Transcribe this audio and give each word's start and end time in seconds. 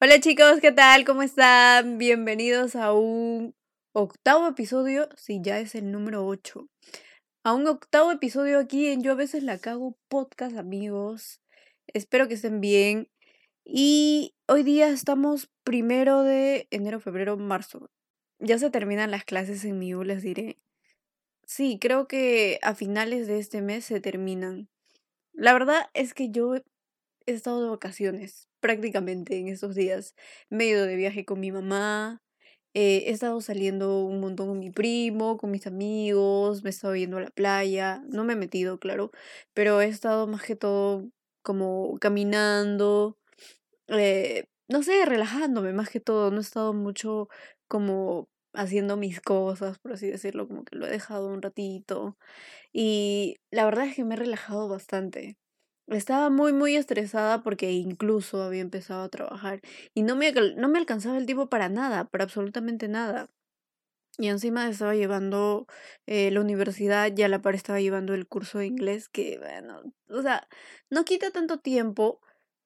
Hola 0.00 0.20
chicos, 0.20 0.60
¿qué 0.60 0.70
tal? 0.70 1.04
¿Cómo 1.04 1.22
están? 1.22 1.98
Bienvenidos 1.98 2.76
a 2.76 2.92
un 2.92 3.56
octavo 3.92 4.46
episodio, 4.46 5.08
sí, 5.16 5.40
ya 5.42 5.58
es 5.58 5.74
el 5.74 5.90
número 5.90 6.24
8. 6.24 6.68
A 7.42 7.52
un 7.52 7.66
octavo 7.66 8.12
episodio 8.12 8.60
aquí 8.60 8.86
en 8.86 9.02
Yo 9.02 9.10
a 9.10 9.16
veces 9.16 9.42
la 9.42 9.58
cago 9.58 9.98
podcast, 10.06 10.56
amigos. 10.56 11.40
Espero 11.88 12.28
que 12.28 12.34
estén 12.34 12.60
bien. 12.60 13.08
Y 13.64 14.36
hoy 14.46 14.62
día 14.62 14.88
estamos 14.88 15.50
primero 15.64 16.22
de 16.22 16.68
enero, 16.70 17.00
febrero, 17.00 17.36
marzo. 17.36 17.90
Ya 18.38 18.56
se 18.60 18.70
terminan 18.70 19.10
las 19.10 19.24
clases 19.24 19.64
en 19.64 19.80
mi 19.80 19.96
U, 19.96 20.04
les 20.04 20.22
diré. 20.22 20.60
Sí, 21.44 21.76
creo 21.80 22.06
que 22.06 22.60
a 22.62 22.76
finales 22.76 23.26
de 23.26 23.40
este 23.40 23.62
mes 23.62 23.86
se 23.86 24.00
terminan. 24.00 24.68
La 25.32 25.52
verdad 25.54 25.90
es 25.92 26.14
que 26.14 26.30
yo 26.30 26.54
he 27.32 27.34
estado 27.34 27.62
de 27.62 27.70
vacaciones 27.70 28.48
prácticamente 28.60 29.38
en 29.38 29.48
estos 29.48 29.74
días. 29.74 30.14
Me 30.50 30.64
he 30.64 30.68
ido 30.68 30.86
de 30.86 30.96
viaje 30.96 31.24
con 31.24 31.40
mi 31.40 31.52
mamá, 31.52 32.22
eh, 32.74 33.04
he 33.06 33.10
estado 33.10 33.40
saliendo 33.40 34.04
un 34.04 34.20
montón 34.20 34.48
con 34.48 34.58
mi 34.60 34.70
primo, 34.70 35.36
con 35.38 35.50
mis 35.50 35.66
amigos, 35.66 36.62
me 36.62 36.70
he 36.70 36.72
estado 36.72 36.94
yendo 36.96 37.18
a 37.18 37.20
la 37.22 37.30
playa. 37.30 38.02
No 38.08 38.24
me 38.24 38.34
he 38.34 38.36
metido, 38.36 38.78
claro, 38.78 39.10
pero 39.54 39.80
he 39.80 39.86
estado 39.88 40.26
más 40.26 40.42
que 40.42 40.56
todo 40.56 41.08
como 41.42 41.98
caminando, 42.00 43.18
eh, 43.88 44.46
no 44.68 44.82
sé, 44.82 45.04
relajándome 45.06 45.72
más 45.72 45.90
que 45.90 46.00
todo. 46.00 46.30
No 46.30 46.38
he 46.38 46.40
estado 46.40 46.74
mucho 46.74 47.28
como 47.68 48.28
haciendo 48.54 48.96
mis 48.96 49.20
cosas, 49.20 49.78
por 49.78 49.92
así 49.92 50.08
decirlo, 50.10 50.48
como 50.48 50.64
que 50.64 50.76
lo 50.76 50.86
he 50.86 50.90
dejado 50.90 51.28
un 51.28 51.42
ratito. 51.42 52.18
Y 52.72 53.38
la 53.50 53.64
verdad 53.66 53.86
es 53.86 53.96
que 53.96 54.04
me 54.04 54.14
he 54.16 54.18
relajado 54.18 54.68
bastante. 54.68 55.38
Estaba 55.88 56.28
muy, 56.28 56.52
muy 56.52 56.76
estresada 56.76 57.42
porque 57.42 57.72
incluso 57.72 58.42
había 58.42 58.60
empezado 58.60 59.02
a 59.04 59.08
trabajar 59.08 59.60
y 59.94 60.02
no 60.02 60.16
me, 60.16 60.32
no 60.32 60.68
me 60.68 60.78
alcanzaba 60.78 61.16
el 61.16 61.24
tiempo 61.26 61.48
para 61.48 61.68
nada, 61.70 62.04
para 62.04 62.24
absolutamente 62.24 62.88
nada. 62.88 63.30
Y 64.18 64.28
encima 64.28 64.68
estaba 64.68 64.94
llevando 64.96 65.66
eh, 66.06 66.30
la 66.32 66.40
universidad 66.40 67.12
y 67.16 67.22
a 67.22 67.28
la 67.28 67.40
par 67.42 67.54
estaba 67.54 67.80
llevando 67.80 68.14
el 68.14 68.26
curso 68.26 68.58
de 68.58 68.66
inglés 68.66 69.08
que, 69.08 69.38
bueno, 69.38 69.82
o 70.10 70.22
sea, 70.22 70.48
no 70.90 71.04
quita 71.04 71.30
tanto 71.30 71.60
tiempo, 71.60 72.20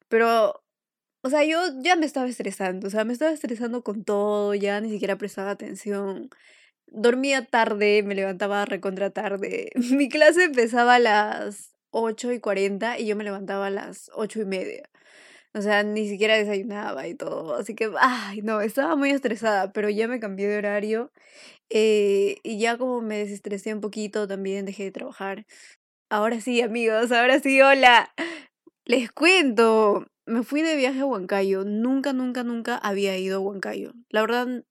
pero, 0.09 0.65
o 1.23 1.31
sea, 1.31 1.45
yo 1.45 1.59
ya 1.83 1.97
me 1.97 2.07
estaba 2.07 2.29
estresando, 2.29 2.89
o 2.89 2.91
sea, 2.91 3.05
me 3.05 3.13
estaba 3.15 3.33
estresando 3.33 3.85
con 3.85 4.05
todo, 4.05 4.55
ya 4.55 4.81
ni 4.81 4.91
siquiera 4.91 5.19
prestaba 5.19 5.51
atención. 5.53 6.31
Dormía 6.89 7.47
tarde, 7.47 8.03
me 8.05 8.15
levantaba 8.17 8.65
recontra 8.67 9.11
tarde. 9.11 9.71
Mi 9.93 10.09
clase 10.11 10.45
empezaba 10.45 10.97
a 10.97 11.01
las 11.01 11.72
8 11.93 12.33
y 12.33 12.41
40 12.41 12.99
y 12.99 13.07
yo 13.07 13.17
me 13.17 13.25
levantaba 13.25 13.69
a 13.69 13.71
las 13.71 14.11
8 14.15 14.41
y 14.43 14.47
media. 14.47 14.91
O 15.55 15.63
sea, 15.63 15.83
ni 15.85 16.09
siquiera 16.09 16.37
desayunaba 16.37 17.07
y 17.09 17.15
todo. 17.15 17.57
Así 17.57 17.75
que, 17.75 17.91
ay, 18.01 18.43
no, 18.43 18.61
estaba 18.63 18.97
muy 18.97 19.11
estresada, 19.11 19.73
pero 19.73 19.91
ya 19.91 20.09
me 20.09 20.21
cambié 20.21 20.49
de 20.49 20.59
horario. 20.59 21.13
eh, 21.71 22.39
y 22.45 22.59
ya 22.61 22.79
como 22.79 23.03
me 23.03 23.19
desestresé 23.19 23.75
un 23.75 23.81
poquito, 23.83 24.29
también 24.29 24.67
dejé 24.67 24.85
de 24.85 24.93
trabajar. 24.93 25.47
Ahora 26.11 26.41
sí, 26.41 26.61
amigos, 26.63 27.13
ahora 27.13 27.41
sí, 27.41 27.61
hola. 27.63 28.13
Les 28.87 29.11
cuento, 29.13 30.07
me 30.27 30.43
fui 30.45 30.63
de 30.63 30.77
viaje 30.77 31.01
a 31.01 31.07
Huancayo. 31.07 31.65
Nunca, 31.65 32.13
nunca, 32.13 32.43
nunca 32.45 32.77
había 32.79 33.17
ido 33.19 33.37
a 33.39 33.41
Huancayo. 33.41 33.93
La 34.11 34.21
verdad, 34.23 34.65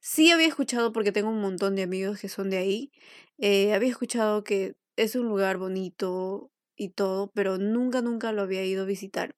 sí 0.00 0.30
había 0.30 0.48
escuchado 0.48 0.92
porque 0.92 1.12
tengo 1.12 1.30
un 1.30 1.40
montón 1.40 1.76
de 1.76 1.82
amigos 1.84 2.20
que 2.20 2.28
son 2.28 2.50
de 2.50 2.58
ahí. 2.58 2.92
eh, 3.38 3.74
había 3.74 3.90
escuchado 3.90 4.44
que 4.44 4.76
es 4.96 5.16
un 5.16 5.28
lugar 5.28 5.58
bonito 5.58 6.50
y 6.76 6.90
todo, 6.90 7.30
pero 7.34 7.58
nunca, 7.58 8.02
nunca 8.02 8.32
lo 8.32 8.42
había 8.42 8.64
ido 8.64 8.82
a 8.82 8.86
visitar. 8.86 9.34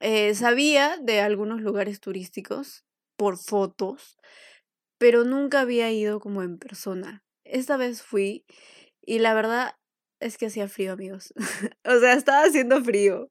Eh, 0.00 0.34
sabía 0.34 0.96
de 0.98 1.20
algunos 1.20 1.60
lugares 1.60 2.00
turísticos 2.00 2.84
por 3.16 3.36
fotos, 3.38 4.16
pero 4.98 5.24
nunca 5.24 5.60
había 5.60 5.90
ido 5.92 6.20
como 6.20 6.42
en 6.42 6.58
persona. 6.58 7.24
Esta 7.44 7.76
vez 7.76 8.02
fui 8.02 8.44
y 9.02 9.18
la 9.20 9.34
verdad 9.34 9.74
es 10.20 10.38
que 10.38 10.46
hacía 10.46 10.68
frío, 10.68 10.92
amigos. 10.92 11.32
O 11.84 11.98
sea, 12.00 12.14
estaba 12.14 12.42
haciendo 12.44 12.82
frío. 12.84 13.28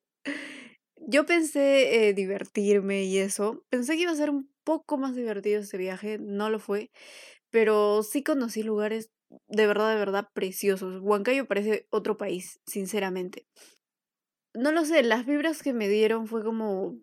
Yo 0.97 1.25
pensé 1.25 2.09
eh, 2.09 2.13
divertirme 2.13 3.03
y 3.03 3.17
eso. 3.19 3.63
Pensé 3.69 3.95
que 3.95 4.03
iba 4.03 4.11
a 4.11 4.15
ser 4.15 4.29
un 4.29 4.49
poco 4.63 4.97
más 4.97 5.15
divertido 5.15 5.61
este 5.61 5.77
viaje, 5.77 6.19
no 6.19 6.49
lo 6.49 6.59
fue, 6.59 6.91
pero 7.51 8.03
sí 8.03 8.23
conocí 8.23 8.63
lugares 8.63 9.09
de 9.47 9.67
verdad, 9.67 9.89
de 9.91 9.99
verdad 9.99 10.27
preciosos. 10.33 11.01
Huancayo 11.01 11.47
parece 11.47 11.87
otro 11.91 12.17
país, 12.17 12.59
sinceramente. 12.65 13.45
No 14.53 14.71
lo 14.71 14.85
sé, 14.85 15.01
las 15.03 15.25
vibras 15.25 15.63
que 15.63 15.73
me 15.73 15.87
dieron 15.87 16.27
fue 16.27 16.43
como 16.43 16.95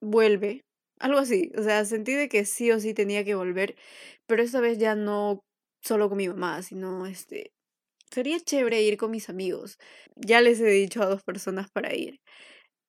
vuelve, 0.00 0.62
algo 0.98 1.18
así. 1.18 1.50
O 1.58 1.62
sea, 1.62 1.84
sentí 1.84 2.12
de 2.14 2.28
que 2.28 2.44
sí 2.44 2.70
o 2.70 2.80
sí 2.80 2.94
tenía 2.94 3.24
que 3.24 3.34
volver, 3.34 3.76
pero 4.26 4.42
esta 4.42 4.60
vez 4.60 4.78
ya 4.78 4.94
no 4.94 5.40
solo 5.82 6.08
con 6.08 6.18
mi 6.18 6.28
mamá, 6.28 6.62
sino 6.62 7.06
este, 7.06 7.52
sería 8.10 8.40
chévere 8.40 8.82
ir 8.82 8.96
con 8.98 9.10
mis 9.10 9.28
amigos. 9.30 9.78
Ya 10.16 10.40
les 10.40 10.60
he 10.60 10.66
dicho 10.70 11.02
a 11.02 11.06
dos 11.06 11.22
personas 11.24 11.70
para 11.70 11.94
ir. 11.94 12.20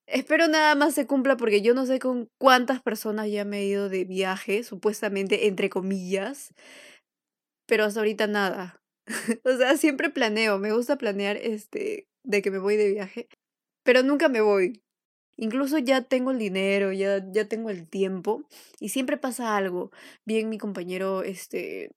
Espero 0.08 0.48
nada 0.48 0.76
más 0.76 0.96
se 0.96 1.08
cumpla 1.08 1.38
porque 1.38 1.62
yo 1.62 1.74
no 1.76 1.86
sé 1.86 2.00
con 2.00 2.30
cuántas 2.40 2.82
personas 2.82 3.30
ya 3.32 3.46
me 3.46 3.60
he 3.62 3.66
ido 3.66 3.90
de 3.90 4.06
viaje, 4.06 4.64
supuestamente 4.64 5.48
entre 5.48 5.70
comillas, 5.70 6.54
pero 7.70 7.86
hasta 7.86 8.02
ahorita 8.02 8.28
nada. 8.28 8.84
O 9.46 9.58
sea, 9.58 9.78
siempre 9.78 10.10
planeo, 10.10 10.60
me 10.60 10.74
gusta 10.74 10.98
planear 10.98 11.38
este 11.38 12.08
de 12.24 12.42
que 12.42 12.52
me 12.52 12.60
voy 12.60 12.76
de 12.78 12.92
viaje, 12.92 13.30
pero 13.84 14.04
nunca 14.04 14.30
me 14.30 14.42
voy. 14.42 14.84
Incluso 15.38 15.78
ya 15.80 16.04
tengo 16.04 16.32
el 16.32 16.40
dinero, 16.40 16.92
ya, 16.94 17.26
ya 17.32 17.48
tengo 17.48 17.70
el 17.70 17.88
tiempo 17.90 18.44
y 18.80 18.90
siempre 18.90 19.18
pasa 19.18 19.58
algo. 19.58 19.92
Bien, 20.26 20.50
mi 20.50 20.58
compañero 20.58 21.24
este 21.24 21.92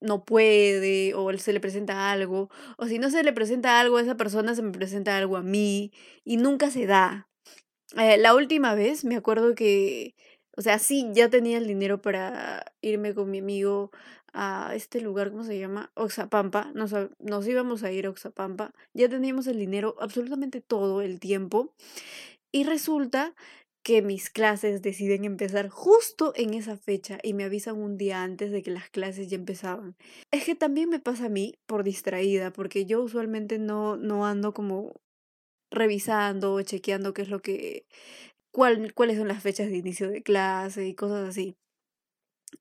no 0.00 0.24
puede 0.24 1.14
o 1.14 1.36
se 1.38 1.52
le 1.52 1.60
presenta 1.60 2.10
algo, 2.12 2.50
o 2.78 2.86
si 2.86 2.98
no 2.98 3.10
se 3.10 3.22
le 3.24 3.32
presenta 3.32 3.80
algo 3.80 3.98
a 3.98 4.02
esa 4.02 4.16
persona, 4.16 4.54
se 4.54 4.62
me 4.62 4.72
presenta 4.72 5.16
algo 5.16 5.36
a 5.36 5.42
mí 5.42 5.92
y 6.24 6.36
nunca 6.38 6.70
se 6.70 6.86
da. 6.86 7.28
Eh, 7.96 8.18
la 8.18 8.34
última 8.34 8.74
vez 8.74 9.04
me 9.04 9.16
acuerdo 9.16 9.54
que, 9.54 10.14
o 10.56 10.62
sea, 10.62 10.78
sí, 10.78 11.10
ya 11.12 11.30
tenía 11.30 11.58
el 11.58 11.66
dinero 11.66 12.00
para 12.02 12.64
irme 12.80 13.14
con 13.14 13.30
mi 13.30 13.38
amigo 13.38 13.90
a 14.36 14.74
este 14.74 15.00
lugar, 15.00 15.30
¿cómo 15.30 15.44
se 15.44 15.58
llama? 15.58 15.90
Oxapampa. 15.94 16.70
Nos, 16.74 16.94
nos 17.18 17.48
íbamos 17.48 17.82
a 17.82 17.90
ir 17.90 18.06
a 18.06 18.10
Oxapampa. 18.10 18.72
Ya 18.94 19.08
teníamos 19.08 19.46
el 19.46 19.58
dinero 19.58 19.96
absolutamente 19.98 20.60
todo 20.60 21.00
el 21.00 21.18
tiempo. 21.18 21.72
Y 22.52 22.64
resulta 22.64 23.34
que 23.82 24.02
mis 24.02 24.30
clases 24.30 24.82
deciden 24.82 25.24
empezar 25.24 25.68
justo 25.68 26.32
en 26.34 26.54
esa 26.54 26.76
fecha 26.76 27.18
y 27.22 27.34
me 27.34 27.44
avisan 27.44 27.76
un 27.76 27.96
día 27.96 28.24
antes 28.24 28.50
de 28.50 28.62
que 28.62 28.72
las 28.72 28.90
clases 28.90 29.30
ya 29.30 29.36
empezaban. 29.36 29.94
Es 30.32 30.44
que 30.44 30.56
también 30.56 30.88
me 30.88 30.98
pasa 30.98 31.26
a 31.26 31.28
mí 31.28 31.54
por 31.66 31.84
distraída, 31.84 32.52
porque 32.52 32.84
yo 32.84 33.00
usualmente 33.00 33.58
no, 33.58 33.96
no 33.96 34.26
ando 34.26 34.52
como 34.52 34.92
revisando 35.70 36.54
o 36.54 36.62
chequeando 36.62 37.14
qué 37.14 37.22
es 37.22 37.28
lo 37.28 37.40
que, 37.40 37.86
cuál, 38.52 38.92
cuáles 38.92 39.18
son 39.18 39.28
las 39.28 39.42
fechas 39.42 39.68
de 39.68 39.76
inicio 39.76 40.10
de 40.10 40.22
clase 40.22 40.86
y 40.86 40.94
cosas 40.94 41.28
así. 41.28 41.56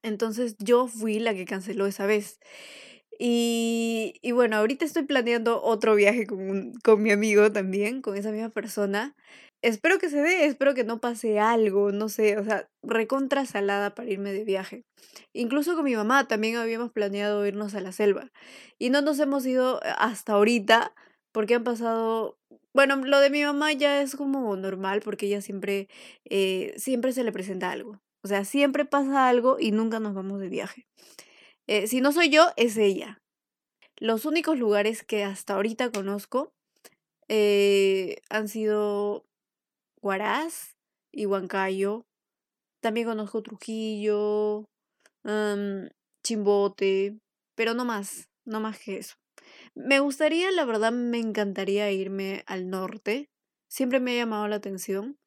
Entonces 0.03 0.55
yo 0.59 0.87
fui 0.87 1.19
la 1.19 1.33
que 1.33 1.45
canceló 1.45 1.85
esa 1.87 2.05
vez. 2.05 2.39
Y, 3.19 4.15
y 4.21 4.31
bueno, 4.33 4.57
ahorita 4.57 4.83
estoy 4.85 5.03
planeando 5.03 5.61
otro 5.63 5.95
viaje 5.95 6.27
con, 6.27 6.73
con 6.83 7.01
mi 7.01 7.11
amigo 7.11 7.51
también, 7.51 8.01
con 8.01 8.17
esa 8.17 8.31
misma 8.31 8.49
persona. 8.49 9.15
Espero 9.61 9.97
que 9.99 10.09
se 10.09 10.21
dé, 10.21 10.45
espero 10.45 10.73
que 10.75 10.83
no 10.83 10.99
pase 10.99 11.39
algo, 11.39 11.91
no 11.91 12.09
sé, 12.09 12.37
o 12.37 12.43
sea, 12.43 12.69
recontra 12.83 13.45
salada 13.45 13.95
para 13.95 14.09
irme 14.11 14.31
de 14.33 14.43
viaje. 14.43 14.83
Incluso 15.33 15.75
con 15.75 15.85
mi 15.85 15.95
mamá 15.95 16.27
también 16.27 16.57
habíamos 16.57 16.91
planeado 16.91 17.45
irnos 17.47 17.73
a 17.75 17.81
la 17.81 17.91
selva. 17.91 18.31
Y 18.79 18.89
no 18.89 19.01
nos 19.01 19.19
hemos 19.19 19.45
ido 19.45 19.81
eh, 19.83 19.87
hasta 19.97 20.33
ahorita 20.33 20.93
porque 21.31 21.55
han 21.55 21.63
pasado, 21.63 22.37
bueno, 22.73 22.97
lo 22.97 23.19
de 23.19 23.29
mi 23.29 23.43
mamá 23.43 23.73
ya 23.73 24.01
es 24.01 24.15
como 24.15 24.55
normal 24.55 25.01
porque 25.01 25.25
ella 25.27 25.41
siempre, 25.41 25.87
eh, 26.25 26.73
siempre 26.77 27.11
se 27.13 27.23
le 27.23 27.31
presenta 27.31 27.71
algo. 27.71 27.99
O 28.25 28.27
sea, 28.27 28.43
siempre 28.43 28.85
pasa 28.85 29.29
algo 29.29 29.57
y 29.59 29.69
nunca 29.69 29.99
nos 29.99 30.15
vamos 30.15 30.39
de 30.39 30.49
viaje. 30.49 30.87
Eh, 31.67 31.85
si 31.85 32.01
no 32.01 32.11
soy 32.11 32.31
yo, 32.31 32.47
es 32.55 32.75
ella. 32.75 33.21
Los 33.97 34.25
únicos 34.25 34.57
lugares 34.57 35.03
que 35.03 35.23
hasta 35.23 35.53
ahorita 35.53 35.91
conozco 35.91 36.51
eh, 37.27 38.23
han 38.31 38.47
sido 38.47 39.27
Huaraz 40.01 40.75
y 41.11 41.27
Huancayo. 41.27 42.07
También 42.79 43.05
conozco 43.05 43.43
Trujillo, 43.43 44.65
Chimbote, 46.23 47.19
pero 47.53 47.75
no 47.75 47.85
más, 47.85 48.27
no 48.43 48.59
más 48.59 48.79
que 48.79 48.97
eso. 48.97 49.17
Me 49.75 49.99
gustaría, 49.99 50.49
la 50.49 50.65
verdad, 50.65 50.91
me 50.91 51.19
encantaría 51.19 51.91
irme 51.91 52.43
al 52.47 52.71
norte. 52.71 53.29
Siempre 53.69 53.99
me 53.99 54.13
ha 54.13 54.23
llamado 54.23 54.47
la 54.47 54.55
atención. 54.55 55.19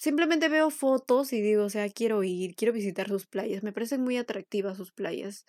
Simplemente 0.00 0.48
veo 0.48 0.70
fotos 0.70 1.30
y 1.34 1.42
digo, 1.42 1.64
o 1.64 1.68
sea, 1.68 1.86
quiero 1.90 2.24
ir, 2.24 2.54
quiero 2.54 2.72
visitar 2.72 3.08
sus 3.08 3.26
playas. 3.26 3.62
Me 3.62 3.70
parecen 3.70 4.00
muy 4.00 4.16
atractivas 4.16 4.78
sus 4.78 4.92
playas. 4.92 5.44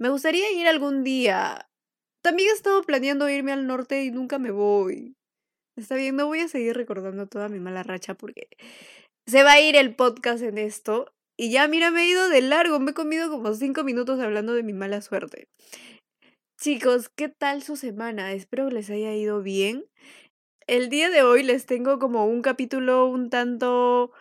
Me 0.00 0.08
gustaría 0.08 0.50
ir 0.50 0.66
algún 0.66 1.04
día. 1.04 1.68
También 2.20 2.50
he 2.50 2.52
estado 2.52 2.82
planeando 2.82 3.28
irme 3.28 3.52
al 3.52 3.68
norte 3.68 4.02
y 4.02 4.10
nunca 4.10 4.40
me 4.40 4.50
voy. 4.50 5.14
Está 5.78 5.94
bien, 5.94 6.16
no 6.16 6.26
voy 6.26 6.40
a 6.40 6.48
seguir 6.48 6.74
recordando 6.76 7.28
toda 7.28 7.48
mi 7.48 7.60
mala 7.60 7.84
racha 7.84 8.14
porque 8.14 8.48
se 9.28 9.44
va 9.44 9.52
a 9.52 9.60
ir 9.60 9.76
el 9.76 9.94
podcast 9.94 10.42
en 10.42 10.58
esto. 10.58 11.12
Y 11.38 11.52
ya, 11.52 11.68
mira, 11.68 11.92
me 11.92 12.02
he 12.02 12.08
ido 12.08 12.28
de 12.28 12.40
largo, 12.42 12.80
me 12.80 12.90
he 12.90 12.94
comido 12.94 13.30
como 13.30 13.54
cinco 13.54 13.84
minutos 13.84 14.18
hablando 14.18 14.54
de 14.54 14.64
mi 14.64 14.72
mala 14.72 15.02
suerte. 15.02 15.46
Chicos, 16.60 17.10
¿qué 17.16 17.28
tal 17.28 17.62
su 17.62 17.76
semana? 17.76 18.32
Espero 18.32 18.68
que 18.68 18.74
les 18.74 18.90
haya 18.90 19.14
ido 19.14 19.40
bien. 19.40 19.84
El 20.66 20.88
día 20.88 21.10
de 21.10 21.22
hoy 21.22 21.42
les 21.42 21.66
tengo 21.66 21.98
como 21.98 22.24
un 22.24 22.40
capítulo 22.40 23.06
un 23.06 23.28
tanto 23.28 24.12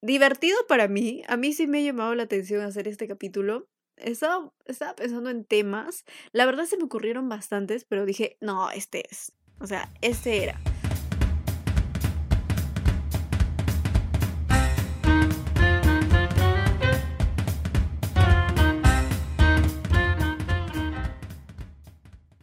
divertido 0.00 0.56
para 0.66 0.88
mí. 0.88 1.22
A 1.28 1.36
mí 1.36 1.52
sí 1.52 1.66
me 1.66 1.80
ha 1.80 1.82
llamado 1.82 2.14
la 2.14 2.22
atención 2.22 2.62
hacer 2.62 2.88
este 2.88 3.06
capítulo. 3.06 3.68
Estaba, 3.96 4.50
estaba 4.64 4.96
pensando 4.96 5.28
en 5.28 5.44
temas. 5.44 6.06
La 6.32 6.46
verdad 6.46 6.64
se 6.64 6.78
me 6.78 6.84
ocurrieron 6.84 7.28
bastantes, 7.28 7.84
pero 7.84 8.06
dije, 8.06 8.38
no, 8.40 8.70
este 8.70 9.04
es. 9.10 9.32
O 9.60 9.66
sea, 9.66 9.92
este 10.00 10.44
era. 10.44 10.58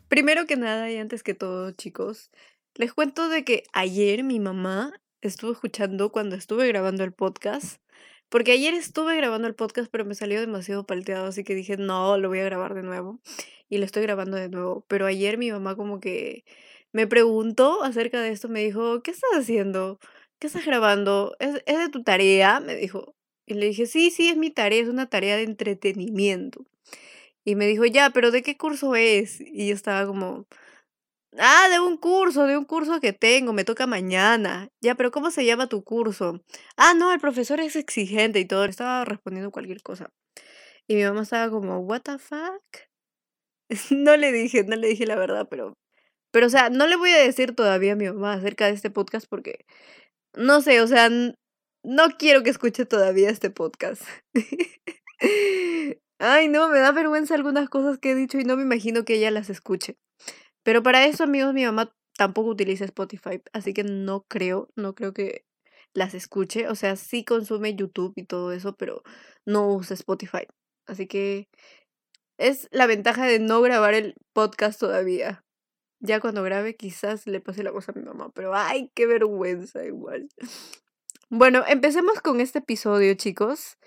Primero 0.09 0.45
que 0.45 0.57
nada 0.57 0.91
y 0.91 0.97
antes 0.97 1.23
que 1.23 1.33
todo, 1.33 1.71
chicos, 1.71 2.29
les 2.75 2.93
cuento 2.93 3.29
de 3.29 3.43
que 3.43 3.63
ayer 3.73 4.23
mi 4.23 4.39
mamá 4.39 4.93
estuvo 5.21 5.51
escuchando 5.51 6.11
cuando 6.11 6.35
estuve 6.35 6.67
grabando 6.67 7.03
el 7.03 7.13
podcast. 7.13 7.81
Porque 8.29 8.53
ayer 8.53 8.73
estuve 8.73 9.17
grabando 9.17 9.47
el 9.47 9.55
podcast, 9.55 9.91
pero 9.91 10.05
me 10.05 10.15
salió 10.15 10.39
demasiado 10.39 10.85
palteado, 10.85 11.27
así 11.27 11.43
que 11.43 11.53
dije, 11.53 11.75
no, 11.77 12.17
lo 12.17 12.29
voy 12.29 12.39
a 12.39 12.45
grabar 12.45 12.73
de 12.73 12.83
nuevo. 12.83 13.19
Y 13.69 13.77
lo 13.77 13.85
estoy 13.85 14.03
grabando 14.03 14.37
de 14.37 14.49
nuevo. 14.49 14.85
Pero 14.87 15.05
ayer 15.05 15.37
mi 15.37 15.51
mamá 15.51 15.75
como 15.75 15.99
que 15.99 16.45
me 16.93 17.07
preguntó 17.07 17.83
acerca 17.83 18.21
de 18.21 18.31
esto, 18.31 18.47
me 18.49 18.63
dijo, 18.63 19.03
¿qué 19.03 19.11
estás 19.11 19.31
haciendo? 19.35 19.99
¿Qué 20.39 20.47
estás 20.47 20.65
grabando? 20.65 21.35
¿Es, 21.39 21.61
¿Es 21.65 21.77
de 21.77 21.89
tu 21.89 22.03
tarea? 22.03 22.59
Me 22.61 22.75
dijo. 22.75 23.15
Y 23.45 23.55
le 23.55 23.67
dije, 23.67 23.85
sí, 23.85 24.11
sí, 24.11 24.29
es 24.29 24.37
mi 24.37 24.49
tarea, 24.49 24.81
es 24.81 24.89
una 24.89 25.09
tarea 25.09 25.35
de 25.37 25.43
entretenimiento. 25.43 26.65
Y 27.43 27.55
me 27.55 27.67
dijo, 27.67 27.85
ya, 27.85 28.11
pero 28.11 28.31
¿de 28.31 28.43
qué 28.43 28.57
curso 28.57 28.95
es? 28.95 29.41
Y 29.41 29.67
yo 29.67 29.75
estaba 29.75 30.05
como, 30.07 30.47
ah, 31.37 31.69
de 31.69 31.79
un 31.79 31.97
curso, 31.97 32.45
de 32.45 32.57
un 32.57 32.65
curso 32.65 32.99
que 32.99 33.13
tengo, 33.13 33.53
me 33.53 33.63
toca 33.63 33.87
mañana. 33.87 34.69
Ya, 34.81 34.95
pero 34.95 35.11
¿cómo 35.11 35.31
se 35.31 35.45
llama 35.45 35.67
tu 35.67 35.83
curso? 35.83 36.41
Ah, 36.77 36.93
no, 36.93 37.11
el 37.11 37.19
profesor 37.19 37.59
es 37.59 37.75
exigente 37.75 38.39
y 38.39 38.45
todo. 38.45 38.65
Estaba 38.65 39.05
respondiendo 39.05 39.51
cualquier 39.51 39.81
cosa. 39.81 40.09
Y 40.87 40.95
mi 40.95 41.03
mamá 41.03 41.23
estaba 41.23 41.49
como, 41.49 41.79
what 41.79 42.01
the 42.01 42.17
fuck? 42.19 42.63
No 43.91 44.17
le 44.17 44.31
dije, 44.31 44.63
no 44.65 44.75
le 44.75 44.89
dije 44.89 45.05
la 45.05 45.15
verdad, 45.15 45.47
pero, 45.49 45.73
pero, 46.31 46.47
o 46.47 46.49
sea, 46.49 46.69
no 46.69 46.87
le 46.87 46.97
voy 46.97 47.11
a 47.11 47.19
decir 47.19 47.55
todavía 47.55 47.93
a 47.93 47.95
mi 47.95 48.05
mamá 48.07 48.33
acerca 48.33 48.65
de 48.67 48.73
este 48.73 48.89
podcast 48.89 49.27
porque, 49.29 49.65
no 50.35 50.61
sé, 50.61 50.81
o 50.81 50.87
sea, 50.87 51.09
no 51.09 52.09
quiero 52.17 52.43
que 52.43 52.49
escuche 52.49 52.85
todavía 52.85 53.29
este 53.29 53.49
podcast. 53.49 54.03
Ay, 56.19 56.47
no, 56.49 56.69
me 56.69 56.79
da 56.79 56.91
vergüenza 56.91 57.35
algunas 57.35 57.69
cosas 57.69 57.97
que 57.97 58.11
he 58.11 58.15
dicho 58.15 58.39
y 58.39 58.43
no 58.43 58.55
me 58.57 58.63
imagino 58.63 59.05
que 59.05 59.15
ella 59.15 59.31
las 59.31 59.49
escuche. 59.49 59.97
Pero 60.63 60.83
para 60.83 61.05
eso, 61.05 61.23
amigos, 61.23 61.53
mi 61.53 61.65
mamá 61.65 61.93
tampoco 62.17 62.49
utiliza 62.49 62.85
Spotify, 62.85 63.41
así 63.53 63.73
que 63.73 63.83
no 63.83 64.25
creo, 64.27 64.69
no 64.75 64.93
creo 64.95 65.13
que 65.13 65.45
las 65.93 66.13
escuche. 66.13 66.67
O 66.67 66.75
sea, 66.75 66.95
sí 66.95 67.23
consume 67.25 67.75
YouTube 67.75 68.13
y 68.15 68.23
todo 68.23 68.51
eso, 68.51 68.75
pero 68.75 69.03
no 69.45 69.67
usa 69.73 69.95
Spotify. 69.95 70.47
Así 70.85 71.07
que 71.07 71.49
es 72.37 72.67
la 72.71 72.87
ventaja 72.87 73.25
de 73.25 73.39
no 73.39 73.61
grabar 73.61 73.93
el 73.93 74.15
podcast 74.33 74.79
todavía. 74.79 75.43
Ya 75.99 76.19
cuando 76.19 76.43
grabe 76.43 76.75
quizás 76.75 77.27
le 77.27 77.39
pase 77.41 77.63
la 77.63 77.71
voz 77.71 77.87
a 77.89 77.93
mi 77.93 78.01
mamá, 78.01 78.31
pero 78.33 78.55
ay, 78.55 78.91
qué 78.95 79.05
vergüenza 79.05 79.85
igual. 79.85 80.29
Bueno, 81.29 81.63
empecemos 81.67 82.19
con 82.21 82.41
este 82.41 82.59
episodio, 82.59 83.13
chicos. 83.13 83.77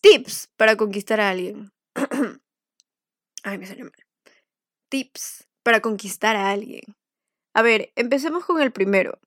Tips 0.00 0.48
para 0.56 0.76
conquistar 0.76 1.20
a 1.20 1.30
alguien. 1.30 1.72
Ay, 3.42 3.58
me 3.58 3.66
salió 3.66 3.84
mal. 3.84 3.92
Tips 4.88 5.46
para 5.64 5.80
conquistar 5.80 6.36
a 6.36 6.50
alguien. 6.50 6.82
A 7.54 7.62
ver, 7.62 7.92
empecemos 7.96 8.44
con 8.44 8.60
el 8.62 8.72
primero. 8.72 9.18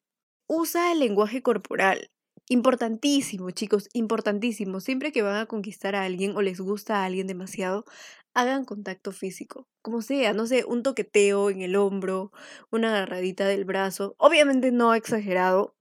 Usa 0.48 0.92
el 0.94 1.00
lenguaje 1.00 1.42
corporal. 1.42 2.10
Importantísimo, 2.50 3.52
chicos, 3.52 3.90
importantísimo. 3.94 4.80
Siempre 4.80 5.12
que 5.12 5.22
van 5.22 5.38
a 5.38 5.48
conquistar 5.48 5.96
a 5.96 6.04
alguien 6.04 6.38
o 6.38 6.42
les 6.42 6.62
gusta 6.62 7.02
a 7.02 7.06
alguien 7.06 7.28
demasiado, 7.28 7.86
hagan 8.34 8.66
contacto 8.66 9.12
físico. 9.12 9.68
Como 9.82 10.02
sea, 10.02 10.34
no 10.34 10.48
sé, 10.48 10.64
un 10.66 10.84
toqueteo 10.84 11.50
en 11.50 11.62
el 11.62 11.76
hombro, 11.76 12.32
una 12.72 12.90
agarradita 12.90 13.48
del 13.48 13.66
brazo. 13.66 14.16
Obviamente 14.20 14.72
no 14.72 14.94
exagerado, 14.94 15.76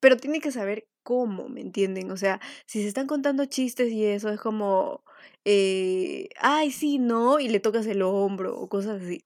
pero 0.00 0.16
tiene 0.16 0.40
que 0.40 0.52
saber 0.52 0.88
cómo, 1.02 1.48
¿me 1.48 1.60
entienden? 1.62 2.10
O 2.12 2.16
sea, 2.16 2.40
si 2.66 2.82
se 2.82 2.88
están 2.88 3.06
contando 3.06 3.46
chistes 3.46 3.92
y 3.92 4.04
eso 4.04 4.30
es 4.30 4.40
como, 4.40 5.02
eh, 5.44 6.28
ay, 6.40 6.70
sí, 6.70 6.98
no, 6.98 7.40
y 7.40 7.48
le 7.48 7.60
tocas 7.60 7.86
el 7.86 8.02
hombro 8.02 8.58
o 8.58 8.68
cosas 8.68 9.02
así. 9.02 9.24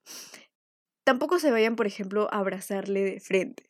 Tampoco 1.04 1.38
se 1.38 1.50
vayan, 1.50 1.76
por 1.76 1.86
ejemplo, 1.86 2.28
a 2.32 2.38
abrazarle 2.38 3.02
de 3.02 3.20
frente. 3.20 3.64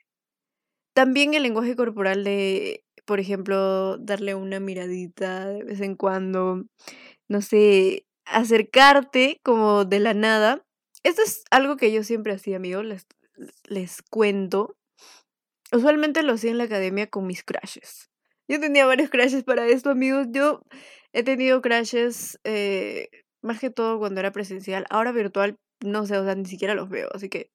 También 0.94 1.34
el 1.34 1.43
lenguaje 1.43 1.75
corporal 1.75 2.25
de, 2.25 2.84
por 3.06 3.19
ejemplo, 3.20 3.96
darle 3.99 4.34
una 4.34 4.61
miradita 4.61 5.49
de 5.49 5.64
vez 5.64 5.81
en 5.81 5.96
cuando, 5.96 6.64
no 7.29 7.40
sé, 7.43 8.06
acercarte 8.26 9.40
como 9.43 9.84
de 9.84 10.00
la 10.00 10.14
nada. 10.14 10.64
Esto 11.02 11.23
es 11.23 11.44
algo 11.50 11.76
que 11.76 11.93
yo 11.93 12.05
siempre 12.05 12.34
hacía, 12.34 12.56
amigos, 12.56 12.84
les, 12.84 13.06
les 13.67 14.02
cuento. 14.02 14.76
Usualmente 15.73 16.23
lo 16.23 16.34
hacía 16.34 16.50
en 16.50 16.58
la 16.58 16.64
academia 16.64 17.08
con 17.08 17.26
mis 17.26 17.43
crashes. 17.43 18.11
Yo 18.49 18.61
tenía 18.61 18.84
varios 18.84 19.08
crashes 19.11 19.44
para 19.44 19.67
esto, 19.67 19.90
amigos. 19.90 20.26
Yo 20.31 20.62
he 21.14 21.23
tenido 21.23 21.62
crashes 21.62 22.38
eh, 22.44 23.08
más 23.40 23.61
que 23.61 23.70
todo 23.70 23.99
cuando 23.99 24.20
era 24.20 24.32
presencial. 24.32 24.84
Ahora 24.90 25.12
virtual, 25.12 25.56
no 25.84 26.06
sé, 26.06 26.17
o 26.19 26.25
sea, 26.25 26.34
ni 26.34 26.46
siquiera 26.46 26.75
los 26.75 26.88
veo. 26.88 27.08
Así 27.14 27.29
que 27.29 27.50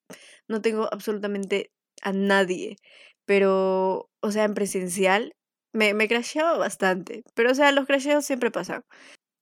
no 0.47 0.61
tengo 0.61 0.87
absolutamente 0.91 1.71
a 2.01 2.13
nadie. 2.13 2.77
Pero, 3.25 4.09
o 4.21 4.31
sea, 4.31 4.45
en 4.45 4.53
presencial 4.53 5.35
me, 5.73 5.93
me 5.93 6.07
crasheaba 6.07 6.57
bastante. 6.57 7.23
Pero, 7.35 7.51
o 7.51 7.55
sea, 7.55 7.71
los 7.71 7.85
crasheos 7.85 8.25
siempre 8.25 8.51
pasan. 8.51 8.83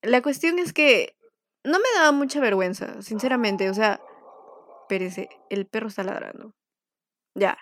La 0.02 0.22
cuestión 0.22 0.60
es 0.60 0.74
que 0.74 1.16
no 1.64 1.80
me 1.80 1.86
daba 1.96 2.12
mucha 2.12 2.40
vergüenza, 2.40 3.02
sinceramente. 3.02 3.70
O 3.70 3.74
sea, 3.74 4.02
espérese, 4.84 5.30
el 5.50 5.68
perro 5.68 5.88
está 5.88 6.04
ladrando. 6.04 6.54
Ya. 7.36 7.58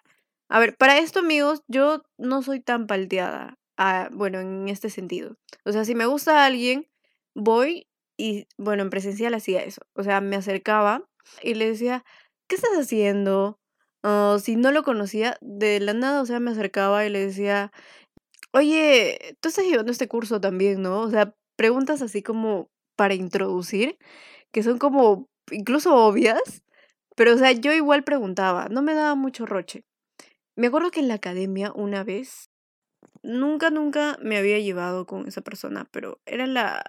A 0.50 0.60
ver, 0.60 0.75
para 0.78 1.00
esto, 1.00 1.20
amigos, 1.20 1.64
yo 1.68 2.04
no 2.18 2.44
soy 2.44 2.60
tan 2.60 2.88
palteada. 2.88 3.58
Ah, 3.78 4.10
bueno, 4.12 4.40
en 4.40 4.70
este 4.70 4.90
sentido. 4.90 5.38
O 5.66 5.72
sea, 5.72 5.86
si 5.86 5.96
me 5.96 6.06
gusta 6.06 6.46
alguien, 6.46 6.88
voy 7.36 7.88
y, 8.18 8.48
bueno, 8.58 8.84
en 8.84 8.89
presencial 8.89 9.34
hacía 9.34 9.63
eso. 9.63 9.82
O 9.96 10.03
sea, 10.03 10.22
me 10.22 10.36
acercaba 10.36 11.03
y 11.42 11.53
le 11.56 11.68
decía, 11.70 12.03
¿qué 12.48 12.56
estás 12.56 12.77
haciendo? 12.77 13.60
Si 14.39 14.56
no 14.56 14.72
lo 14.72 14.84
conocía, 14.84 15.38
de 15.42 15.80
la 15.80 15.94
nada, 15.94 16.22
o 16.22 16.25
sea, 16.25 16.39
me 16.39 16.51
acercaba 16.51 17.06
y 17.06 17.10
le 17.10 17.25
decía, 17.25 17.72
oye, 18.51 19.38
tú 19.42 19.50
estás 19.50 19.65
llevando 19.65 19.92
este 19.92 20.08
curso 20.08 20.42
también, 20.42 20.82
¿no? 20.82 21.01
O 21.01 21.10
sea, 21.10 21.34
preguntas 21.56 22.01
así 22.01 22.22
como 22.22 22.70
para 22.96 23.13
introducir, 23.13 23.98
que 24.51 24.63
son 24.63 24.77
como 24.77 25.30
incluso 25.51 25.96
obvias, 25.96 26.63
pero 27.15 27.34
o 27.34 27.38
sea, 27.38 27.51
yo 27.53 27.74
igual 27.74 28.03
preguntaba, 28.03 28.68
no 28.70 28.82
me 28.82 28.94
daba 28.94 29.15
mucho 29.15 29.46
roche. 29.46 29.86
Me 30.56 30.68
acuerdo 30.68 30.92
que 30.92 31.00
en 31.00 31.08
la 31.08 31.15
academia 31.15 31.72
una 31.74 32.03
vez, 32.03 32.50
nunca, 33.24 33.70
nunca 33.70 34.18
me 34.22 34.38
había 34.38 34.60
llevado 34.60 35.06
con 35.06 35.27
esa 35.27 35.42
persona, 35.42 35.88
pero 35.92 36.20
era 36.25 36.48
la... 36.48 36.84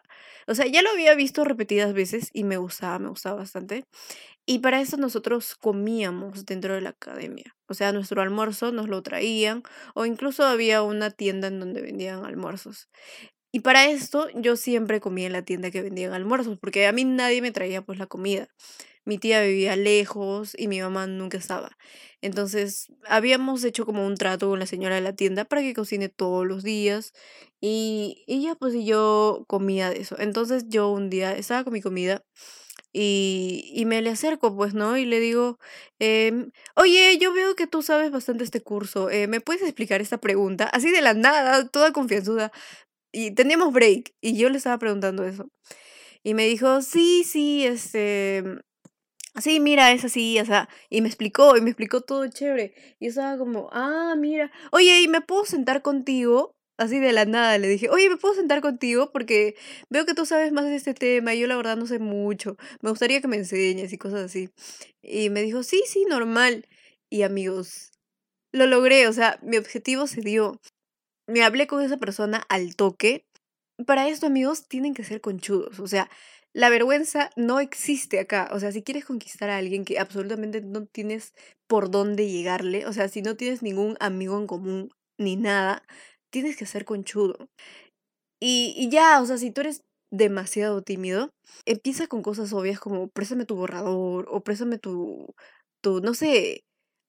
O 0.47 0.55
sea, 0.55 0.67
ya 0.67 0.83
lo 0.83 0.91
había 0.91 1.15
visto 1.15 1.45
repetidas 1.45 1.95
veces 1.95 2.31
y 2.33 2.45
me 2.45 2.59
gustaba, 2.59 2.99
me 2.99 3.09
gustaba 3.09 3.37
bastante. 3.37 3.85
Y 4.47 4.59
para 4.59 4.81
eso 4.81 4.97
nosotros 4.99 5.55
comíamos 5.57 6.45
dentro 6.47 6.75
de 6.75 6.83
la 6.83 6.91
academia. 6.91 7.57
O 7.67 7.75
sea, 7.75 7.93
nuestro 7.93 8.21
almuerzo 8.23 8.73
nos 8.73 8.89
lo 8.89 9.03
traían 9.03 9.63
o 9.95 10.05
incluso 10.07 10.45
había 10.45 10.83
una 10.83 11.11
tienda 11.11 11.49
en 11.49 11.61
donde 11.61 11.81
vendían 11.83 12.25
almuerzos. 12.27 12.89
Y 13.53 13.61
para 13.61 13.87
esto 13.87 14.29
yo 14.35 14.57
siempre 14.57 15.01
comía 15.01 15.27
en 15.27 15.33
la 15.33 15.43
tienda 15.45 15.71
que 15.71 15.83
vendían 15.83 16.13
almuerzos, 16.13 16.59
porque 16.59 16.87
a 16.87 16.93
mí 16.93 17.05
nadie 17.05 17.41
me 17.41 17.53
traía 17.53 17.83
pues 17.83 17.99
la 17.99 18.07
comida. 18.07 18.49
Mi 19.05 19.19
tía 19.19 19.43
vivía 19.43 19.77
lejos 19.77 20.55
y 20.59 20.69
mi 20.69 20.81
mamá 20.81 21.07
nunca 21.07 21.37
estaba. 21.39 21.77
Entonces, 22.23 22.89
habíamos 23.07 23.63
hecho 23.65 23.85
como 23.87 24.07
un 24.07 24.17
trato 24.17 24.49
con 24.49 24.59
la 24.59 24.67
señora 24.67 24.95
de 24.97 25.03
la 25.03 25.15
tienda 25.15 25.45
para 25.45 25.63
que 25.63 25.75
cocine 25.75 26.09
todos 26.09 26.47
los 26.47 26.63
días 26.63 27.13
y 27.61 28.25
ella 28.27 28.55
pues 28.57 28.75
yo 28.85 29.45
comía 29.49 29.91
de 29.91 30.01
eso. 30.01 30.17
Entonces, 30.19 30.65
yo 30.69 30.89
un 30.91 31.11
día 31.11 31.33
estaba 31.37 31.65
con 31.65 31.73
mi 31.75 31.83
comida 31.83 32.25
y, 32.93 33.71
y 33.75 33.85
me 33.87 34.03
le 34.03 34.11
acerco 34.11 34.55
pues, 34.57 34.75
¿no? 34.75 34.97
Y 34.97 35.05
le 35.07 35.21
digo, 35.21 35.59
em, 35.99 36.51
oye, 36.77 37.19
yo 37.19 37.33
veo 37.33 37.55
que 37.57 37.67
tú 37.67 37.83
sabes 37.83 38.11
bastante 38.11 38.45
este 38.45 38.61
curso, 38.63 39.11
eh, 39.11 39.27
¿me 39.29 39.41
puedes 39.41 39.63
explicar 39.63 40.01
esta 40.01 40.19
pregunta? 40.19 40.65
Así 40.67 40.91
de 40.91 41.03
la 41.03 41.15
nada, 41.15 41.69
toda 41.69 41.93
confianzuda. 41.93 42.53
Y 43.13 43.33
teníamos 43.33 43.73
break 43.73 44.15
y 44.21 44.37
yo 44.39 44.51
le 44.51 44.59
estaba 44.59 44.79
preguntando 44.79 45.25
eso. 45.25 45.47
Y 46.23 46.35
me 46.35 46.47
dijo, 46.47 46.83
sí, 46.83 47.25
sí, 47.25 47.67
este, 47.67 48.45
Sí, 49.41 49.59
mira, 49.59 49.91
es 49.93 50.05
así, 50.05 50.39
o 50.39 50.45
sea, 50.45 50.69
y 50.91 51.01
me 51.01 51.09
explicó, 51.09 51.57
y 51.57 51.61
me 51.61 51.71
explicó 51.71 52.01
todo 52.03 52.29
chévere. 52.29 52.73
Y 53.01 53.09
estaba 53.09 53.37
como, 53.37 53.69
ah, 53.73 54.15
mira, 54.17 54.53
oye, 54.71 55.01
¿y 55.03 55.09
me 55.09 55.23
puedo 55.23 55.45
sentar 55.45 55.83
contigo? 55.83 56.53
Así 56.77 56.99
de 57.01 57.13
la 57.13 57.25
nada 57.25 57.59
le 57.59 57.69
dije, 57.69 57.89
oye, 57.89 58.09
¿me 58.11 58.17
puedo 58.17 58.35
sentar 58.35 58.61
contigo? 58.61 59.11
Porque 59.13 59.57
veo 59.91 60.07
que 60.07 60.15
tú 60.15 60.25
sabes 60.27 60.53
más 60.53 60.65
de 60.67 60.77
este 60.77 60.95
tema 60.95 61.35
y 61.35 61.41
yo 61.41 61.47
la 61.49 61.57
verdad 61.57 61.77
no 61.77 61.87
sé 61.87 61.99
mucho. 61.99 62.57
Me 62.81 62.91
gustaría 62.91 63.21
que 63.21 63.29
me 63.29 63.37
enseñes 63.37 63.93
y 63.93 63.99
cosas 63.99 64.23
así. 64.23 64.51
Y 65.03 65.31
me 65.31 65.43
dijo, 65.43 65.63
sí, 65.65 65.83
sí, 65.87 66.05
normal. 66.09 66.67
Y 67.11 67.23
amigos, 67.23 67.93
lo 68.53 68.67
logré, 68.67 69.09
o 69.09 69.13
sea, 69.13 69.39
mi 69.43 69.57
objetivo 69.59 70.07
se 70.07 70.21
dio. 70.23 70.61
Me 71.27 71.43
hablé 71.43 71.67
con 71.67 71.83
esa 71.83 71.97
persona 71.99 72.45
al 72.49 72.77
toque. 72.77 73.25
Para 73.87 74.09
esto, 74.09 74.27
amigos, 74.27 74.69
tienen 74.69 74.95
que 74.95 75.05
ser 75.05 75.21
conchudos. 75.21 75.81
O 75.81 75.87
sea, 75.89 76.11
la 76.55 76.71
vergüenza 76.71 77.31
no 77.37 77.61
existe 77.61 78.21
acá. 78.21 78.49
O 78.53 78.61
sea, 78.61 78.73
si 78.73 78.83
quieres 78.83 79.05
conquistar 79.05 79.51
a 79.51 79.59
alguien 79.59 79.85
que 79.85 79.99
absolutamente 79.99 80.61
no 80.63 80.87
tienes 80.87 81.35
por 81.67 81.91
dónde 81.91 82.31
llegarle, 82.31 82.87
o 82.87 82.93
sea, 82.93 83.09
si 83.09 83.23
no 83.23 83.37
tienes 83.37 83.63
ningún 83.63 83.97
amigo 84.01 84.39
en 84.39 84.47
común 84.47 84.91
ni 85.19 85.37
nada, 85.37 85.83
tienes 86.31 86.57
que 86.57 86.67
ser 86.67 86.85
conchudo. 86.85 87.49
Y, 88.41 88.75
y 88.77 88.91
ya, 88.91 89.21
o 89.21 89.27
sea, 89.27 89.39
si 89.39 89.51
tú 89.51 89.63
eres 89.63 89.83
demasiado 90.13 90.83
tímido, 90.83 91.31
empieza 91.67 92.07
con 92.07 92.23
cosas 92.23 92.53
obvias 92.53 92.79
como 92.81 93.09
préstame 93.09 93.47
tu 93.47 93.57
borrador 93.57 94.27
o 94.31 94.43
préstame 94.43 94.79
tu, 94.79 95.35
tu, 95.83 96.01
no 96.01 96.15
sé, 96.15 96.63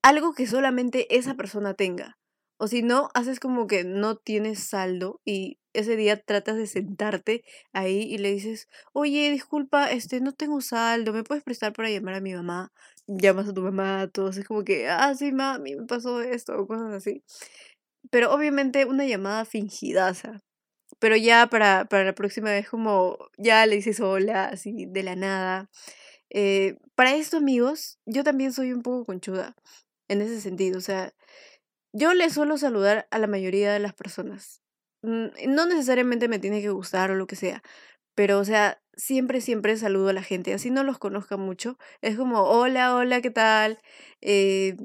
algo 0.03 0.33
que 0.33 0.47
solamente 0.47 1.15
esa 1.17 1.35
persona 1.35 1.73
tenga. 1.75 2.15
O 2.59 2.67
si 2.67 2.83
no, 2.83 3.09
haces 3.13 3.39
como 3.39 3.67
que 3.67 3.83
no 3.83 4.15
tienes 4.17 4.59
saldo 4.59 5.19
y 5.25 5.57
ese 5.79 5.95
día 5.95 6.21
tratas 6.21 6.57
de 6.57 6.67
sentarte 6.67 7.43
ahí 7.73 8.01
y 8.03 8.17
le 8.17 8.31
dices, 8.31 8.67
oye, 8.93 9.31
disculpa, 9.31 9.91
este, 9.91 10.21
no 10.21 10.33
tengo 10.33 10.61
saldo, 10.61 11.13
¿me 11.13 11.23
puedes 11.23 11.43
prestar 11.43 11.73
para 11.73 11.89
llamar 11.89 12.15
a 12.15 12.21
mi 12.21 12.33
mamá? 12.33 12.71
Llamas 13.07 13.49
a 13.49 13.53
tu 13.53 13.61
mamá, 13.61 14.09
todo, 14.11 14.29
es 14.29 14.45
como 14.47 14.63
que, 14.63 14.87
ah, 14.89 15.13
sí, 15.15 15.31
mami, 15.31 15.75
me 15.75 15.85
pasó 15.85 16.21
esto, 16.21 16.57
o 16.59 16.67
cosas 16.67 16.93
así. 16.93 17.23
Pero 18.11 18.33
obviamente 18.33 18.85
una 18.85 19.05
llamada 19.05 19.45
fingidaza. 19.45 20.41
Pero 20.99 21.15
ya 21.17 21.47
para, 21.47 21.85
para 21.85 22.05
la 22.05 22.15
próxima 22.15 22.51
vez 22.51 22.69
como 22.69 23.17
ya 23.37 23.65
le 23.65 23.75
dices 23.77 23.99
hola, 23.99 24.45
así 24.45 24.85
de 24.87 25.03
la 25.03 25.15
nada. 25.15 25.69
Eh, 26.29 26.77
para 26.95 27.15
esto, 27.15 27.37
amigos, 27.37 27.99
yo 28.05 28.23
también 28.23 28.53
soy 28.53 28.73
un 28.73 28.81
poco 28.83 29.05
conchuda 29.05 29.55
en 30.09 30.21
ese 30.21 30.41
sentido. 30.41 30.77
O 30.77 30.81
sea, 30.81 31.13
yo 31.93 32.13
le 32.13 32.29
suelo 32.29 32.57
saludar 32.57 33.07
a 33.11 33.19
la 33.19 33.27
mayoría 33.27 33.73
de 33.73 33.79
las 33.79 33.93
personas. 33.93 34.61
No 35.05 35.65
necesariamente 35.67 36.27
me 36.27 36.39
tiene 36.39 36.61
que 36.61 36.69
gustar 36.69 37.11
o 37.11 37.15
lo 37.15 37.27
que 37.27 37.35
sea, 37.35 37.63
pero 38.15 38.39
o 38.39 38.45
sea, 38.45 38.81
siempre, 38.95 39.41
siempre 39.41 39.77
saludo 39.77 40.09
a 40.09 40.13
la 40.13 40.23
gente, 40.23 40.53
así 40.53 40.71
no 40.71 40.83
los 40.83 40.97
conozca 40.99 41.37
mucho. 41.37 41.77
Es 42.01 42.17
como, 42.17 42.41
hola, 42.43 42.95
hola, 42.95 43.21
¿qué 43.21 43.31
tal? 43.31 43.79
Eh, 44.21 44.77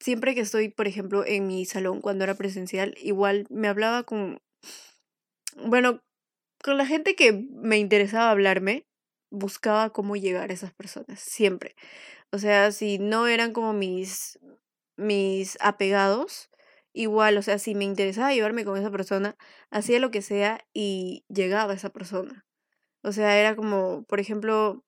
siempre 0.00 0.34
que 0.34 0.40
estoy, 0.42 0.68
por 0.70 0.88
ejemplo, 0.88 1.24
en 1.26 1.46
mi 1.46 1.64
salón 1.66 2.00
cuando 2.00 2.24
era 2.24 2.34
presencial, 2.34 2.94
igual 3.00 3.46
me 3.50 3.68
hablaba 3.68 4.04
con, 4.04 4.40
bueno, 5.56 6.00
con 6.62 6.78
la 6.78 6.86
gente 6.86 7.14
que 7.14 7.32
me 7.32 7.78
interesaba 7.78 8.30
hablarme, 8.30 8.86
buscaba 9.30 9.90
cómo 9.90 10.16
llegar 10.16 10.50
a 10.50 10.54
esas 10.54 10.72
personas, 10.72 11.20
siempre. 11.20 11.76
O 12.32 12.38
sea, 12.38 12.72
si 12.72 12.98
no 12.98 13.26
eran 13.28 13.52
como 13.52 13.72
mis, 13.72 14.38
mis 14.96 15.58
apegados, 15.60 16.50
igual, 16.94 17.38
o 17.38 17.42
sea, 17.42 17.58
si 17.60 17.74
me 17.76 17.84
interesaba 17.84 18.32
llevarme 18.34 18.64
con 18.66 18.78
esa 18.78 18.90
persona, 18.92 19.36
hacía 19.70 20.00
lo 20.00 20.10
que 20.12 20.22
sea 20.22 20.60
y 20.74 21.24
llegaba 21.28 21.72
a 21.74 21.76
esa 21.76 21.90
persona. 21.90 22.46
O 23.04 23.12
sea, 23.12 23.38
era 23.40 23.56
como, 23.56 24.04
por 24.04 24.20
ejemplo, 24.20 24.84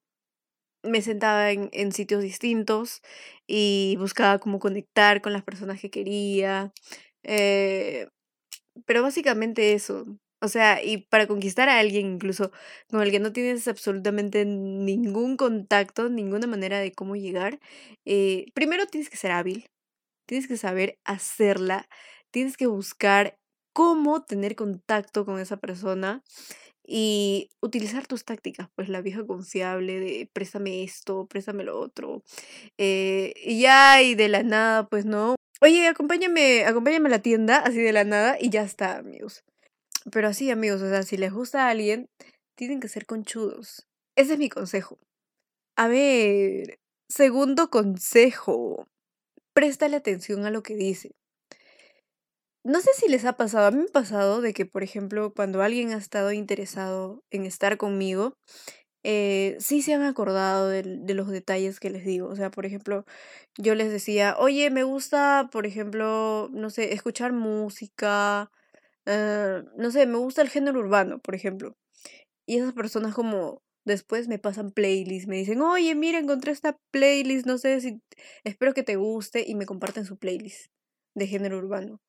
me 0.82 1.02
sentaba 1.02 1.50
en, 1.52 1.68
en 1.72 1.92
sitios 1.92 2.22
distintos 2.22 3.02
y 3.46 3.96
buscaba 3.98 4.38
cómo 4.38 4.58
conectar 4.60 5.20
con 5.22 5.32
las 5.32 5.42
personas 5.44 5.80
que 5.80 5.90
quería. 5.90 6.72
eh, 7.24 8.08
pero 8.86 9.02
básicamente 9.02 9.72
eso. 9.74 10.06
O 10.40 10.48
sea, 10.48 10.82
y 10.84 10.98
para 11.08 11.26
conquistar 11.26 11.68
a 11.68 11.78
alguien 11.80 12.06
incluso 12.14 12.52
con 12.90 13.02
el 13.02 13.10
que 13.10 13.20
no 13.20 13.32
tienes 13.32 13.68
absolutamente 13.68 14.44
ningún 14.44 15.36
contacto, 15.36 16.10
ninguna 16.10 16.46
manera 16.46 16.78
de 16.80 16.92
cómo 16.92 17.16
llegar, 17.16 17.58
eh, 18.04 18.46
primero 18.54 18.86
tienes 18.86 19.10
que 19.10 19.16
ser 19.16 19.32
hábil, 19.32 19.66
tienes 20.26 20.48
que 20.48 20.56
saber 20.56 20.98
hacerla, 21.04 21.88
tienes 22.30 22.56
que 22.56 22.66
buscar 22.66 23.38
cómo 23.72 24.24
tener 24.24 24.56
contacto 24.56 25.24
con 25.24 25.38
esa 25.40 25.58
persona 25.58 26.22
y 26.86 27.50
utilizar 27.60 28.06
tus 28.06 28.24
tácticas, 28.24 28.68
pues 28.76 28.88
la 28.88 29.02
vieja 29.02 29.26
confiable 29.26 30.00
de 30.00 30.30
préstame 30.32 30.84
esto, 30.84 31.26
préstame 31.26 31.64
lo 31.64 31.80
otro, 31.80 32.22
eh, 32.78 33.34
y 33.44 33.60
ya, 33.62 34.02
y 34.02 34.14
de 34.14 34.28
la 34.28 34.42
nada, 34.42 34.86
pues 34.88 35.04
no. 35.04 35.34
Oye, 35.60 35.88
acompáñame, 35.88 36.64
acompáñame 36.64 37.08
a 37.08 37.12
la 37.12 37.22
tienda, 37.22 37.58
así 37.58 37.78
de 37.78 37.92
la 37.92 38.04
nada, 38.04 38.36
y 38.40 38.50
ya 38.50 38.62
está, 38.62 38.98
amigos. 38.98 39.42
Pero 40.12 40.28
así, 40.28 40.50
amigos, 40.50 40.82
o 40.82 40.88
sea, 40.88 41.02
si 41.02 41.16
les 41.16 41.32
gusta 41.32 41.66
a 41.66 41.70
alguien, 41.70 42.08
tienen 42.56 42.80
que 42.80 42.88
ser 42.88 43.06
conchudos. 43.06 43.86
Ese 44.16 44.34
es 44.34 44.38
mi 44.38 44.48
consejo. 44.48 44.98
A 45.76 45.88
ver, 45.88 46.78
segundo 47.08 47.70
consejo. 47.70 48.86
Préstale 49.56 49.96
atención 49.96 50.44
a 50.44 50.50
lo 50.50 50.62
que 50.62 50.76
dice. 50.76 51.12
No 52.62 52.78
sé 52.82 52.90
si 52.94 53.08
les 53.08 53.24
ha 53.24 53.38
pasado, 53.38 53.66
a 53.66 53.70
mí 53.70 53.78
me 53.78 53.84
ha 53.84 53.92
pasado 53.92 54.42
de 54.42 54.52
que, 54.52 54.66
por 54.66 54.82
ejemplo, 54.82 55.32
cuando 55.34 55.62
alguien 55.62 55.92
ha 55.92 55.96
estado 55.96 56.30
interesado 56.30 57.22
en 57.30 57.46
estar 57.46 57.78
conmigo, 57.78 58.34
eh, 59.02 59.56
sí 59.58 59.80
se 59.80 59.94
han 59.94 60.02
acordado 60.02 60.68
de, 60.68 60.82
los 61.14 61.28
detalles 61.28 61.80
que 61.80 61.88
les 61.88 62.04
digo. 62.04 62.28
O 62.28 62.36
sea, 62.36 62.50
por 62.50 62.66
ejemplo, 62.66 63.06
yo 63.56 63.74
les 63.74 63.90
decía, 63.90 64.36
oye, 64.38 64.68
me 64.70 64.82
gusta, 64.82 65.48
por 65.50 65.64
ejemplo, 65.64 66.50
no 66.52 66.68
sé, 66.68 66.92
escuchar 66.92 67.32
música, 67.32 68.50
eh, 69.06 69.62
no 69.78 69.90
sé, 69.90 70.06
me 70.06 70.18
gusta 70.18 70.42
el 70.42 70.50
género 70.50 70.80
urbano, 70.80 71.18
por 71.20 71.34
ejemplo. 71.34 71.72
Y 72.46 72.58
esas 72.58 72.74
personas 72.74 73.14
como 73.14 73.62
después 73.86 74.28
me 74.28 74.38
pasan 74.38 74.72
playlists, 74.72 75.28
me 75.28 75.36
dicen, 75.36 75.62
oye, 75.62 75.94
mira, 75.94 76.18
encontré 76.18 76.52
esta 76.52 76.78
playlist, 76.90 77.46
no 77.46 77.56
sé 77.58 77.80
si, 77.80 78.02
espero 78.44 78.74
que 78.74 78.82
te 78.82 78.96
guste, 78.96 79.44
y 79.46 79.54
me 79.54 79.66
comparten 79.66 80.04
su 80.04 80.18
playlist 80.18 80.66
de 81.14 81.26
género 81.26 81.58
urbano. 81.58 82.00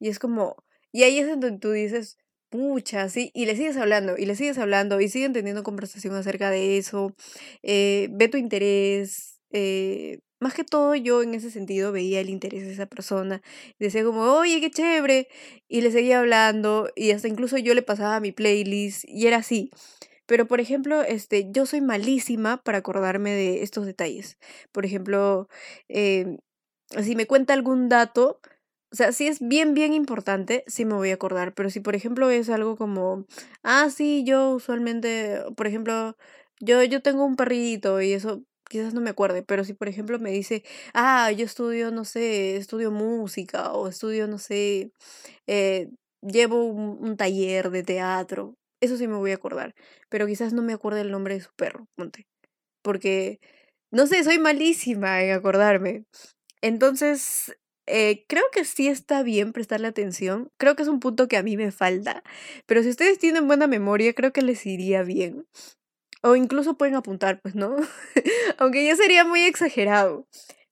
Y 0.00 0.08
es 0.10 0.18
como, 0.18 0.56
y 0.92 1.04
ahí 1.04 1.18
es 1.18 1.28
donde 1.28 1.52
tú 1.58 1.70
dices, 1.72 2.18
pucha, 2.50 3.08
sí, 3.08 3.30
y 3.34 3.46
le 3.46 3.56
sigues 3.56 3.76
hablando, 3.76 4.16
y 4.18 4.26
le 4.26 4.34
sigues 4.34 4.58
hablando, 4.58 5.00
y 5.00 5.08
siguen 5.08 5.32
teniendo 5.32 5.62
conversación 5.62 6.14
acerca 6.14 6.50
de 6.50 6.78
eso, 6.78 7.14
eh, 7.62 8.08
ve 8.12 8.28
tu 8.28 8.36
interés, 8.36 9.40
eh, 9.52 10.20
más 10.40 10.54
que 10.54 10.64
todo 10.64 10.94
yo 10.94 11.22
en 11.22 11.34
ese 11.34 11.50
sentido 11.50 11.92
veía 11.92 12.20
el 12.20 12.30
interés 12.30 12.64
de 12.66 12.72
esa 12.72 12.86
persona, 12.86 13.42
decía 13.78 14.04
como, 14.04 14.22
oye, 14.22 14.60
qué 14.60 14.70
chévere, 14.70 15.28
y 15.68 15.82
le 15.82 15.92
seguía 15.92 16.18
hablando, 16.20 16.90
y 16.96 17.12
hasta 17.12 17.28
incluso 17.28 17.56
yo 17.58 17.74
le 17.74 17.82
pasaba 17.82 18.20
mi 18.20 18.32
playlist, 18.32 19.04
y 19.06 19.26
era 19.28 19.36
así. 19.38 19.70
Pero, 20.30 20.46
por 20.46 20.60
ejemplo, 20.60 21.02
este, 21.02 21.50
yo 21.50 21.66
soy 21.66 21.80
malísima 21.80 22.62
para 22.62 22.78
acordarme 22.78 23.32
de 23.32 23.64
estos 23.64 23.84
detalles. 23.84 24.38
Por 24.70 24.86
ejemplo, 24.86 25.48
em, 25.88 26.38
si 27.02 27.16
me 27.16 27.26
cuenta 27.26 27.52
algún 27.54 27.88
dato, 27.88 28.40
o 28.92 28.96
sea, 28.96 29.10
si 29.12 29.26
es 29.28 29.40
bien, 29.40 29.74
bien 29.74 29.92
importante, 29.92 30.62
sí 30.68 30.84
me 30.84 30.94
voy 30.94 31.10
a 31.10 31.14
acordar, 31.14 31.52
pero 31.54 31.68
si 31.70 31.80
por 31.80 31.96
ejemplo 31.96 32.30
es 32.30 32.48
algo 32.50 32.76
como, 32.76 33.26
ah, 33.64 33.90
sí, 33.90 34.22
yo 34.24 34.50
usualmente, 34.52 35.42
por 35.56 35.66
ejemplo, 35.66 36.16
yo, 36.60 36.84
yo 36.84 37.02
tengo 37.02 37.24
un 37.24 37.34
perrito 37.36 38.00
y 38.00 38.12
eso 38.12 38.44
quizás 38.68 38.94
no 38.94 39.00
me 39.00 39.10
acuerde, 39.10 39.42
pero 39.42 39.64
si 39.64 39.74
por 39.74 39.88
ejemplo 39.88 40.18
me 40.20 40.30
dice, 40.30 40.62
ah, 40.94 41.32
yo 41.32 41.44
estudio, 41.44 41.90
no 41.90 42.04
sé, 42.04 42.56
estudio 42.56 42.92
música 42.92 43.72
o 43.72 43.88
estudio, 43.88 44.28
no 44.28 44.38
sé, 44.38 44.92
eh, 45.48 45.90
llevo 46.22 46.64
un, 46.66 46.98
un 47.04 47.16
taller 47.16 47.70
de 47.70 47.82
teatro, 47.84 48.56
eso 48.80 48.96
sí 48.96 49.08
me 49.08 49.16
voy 49.16 49.32
a 49.32 49.34
acordar, 49.36 49.74
pero 50.08 50.26
quizás 50.26 50.52
no 50.52 50.62
me 50.62 50.72
acuerde 50.72 51.02
el 51.02 51.10
nombre 51.10 51.34
de 51.34 51.40
su 51.40 51.52
perro, 51.56 51.88
ponte, 51.96 52.26
porque, 52.82 53.40
no 53.92 54.06
sé, 54.06 54.24
soy 54.24 54.38
malísima 54.38 55.22
en 55.22 55.32
acordarme. 55.32 56.04
Entonces, 56.62 57.56
eh, 57.86 58.24
creo 58.28 58.44
que 58.52 58.64
sí 58.64 58.88
está 58.88 59.22
bien 59.22 59.52
prestarle 59.52 59.88
atención. 59.88 60.50
Creo 60.58 60.76
que 60.76 60.82
es 60.82 60.88
un 60.88 61.00
punto 61.00 61.28
que 61.28 61.36
a 61.36 61.42
mí 61.42 61.56
me 61.56 61.72
falta. 61.72 62.22
Pero 62.66 62.82
si 62.82 62.90
ustedes 62.90 63.18
tienen 63.18 63.48
buena 63.48 63.66
memoria, 63.66 64.14
creo 64.14 64.32
que 64.32 64.42
les 64.42 64.64
iría 64.66 65.02
bien. 65.02 65.46
O 66.22 66.36
incluso 66.36 66.76
pueden 66.78 66.94
apuntar, 66.96 67.40
pues, 67.42 67.54
¿no? 67.54 67.76
Aunque 68.58 68.84
ya 68.86 68.96
sería 68.96 69.24
muy 69.24 69.42
exagerado. 69.44 70.26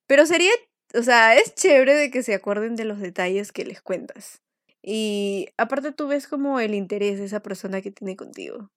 Pero 0.06 0.26
sería, 0.26 0.52
o 0.94 1.02
sea, 1.02 1.36
es 1.36 1.54
chévere 1.54 1.94
de 1.94 2.10
que 2.10 2.22
se 2.22 2.34
acuerden 2.34 2.76
de 2.76 2.84
los 2.84 3.00
detalles 3.00 3.52
que 3.52 3.64
les 3.64 3.82
cuentas. 3.82 4.42
Y 4.82 5.48
aparte 5.56 5.92
tú 5.92 6.08
ves 6.08 6.28
como 6.28 6.60
el 6.60 6.74
interés 6.74 7.18
de 7.18 7.26
esa 7.26 7.40
persona 7.42 7.80
que 7.82 7.90
tiene 7.90 8.16
contigo. 8.16 8.70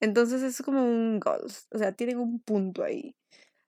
Entonces 0.00 0.42
es 0.42 0.62
como 0.62 0.84
un 0.84 1.20
goal. 1.20 1.42
O 1.72 1.78
sea, 1.78 1.92
tienen 1.92 2.18
un 2.18 2.40
punto 2.40 2.84
ahí. 2.84 3.16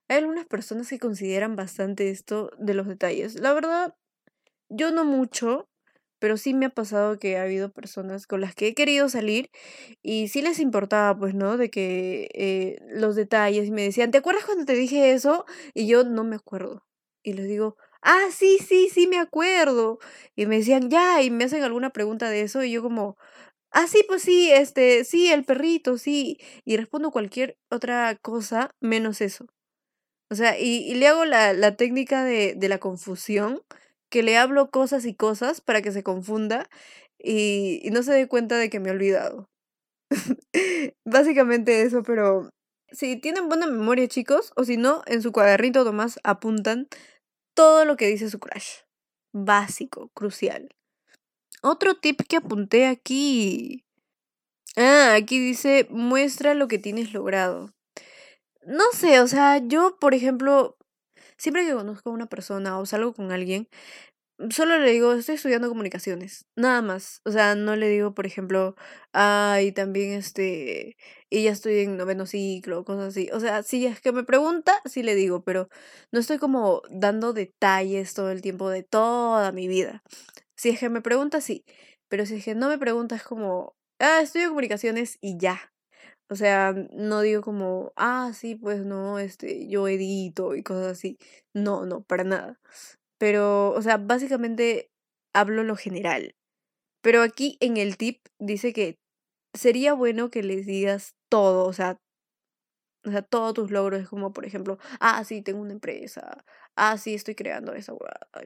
Hay 0.09 0.19
algunas 0.19 0.47
personas 0.47 0.89
que 0.89 0.99
consideran 0.99 1.57
bastante 1.57 2.11
esto 2.11 2.51
de 2.59 2.75
los 2.75 2.87
detalles. 2.89 3.41
La 3.41 3.55
verdad, 3.55 3.95
yo 4.69 4.91
no 4.93 5.05
mucho, 5.05 5.69
pero 6.19 6.37
sí 6.37 6.55
me 6.55 6.67
ha 6.67 6.71
pasado 6.71 7.19
que 7.19 7.39
ha 7.39 7.43
habido 7.43 7.73
personas 7.73 8.27
con 8.27 8.41
las 8.41 8.55
que 8.55 8.69
he 8.69 8.75
querido 8.75 9.09
salir 9.09 9.51
y 10.03 10.29
sí 10.29 10.43
les 10.43 10.61
importaba, 10.61 11.19
pues, 11.19 11.35
¿no? 11.35 11.57
De 11.59 11.71
que 11.71 12.29
eh, 12.35 12.79
los 12.89 13.17
detalles 13.17 13.69
y 13.69 13.73
me 13.73 13.83
decían, 13.83 14.11
¿te 14.11 14.19
acuerdas 14.19 14.45
cuando 14.47 14.65
te 14.65 14.75
dije 14.75 15.13
eso? 15.13 15.45
Y 15.75 15.87
yo 15.89 16.05
no 16.05 16.25
me 16.25 16.37
acuerdo. 16.37 16.85
Y 17.23 17.35
les 17.35 17.49
digo, 17.49 17.77
ah, 18.03 18.27
sí, 18.33 18.59
sí, 18.67 18.89
sí, 18.93 19.07
me 19.07 19.19
acuerdo. 19.19 19.99
Y 20.37 20.47
me 20.47 20.59
decían, 20.59 20.91
ya, 20.91 21.23
y 21.23 21.31
me 21.31 21.45
hacen 21.45 21.63
alguna 21.63 21.91
pregunta 21.91 22.29
de 22.31 22.43
eso, 22.43 22.63
y 22.65 22.73
yo 22.73 22.83
como, 22.83 23.17
ah, 23.73 23.87
sí, 23.89 24.05
pues 24.09 24.23
sí, 24.23 24.53
este, 24.53 25.05
sí, 25.05 25.33
el 25.33 25.45
perrito, 25.45 25.99
sí. 25.99 26.39
Y 26.65 26.77
respondo 26.79 27.11
cualquier 27.13 27.57
otra 27.71 28.17
cosa 28.23 28.71
menos 28.81 29.21
eso. 29.23 29.47
O 30.31 30.35
sea, 30.35 30.59
y, 30.59 30.79
y 30.91 30.95
le 30.97 31.09
hago 31.09 31.25
la, 31.25 31.53
la 31.53 31.77
técnica 31.77 32.25
de, 32.25 32.55
de 32.57 32.69
la 32.69 32.79
confusión, 32.79 33.63
que 34.11 34.23
le 34.23 34.37
hablo 34.39 34.71
cosas 34.71 35.05
y 35.07 35.15
cosas 35.15 35.61
para 35.61 35.83
que 35.83 35.93
se 35.93 36.03
confunda 36.03 36.69
y, 37.19 37.81
y 37.85 37.91
no 37.91 38.03
se 38.03 38.13
dé 38.13 38.29
cuenta 38.29 38.57
de 38.59 38.71
que 38.71 38.81
me 38.81 38.89
he 38.91 38.93
olvidado. 38.93 39.49
Básicamente 41.05 41.83
eso, 41.83 42.03
pero 42.03 42.51
si 42.91 43.17
tienen 43.21 43.49
buena 43.49 43.67
memoria, 43.67 44.09
chicos, 44.09 44.53
o 44.57 44.65
si 44.65 44.77
no, 44.77 45.03
en 45.07 45.23
su 45.23 45.33
cuadernito 45.33 45.85
nomás 45.85 46.19
apuntan 46.25 46.89
todo 47.57 47.85
lo 47.85 47.97
que 47.97 48.07
dice 48.07 48.31
su 48.31 48.39
crush. 48.39 48.83
Básico, 49.33 50.11
crucial. 50.15 50.69
Otro 51.63 51.97
tip 51.97 52.21
que 52.29 52.37
apunté 52.37 52.87
aquí. 52.87 53.85
Ah, 54.77 55.15
aquí 55.17 55.41
dice, 55.41 55.89
muestra 55.91 56.55
lo 56.55 56.69
que 56.69 56.79
tienes 56.79 57.13
logrado. 57.13 57.75
No 58.63 58.85
sé, 58.93 59.21
o 59.21 59.27
sea, 59.27 59.59
yo, 59.59 59.99
por 59.99 60.15
ejemplo, 60.15 60.77
siempre 61.39 61.67
que 61.67 61.73
conozco 61.73 62.11
a 62.11 62.13
una 62.13 62.27
persona 62.27 62.79
o 62.79 62.87
salgo 62.87 63.15
con 63.15 63.33
alguien, 63.33 63.69
solo 64.51 64.79
le 64.79 64.91
digo, 64.91 65.13
estoy 65.15 65.37
estudiando 65.37 65.69
comunicaciones, 65.69 66.47
nada 66.57 66.83
más. 66.83 67.21
O 67.25 67.31
sea, 67.31 67.55
no 67.55 67.77
le 67.77 67.89
digo, 67.89 68.15
por 68.15 68.27
ejemplo, 68.27 68.75
ay, 69.13 69.73
también 69.73 70.13
este, 70.13 70.97
y 71.31 71.45
ya 71.45 71.53
estoy 71.53 71.81
en 71.81 71.97
noveno 71.97 72.27
ciclo, 72.27 72.85
cosas 72.85 73.09
así. 73.09 73.29
O 73.33 73.41
sea, 73.41 73.63
si 73.63 73.87
es 73.87 74.01
que 74.01 74.13
me 74.13 74.25
pregunta, 74.25 74.81
sí 74.85 75.03
le 75.03 75.15
digo, 75.15 75.43
pero 75.45 75.69
no 76.13 76.21
estoy 76.21 76.39
como 76.39 76.83
dando 76.91 77.33
detalles 77.33 78.15
todo 78.15 78.31
el 78.31 78.43
tiempo 78.43 78.69
de 78.71 78.83
toda 78.83 79.53
mi 79.53 79.69
vida. 79.69 80.03
Si 80.57 80.71
es 80.71 80.81
que 80.81 80.89
me 80.91 81.03
pregunta, 81.03 81.41
sí, 81.41 81.65
pero 82.09 82.27
si 82.27 82.37
es 82.37 82.45
que 82.45 82.55
no 82.55 82.69
me 82.69 82.79
pregunta, 82.79 83.17
es 83.17 83.23
como, 83.25 83.75
ah, 84.01 84.21
estudio 84.23 84.49
comunicaciones 84.51 85.19
y 85.21 85.39
ya. 85.39 85.73
O 86.29 86.37
sea, 86.37 86.75
no 86.93 87.21
digo 87.23 87.43
como, 87.43 87.93
ah, 87.97 88.33
sí, 88.35 88.57
pues 88.57 88.85
no, 88.85 89.19
este, 89.21 89.69
yo 89.69 89.89
edito 89.89 90.55
y 90.57 90.63
cosas 90.63 90.89
así. 90.93 91.19
No, 91.55 91.87
no, 91.87 92.03
para 92.03 92.25
nada. 92.25 92.59
Pero, 93.19 93.71
o 93.73 93.83
sea, 93.83 93.97
básicamente 93.99 94.91
hablo 95.35 95.65
lo 95.65 95.77
general. 95.77 96.35
Pero 97.03 97.23
aquí 97.23 97.59
en 97.61 97.77
el 97.79 97.97
tip 97.97 98.21
dice 98.41 98.73
que 98.73 98.97
sería 99.55 99.95
bueno 99.95 100.31
que 100.31 100.43
les 100.43 100.67
digas 100.67 101.15
todo, 101.31 101.67
o 101.67 101.73
sea, 101.73 101.99
o 103.07 103.11
sea, 103.11 103.23
todos 103.23 103.55
tus 103.55 103.71
logros, 103.71 104.01
es 104.01 104.09
como, 104.09 104.33
por 104.33 104.45
ejemplo, 104.47 104.79
ah, 105.01 105.23
sí, 105.25 105.41
tengo 105.43 105.61
una 105.61 105.73
empresa, 105.73 106.45
ah, 106.77 106.99
sí, 106.99 107.15
estoy 107.15 107.35
creando 107.37 107.73
esa 107.73 107.93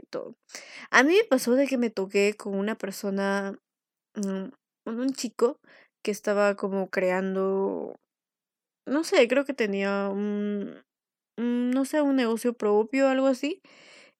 y 0.00 0.06
todo. 0.10 0.36
A 0.90 1.02
mí 1.04 1.14
me 1.14 1.24
pasó 1.24 1.54
de 1.54 1.66
que 1.66 1.78
me 1.78 1.90
toqué 1.90 2.34
con 2.36 2.56
una 2.56 2.76
persona, 2.76 3.58
mm, 4.16 4.46
con 4.84 5.00
un 5.00 5.12
chico 5.14 5.60
que 6.04 6.10
estaba 6.12 6.56
como 6.56 6.90
creando, 6.90 7.96
no 8.86 9.04
sé, 9.04 9.28
creo 9.28 9.44
que 9.44 9.54
tenía 9.54 10.08
un, 10.10 10.82
un, 11.38 11.70
no 11.72 11.84
sé, 11.86 12.02
un 12.02 12.16
negocio 12.16 12.54
propio 12.54 13.06
o 13.06 13.10
algo 13.10 13.26
así. 13.28 13.62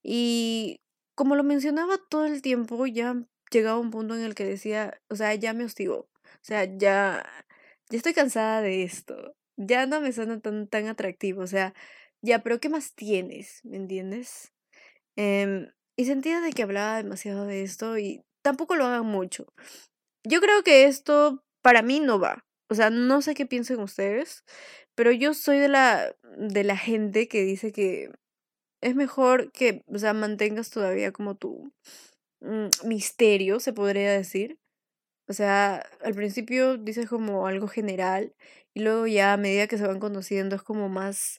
Y 0.02 0.80
como 1.14 1.36
lo 1.36 1.44
mencionaba 1.44 1.98
todo 2.08 2.26
el 2.26 2.42
tiempo, 2.42 2.86
ya 2.86 3.16
llegaba 3.50 3.78
un 3.78 3.90
punto 3.90 4.14
en 4.14 4.22
el 4.22 4.34
que 4.34 4.44
decía, 4.44 5.00
o 5.08 5.16
sea, 5.16 5.34
ya 5.34 5.52
me 5.52 5.64
hostigó. 5.64 6.08
O 6.24 6.42
sea, 6.42 6.64
ya, 6.64 7.24
ya 7.90 7.96
estoy 7.96 8.14
cansada 8.14 8.62
de 8.62 8.82
esto. 8.84 9.34
Ya 9.56 9.86
no 9.86 10.00
me 10.00 10.12
suena 10.12 10.40
tan, 10.40 10.68
tan 10.68 10.86
atractivo. 10.88 11.42
O 11.42 11.46
sea, 11.46 11.74
ya, 12.22 12.42
pero 12.42 12.60
¿qué 12.60 12.68
más 12.68 12.94
tienes? 12.94 13.60
¿Me 13.64 13.76
entiendes? 13.76 14.52
Em, 15.16 15.68
y 15.96 16.06
sentía 16.06 16.40
de 16.40 16.52
que 16.52 16.62
hablaba 16.62 16.96
demasiado 16.96 17.46
de 17.46 17.62
esto 17.62 17.98
y 17.98 18.24
tampoco 18.42 18.76
lo 18.76 18.86
hagan 18.86 19.06
mucho. 19.06 19.46
Yo 20.24 20.40
creo 20.40 20.62
que 20.62 20.84
esto 20.86 21.44
para 21.62 21.82
mí 21.82 22.00
no 22.00 22.18
va. 22.18 22.44
O 22.70 22.74
sea, 22.74 22.90
no 22.90 23.20
sé 23.22 23.34
qué 23.34 23.46
piensen 23.46 23.80
ustedes, 23.80 24.44
pero 24.94 25.10
yo 25.12 25.34
soy 25.34 25.58
de 25.58 25.68
la, 25.68 26.14
de 26.38 26.64
la 26.64 26.76
gente 26.76 27.28
que 27.28 27.42
dice 27.42 27.72
que 27.72 28.10
es 28.80 28.94
mejor 28.96 29.52
que, 29.52 29.84
o 29.88 29.98
sea, 29.98 30.14
mantengas 30.14 30.70
todavía 30.70 31.12
como 31.12 31.34
tu 31.36 31.72
mm, 32.40 32.68
misterio, 32.88 33.60
se 33.60 33.72
podría 33.72 34.12
decir. 34.12 34.58
O 35.28 35.32
sea, 35.32 35.86
al 36.02 36.14
principio 36.14 36.76
dices 36.78 37.08
como 37.08 37.46
algo 37.46 37.68
general 37.68 38.34
y 38.74 38.80
luego 38.82 39.06
ya 39.06 39.32
a 39.34 39.36
medida 39.38 39.68
que 39.68 39.78
se 39.78 39.86
van 39.86 40.00
conociendo 40.00 40.56
es 40.56 40.62
como 40.62 40.88
más, 40.88 41.38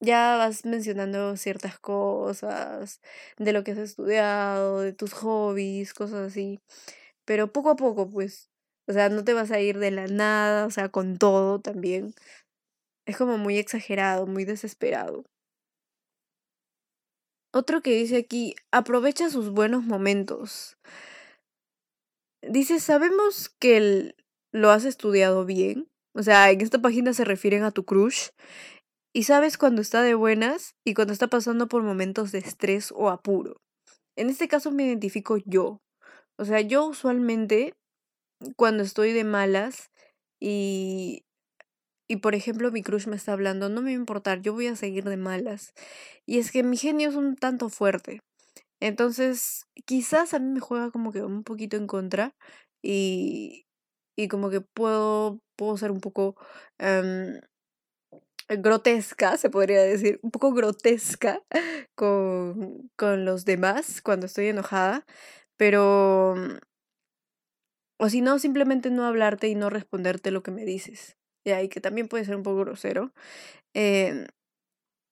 ya 0.00 0.36
vas 0.38 0.64
mencionando 0.66 1.36
ciertas 1.36 1.78
cosas 1.80 3.00
de 3.38 3.52
lo 3.52 3.64
que 3.64 3.72
has 3.72 3.78
estudiado, 3.78 4.80
de 4.82 4.92
tus 4.94 5.12
hobbies, 5.14 5.94
cosas 5.94 6.28
así. 6.32 6.60
Pero 7.26 7.52
poco 7.52 7.70
a 7.70 7.76
poco, 7.76 8.10
pues, 8.10 8.50
o 8.88 8.92
sea, 8.92 9.08
no 9.10 9.24
te 9.24 9.34
vas 9.34 9.50
a 9.52 9.60
ir 9.60 9.78
de 9.78 9.90
la 9.92 10.06
nada, 10.08 10.66
o 10.66 10.70
sea, 10.70 10.88
con 10.90 11.18
todo 11.18 11.60
también. 11.60 12.14
Es 13.06 13.16
como 13.16 13.38
muy 13.38 13.58
exagerado, 13.58 14.26
muy 14.26 14.44
desesperado. 14.44 15.24
Otro 17.52 17.80
que 17.80 17.92
dice 17.92 18.16
aquí, 18.16 18.54
aprovecha 18.70 19.30
sus 19.30 19.50
buenos 19.50 19.84
momentos. 19.84 20.76
Dice, 22.42 22.78
sabemos 22.78 23.48
que 23.48 24.14
lo 24.52 24.70
has 24.70 24.84
estudiado 24.84 25.44
bien. 25.44 25.88
O 26.14 26.22
sea, 26.22 26.50
en 26.50 26.60
esta 26.60 26.80
página 26.80 27.12
se 27.12 27.24
refieren 27.24 27.62
a 27.62 27.70
tu 27.70 27.84
crush. 27.84 28.28
Y 29.14 29.22
sabes 29.24 29.56
cuando 29.56 29.80
está 29.80 30.02
de 30.02 30.14
buenas 30.14 30.74
y 30.84 30.94
cuando 30.94 31.12
está 31.12 31.28
pasando 31.28 31.68
por 31.68 31.82
momentos 31.82 32.32
de 32.32 32.38
estrés 32.38 32.92
o 32.94 33.08
apuro. 33.08 33.60
En 34.16 34.28
este 34.28 34.48
caso 34.48 34.70
me 34.70 34.84
identifico 34.84 35.38
yo. 35.38 35.80
O 36.36 36.44
sea, 36.44 36.60
yo 36.60 36.84
usualmente 36.86 37.74
cuando 38.56 38.82
estoy 38.82 39.12
de 39.12 39.24
malas 39.24 39.90
y, 40.40 41.24
y 42.08 42.16
por 42.18 42.34
ejemplo 42.34 42.70
mi 42.72 42.82
crush 42.82 43.06
me 43.08 43.16
está 43.16 43.32
hablando, 43.34 43.68
no 43.68 43.82
me 43.82 43.90
va 43.92 43.96
a 43.96 44.00
importar, 44.00 44.40
yo 44.42 44.54
voy 44.54 44.66
a 44.68 44.76
seguir 44.76 45.04
de 45.04 45.16
malas. 45.18 45.72
Y 46.26 46.38
es 46.38 46.50
que 46.52 46.62
mi 46.64 46.76
genio 46.78 47.08
es 47.10 47.16
un 47.16 47.36
tanto 47.36 47.68
fuerte. 47.70 48.20
Entonces, 48.80 49.66
quizás 49.86 50.34
a 50.34 50.38
mí 50.40 50.48
me 50.52 50.60
juega 50.60 50.90
como 50.90 51.12
que 51.12 51.22
un 51.24 51.44
poquito 51.44 51.76
en 51.76 51.86
contra 51.88 52.32
y, 52.82 53.66
y 54.16 54.28
como 54.28 54.50
que 54.50 54.60
puedo, 54.62 55.40
puedo 55.56 55.76
ser 55.78 55.90
un 55.92 56.00
poco 56.00 56.36
em, 56.78 57.40
grotesca, 58.48 59.36
se 59.36 59.50
podría 59.50 59.82
decir, 59.82 60.18
un 60.22 60.30
poco 60.30 60.52
grotesca 60.52 61.42
con, 61.94 62.90
con 62.96 63.24
los 63.24 63.44
demás 63.44 64.00
cuando 64.02 64.26
estoy 64.26 64.46
enojada, 64.48 65.04
pero, 65.56 66.34
o 67.96 68.08
si 68.08 68.20
no, 68.22 68.38
simplemente 68.40 68.90
no 68.90 69.04
hablarte 69.04 69.48
y 69.48 69.54
no 69.54 69.70
responderte 69.70 70.30
lo 70.32 70.42
que 70.42 70.50
me 70.50 70.64
dices. 70.64 71.17
Y 71.62 71.68
que 71.68 71.80
también 71.80 72.08
puede 72.08 72.24
ser 72.24 72.36
un 72.36 72.42
poco 72.42 72.60
grosero. 72.60 73.12
Em, 73.74 74.26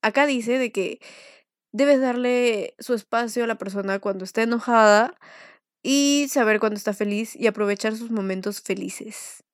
acá 0.02 0.26
dice 0.26 0.58
de 0.58 0.72
que 0.72 1.00
debes 1.72 2.00
darle 2.00 2.74
su 2.78 2.94
espacio 2.94 3.44
a 3.44 3.46
la 3.46 3.58
persona 3.58 3.98
cuando 4.00 4.24
está 4.24 4.42
enojada 4.42 5.14
y 5.82 6.28
saber 6.30 6.60
cuando 6.60 6.76
está 6.76 6.94
feliz 6.94 7.36
y 7.36 7.46
aprovechar 7.46 7.96
sus 7.96 8.10
momentos 8.10 8.60
felices. 8.62 9.44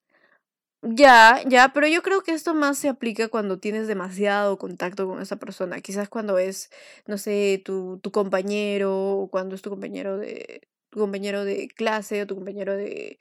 Ya, 0.85 1.41
ya, 1.47 1.71
pero 1.73 1.87
yo 1.87 2.01
creo 2.03 2.23
que 2.23 2.33
esto 2.33 2.53
más 2.53 2.77
se 2.77 2.89
aplica 2.89 3.29
cuando 3.29 3.57
tienes 3.57 3.87
demasiado 3.87 4.57
contacto 4.57 5.07
con 5.07 5.21
esa 5.21 5.37
persona. 5.37 5.79
Quizás 5.79 6.09
cuando 6.09 6.37
es, 6.37 6.71
no 7.07 7.17
sé, 7.17 7.61
tu, 7.63 7.99
tu 7.99 8.11
compañero, 8.11 8.93
o 9.19 9.29
cuando 9.29 9.55
es 9.55 9.61
tu 9.61 9.69
compañero 9.69 10.17
de, 10.17 10.67
tu 10.89 10.99
compañero 10.99 11.45
de 11.45 11.69
clase 11.69 12.21
o 12.21 12.27
tu 12.27 12.35
compañero 12.35 12.75
de, 12.75 13.17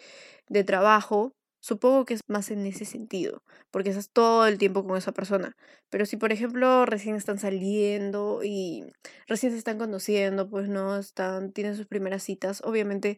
de 0.48 0.64
trabajo. 0.64 1.34
Supongo 1.62 2.04
que 2.04 2.14
es 2.14 2.22
más 2.28 2.50
en 2.50 2.66
ese 2.66 2.84
sentido, 2.84 3.44
porque 3.70 3.90
estás 3.90 4.10
todo 4.10 4.46
el 4.48 4.58
tiempo 4.58 4.84
con 4.84 4.96
esa 4.98 5.12
persona. 5.12 5.56
Pero 5.90 6.06
si, 6.06 6.16
por 6.16 6.32
ejemplo, 6.32 6.86
recién 6.86 7.14
están 7.14 7.38
saliendo 7.38 8.40
y 8.42 8.84
recién 9.28 9.52
se 9.52 9.58
están 9.58 9.78
conociendo, 9.78 10.50
pues 10.50 10.68
no 10.68 10.98
están, 10.98 11.52
tienen 11.52 11.76
sus 11.76 11.86
primeras 11.86 12.24
citas, 12.24 12.62
obviamente 12.64 13.16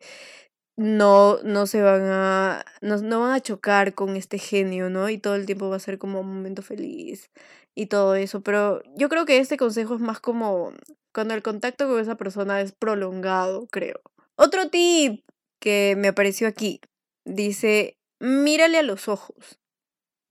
no, 0.77 1.39
no 1.43 1.67
se 1.67 1.83
van 1.83 2.03
a, 2.05 2.65
no, 2.83 2.99
no 2.99 3.21
van 3.21 3.33
a 3.33 3.41
chocar 3.41 3.95
con 3.95 4.17
este 4.17 4.39
genio, 4.39 4.91
¿no? 4.91 5.09
Y 5.09 5.19
todo 5.19 5.37
el 5.37 5.47
tiempo 5.47 5.71
va 5.71 5.77
a 5.77 5.79
ser 5.81 5.99
como 5.99 6.21
un 6.21 6.29
momento 6.37 6.63
feliz 6.63 7.31
y 7.75 7.87
todo 7.87 8.15
eso. 8.15 8.43
Pero 8.43 8.83
yo 8.97 9.09
creo 9.09 9.25
que 9.27 9.39
este 9.39 9.57
consejo 9.57 9.95
es 9.95 10.01
más 10.01 10.21
como 10.21 10.73
cuando 11.15 11.35
el 11.35 11.43
contacto 11.43 11.89
con 11.89 12.01
esa 12.01 12.17
persona 12.17 12.61
es 12.61 12.73
prolongado, 12.73 13.67
creo. 13.69 14.01
Otro 14.37 14.69
tip 14.69 15.25
que 15.61 15.95
me 15.97 16.09
apareció 16.09 16.49
aquí 16.49 16.81
dice, 17.25 17.97
mírale 18.25 18.79
a 18.79 18.83
los 18.83 19.09
ojos. 19.09 19.61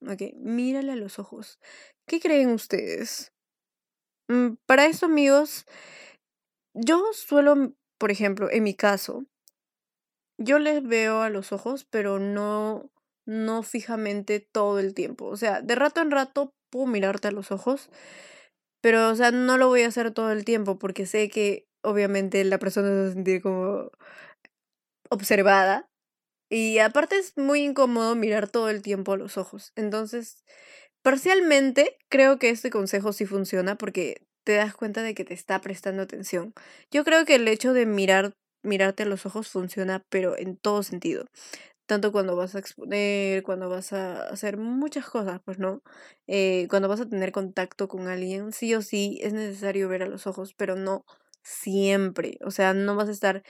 Ok, 0.06 0.22
mírale 0.36 0.92
a 0.92 0.96
los 0.96 1.18
ojos. 1.18 1.58
¿Qué 2.06 2.20
creen 2.20 2.50
ustedes? 2.50 3.32
Mm, 4.28 4.56
Para 4.66 4.86
eso, 4.86 5.06
amigos, 5.06 5.66
yo 6.74 7.12
suelo, 7.12 7.72
por 7.98 8.10
ejemplo, 8.10 8.48
en 8.50 8.62
mi 8.64 8.74
caso, 8.74 9.24
yo 10.38 10.58
les 10.58 10.82
veo 10.82 11.22
a 11.22 11.30
los 11.30 11.52
ojos, 11.52 11.84
pero 11.84 12.18
no, 12.18 12.90
no 13.26 13.62
fijamente 13.62 14.40
todo 14.40 14.78
el 14.78 14.94
tiempo. 14.94 15.26
O 15.26 15.36
sea, 15.36 15.60
de 15.62 15.74
rato 15.74 16.00
en 16.00 16.10
rato 16.10 16.52
puedo 16.70 16.86
mirarte 16.86 17.28
a 17.28 17.32
los 17.32 17.52
ojos, 17.52 17.90
pero, 18.82 19.10
o 19.10 19.14
sea, 19.16 19.30
no 19.32 19.58
lo 19.58 19.68
voy 19.68 19.82
a 19.82 19.88
hacer 19.88 20.12
todo 20.12 20.32
el 20.32 20.44
tiempo 20.44 20.78
porque 20.78 21.06
sé 21.06 21.28
que 21.30 21.66
obviamente 21.82 22.44
la 22.44 22.58
persona 22.58 22.88
se 22.88 22.94
va 23.02 23.08
a 23.08 23.12
sentir 23.12 23.42
como 23.42 23.90
observada. 25.10 25.86
Y 26.54 26.78
aparte 26.78 27.16
es 27.18 27.36
muy 27.36 27.62
incómodo 27.64 28.14
mirar 28.14 28.48
todo 28.48 28.68
el 28.70 28.80
tiempo 28.80 29.12
a 29.12 29.16
los 29.16 29.38
ojos. 29.38 29.72
Entonces, 29.74 30.44
parcialmente 31.02 31.98
creo 32.08 32.38
que 32.38 32.50
este 32.50 32.70
consejo 32.70 33.12
sí 33.12 33.26
funciona 33.26 33.76
porque 33.76 34.22
te 34.44 34.54
das 34.54 34.72
cuenta 34.74 35.02
de 35.02 35.14
que 35.14 35.24
te 35.24 35.34
está 35.34 35.60
prestando 35.60 36.02
atención. 36.02 36.54
Yo 36.92 37.02
creo 37.04 37.24
que 37.24 37.34
el 37.36 37.48
hecho 37.48 37.72
de 37.72 37.86
mirar, 37.86 38.34
mirarte 38.62 39.02
a 39.02 39.06
los 39.06 39.26
ojos 39.26 39.48
funciona, 39.48 40.04
pero 40.10 40.38
en 40.38 40.56
todo 40.56 40.84
sentido. 40.84 41.24
Tanto 41.86 42.12
cuando 42.12 42.36
vas 42.36 42.54
a 42.54 42.60
exponer, 42.60 43.42
cuando 43.42 43.68
vas 43.68 43.92
a 43.92 44.28
hacer 44.28 44.56
muchas 44.56 45.06
cosas, 45.08 45.40
pues 45.44 45.58
no. 45.58 45.82
Eh, 46.28 46.66
cuando 46.70 46.88
vas 46.88 47.00
a 47.00 47.08
tener 47.08 47.32
contacto 47.32 47.88
con 47.88 48.08
alguien, 48.08 48.52
sí 48.52 48.74
o 48.74 48.82
sí 48.82 49.18
es 49.22 49.32
necesario 49.34 49.88
ver 49.88 50.02
a 50.04 50.08
los 50.08 50.26
ojos, 50.26 50.54
pero 50.54 50.76
no 50.76 51.04
siempre. 51.42 52.38
O 52.44 52.50
sea, 52.50 52.72
no 52.74 52.96
vas 52.96 53.08
a 53.08 53.12
estar 53.12 53.42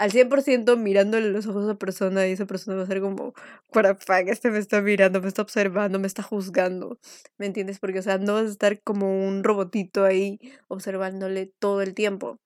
al 0.00 0.12
100% 0.12 0.78
mirándole 0.78 1.28
los 1.28 1.46
ojos 1.46 1.64
a 1.64 1.66
esa 1.72 1.78
persona 1.78 2.26
y 2.26 2.32
esa 2.32 2.46
persona 2.46 2.74
va 2.78 2.84
a 2.84 2.86
ser 2.86 3.02
como, 3.02 3.34
para 3.70 3.96
fuck, 3.96 4.28
este 4.28 4.50
me 4.50 4.58
está 4.58 4.80
mirando, 4.80 5.20
me 5.20 5.28
está 5.28 5.42
observando, 5.42 5.98
me 5.98 6.06
está 6.06 6.22
juzgando. 6.22 6.98
¿Me 7.36 7.44
entiendes? 7.44 7.78
Porque, 7.78 7.98
o 7.98 8.02
sea, 8.02 8.16
no 8.16 8.32
vas 8.32 8.44
a 8.44 8.48
estar 8.48 8.82
como 8.82 9.28
un 9.28 9.44
robotito 9.44 10.06
ahí 10.06 10.38
observándole 10.68 11.52
todo 11.58 11.82
el 11.82 11.92
tiempo. 11.92 12.38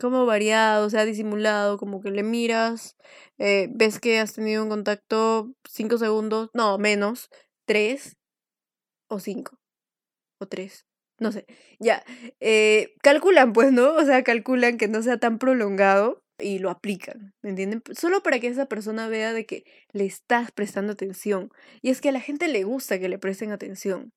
Como 0.00 0.24
variado, 0.24 0.86
o 0.86 0.90
sea, 0.90 1.04
disimulado, 1.04 1.78
como 1.78 2.00
que 2.00 2.12
le 2.12 2.22
miras, 2.22 2.96
eh, 3.38 3.68
ves 3.72 3.98
que 3.98 4.20
has 4.20 4.34
tenido 4.34 4.62
un 4.62 4.68
contacto 4.68 5.52
5 5.68 5.98
segundos, 5.98 6.50
no, 6.54 6.78
menos, 6.78 7.28
3 7.66 8.18
o 9.08 9.18
5 9.18 9.58
o 10.38 10.46
3 10.46 10.86
no 11.20 11.32
sé, 11.32 11.46
ya, 11.78 12.02
eh, 12.40 12.94
calculan 13.02 13.52
pues, 13.52 13.72
¿no? 13.72 13.94
O 13.94 14.04
sea, 14.04 14.24
calculan 14.24 14.78
que 14.78 14.88
no 14.88 15.02
sea 15.02 15.18
tan 15.18 15.38
prolongado 15.38 16.22
y 16.42 16.58
lo 16.58 16.70
aplican, 16.70 17.34
¿me 17.42 17.50
entienden? 17.50 17.82
Solo 17.92 18.22
para 18.22 18.40
que 18.40 18.48
esa 18.48 18.66
persona 18.66 19.08
vea 19.08 19.32
de 19.32 19.46
que 19.46 19.64
le 19.92 20.06
estás 20.06 20.52
prestando 20.52 20.92
atención. 20.92 21.50
Y 21.82 21.90
es 21.90 22.00
que 22.00 22.10
a 22.10 22.12
la 22.12 22.20
gente 22.20 22.48
le 22.48 22.64
gusta 22.64 22.98
que 22.98 23.08
le 23.08 23.18
presten 23.18 23.52
atención. 23.52 24.12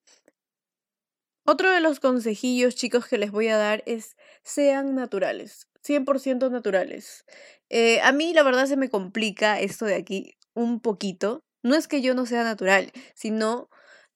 Otro 1.45 1.71
de 1.71 1.81
los 1.81 1.99
consejillos, 1.99 2.75
chicos, 2.75 3.05
que 3.07 3.17
les 3.17 3.31
voy 3.31 3.49
a 3.49 3.57
dar 3.57 3.83
es 3.85 4.15
sean 4.43 4.95
naturales, 4.95 5.67
100% 5.83 6.49
naturales. 6.49 7.25
Eh, 7.69 7.99
a 8.01 8.13
mí 8.13 8.33
la 8.33 8.43
verdad 8.43 8.65
se 8.65 8.77
me 8.77 8.89
complica 8.89 9.59
esto 9.59 9.85
de 9.85 9.95
aquí 9.95 10.37
un 10.53 10.79
poquito. 10.79 11.41
No 11.61 11.75
es 11.75 11.87
que 11.87 12.01
yo 12.01 12.13
no 12.13 12.25
sea 12.25 12.43
natural, 12.43 12.91
sino 13.13 13.69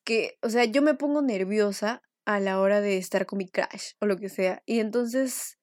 que, 0.06 0.38
o 0.42 0.50
sea, 0.50 0.64
yo 0.66 0.82
me 0.82 0.94
pongo 0.94 1.22
nerviosa 1.22 2.02
a 2.26 2.40
la 2.40 2.60
hora 2.62 2.82
de 2.82 2.98
estar 2.98 3.26
con 3.26 3.38
mi 3.40 3.48
crush 3.50 3.94
o 4.00 4.06
lo 4.06 4.18
que 4.18 4.30
sea. 4.30 4.62
Y 4.66 4.80
entonces 4.80 5.57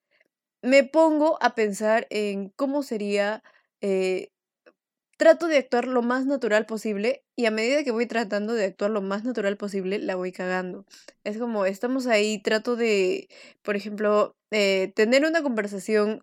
me 0.64 0.84
pongo 0.84 1.38
a 1.42 1.54
pensar 1.56 2.06
en 2.10 2.50
cómo 2.56 2.82
sería, 2.84 3.42
eh, 3.82 4.30
trato 5.18 5.46
de 5.48 5.58
actuar 5.58 5.86
lo 5.88 6.02
más 6.02 6.26
natural 6.26 6.66
posible 6.66 7.24
y 7.36 7.46
a 7.46 7.50
medida 7.52 7.84
que 7.84 7.92
voy 7.92 8.06
tratando 8.06 8.54
de 8.54 8.66
actuar 8.66 8.90
lo 8.90 9.02
más 9.02 9.24
natural 9.24 9.56
posible, 9.56 9.98
la 9.98 10.16
voy 10.16 10.32
cagando. 10.32 10.86
Es 11.24 11.38
como, 11.38 11.66
estamos 11.66 12.06
ahí, 12.08 12.40
trato 12.42 12.76
de, 12.76 13.28
por 13.62 13.76
ejemplo, 13.76 14.36
eh, 14.52 14.92
tener 14.96 15.24
una 15.26 15.42
conversación 15.42 16.22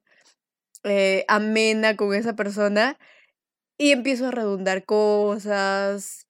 eh, 0.83 1.25
amena 1.27 1.95
con 1.97 2.13
esa 2.15 2.35
persona 2.35 2.97
y 3.77 3.91
empiezo 3.91 4.27
a 4.27 4.31
redundar 4.31 4.85
cosas. 4.85 6.27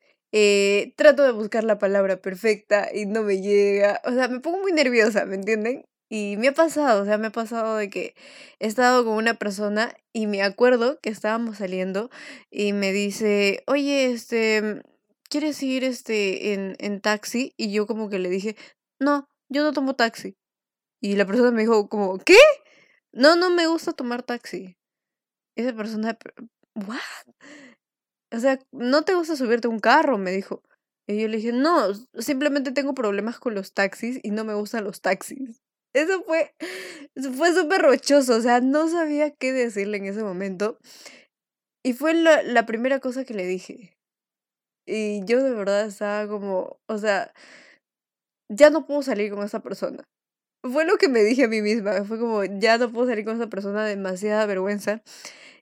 trato 0.97 1.23
de 1.23 1.31
buscar 1.31 1.63
la 1.63 1.77
palabra 1.79 2.17
perfecta 2.21 2.89
y 2.93 3.05
no 3.05 3.23
me 3.23 3.41
llega. 3.41 4.01
O 4.05 4.11
sea, 4.11 4.27
me 4.27 4.39
pongo 4.39 4.59
muy 4.59 4.71
nerviosa, 4.73 5.25
¿me 5.25 5.35
entienden? 5.35 5.83
Y 6.13 6.35
me 6.35 6.49
ha 6.49 6.53
pasado, 6.53 7.03
o 7.03 7.05
sea, 7.05 7.17
me 7.17 7.27
ha 7.27 7.31
pasado 7.31 7.77
de 7.77 7.89
que 7.89 8.15
he 8.59 8.67
estado 8.67 9.05
con 9.05 9.13
una 9.13 9.35
persona 9.35 9.95
y 10.11 10.27
me 10.27 10.43
acuerdo 10.43 10.99
que 10.99 11.09
estábamos 11.09 11.59
saliendo 11.59 12.09
y 12.49 12.73
me 12.73 12.91
dice, 12.91 13.63
oye, 13.65 14.11
este, 14.11 14.83
¿quieres 15.29 15.63
ir 15.63 15.85
este, 15.85 16.51
en, 16.53 16.75
en 16.79 16.99
taxi? 16.99 17.53
Y 17.55 17.71
yo 17.71 17.87
como 17.87 18.09
que 18.09 18.19
le 18.19 18.27
dije, 18.29 18.57
no, 18.99 19.29
yo 19.47 19.63
no 19.63 19.71
tomo 19.71 19.95
taxi. 19.95 20.35
Y 20.99 21.15
la 21.15 21.25
persona 21.25 21.51
me 21.51 21.61
dijo 21.61 21.87
como, 21.87 22.19
¿qué? 22.19 22.37
No, 23.13 23.37
no 23.37 23.49
me 23.49 23.67
gusta 23.67 23.93
tomar 23.93 24.21
taxi. 24.21 24.77
Esa 25.55 25.73
persona, 25.73 26.17
¿what? 26.75 26.99
O 28.33 28.39
sea, 28.41 28.59
¿no 28.73 29.03
te 29.03 29.15
gusta 29.15 29.37
subirte 29.37 29.67
a 29.67 29.71
un 29.71 29.79
carro? 29.79 30.17
Me 30.17 30.31
dijo. 30.31 30.61
Y 31.07 31.21
yo 31.21 31.29
le 31.29 31.37
dije, 31.37 31.53
no, 31.53 31.93
simplemente 32.19 32.73
tengo 32.73 32.93
problemas 32.93 33.39
con 33.39 33.55
los 33.55 33.73
taxis 33.73 34.19
y 34.23 34.31
no 34.31 34.43
me 34.43 34.55
gustan 34.55 34.83
los 34.83 34.99
taxis. 34.99 35.61
Eso 35.93 36.23
fue, 36.23 36.53
fue 37.35 37.53
súper 37.53 37.81
rochoso, 37.81 38.35
o 38.35 38.41
sea, 38.41 38.61
no 38.61 38.87
sabía 38.87 39.31
qué 39.31 39.51
decirle 39.51 39.97
en 39.97 40.05
ese 40.05 40.23
momento. 40.23 40.77
Y 41.83 41.93
fue 41.93 42.13
la, 42.13 42.43
la 42.43 42.65
primera 42.65 42.99
cosa 42.99 43.25
que 43.25 43.33
le 43.33 43.45
dije. 43.45 43.97
Y 44.87 45.23
yo 45.25 45.43
de 45.43 45.51
verdad 45.53 45.85
estaba 45.85 46.27
como, 46.27 46.77
o 46.87 46.97
sea, 46.97 47.33
ya 48.49 48.69
no 48.69 48.85
puedo 48.85 49.01
salir 49.01 49.31
con 49.31 49.43
esa 49.43 49.61
persona. 49.61 50.03
Fue 50.63 50.85
lo 50.85 50.97
que 50.97 51.09
me 51.09 51.23
dije 51.23 51.45
a 51.45 51.47
mí 51.47 51.61
misma, 51.61 52.03
fue 52.03 52.19
como, 52.19 52.43
ya 52.43 52.77
no 52.77 52.91
puedo 52.91 53.07
salir 53.07 53.25
con 53.25 53.35
esa 53.35 53.47
persona, 53.49 53.85
demasiada 53.85 54.45
vergüenza. 54.45 55.01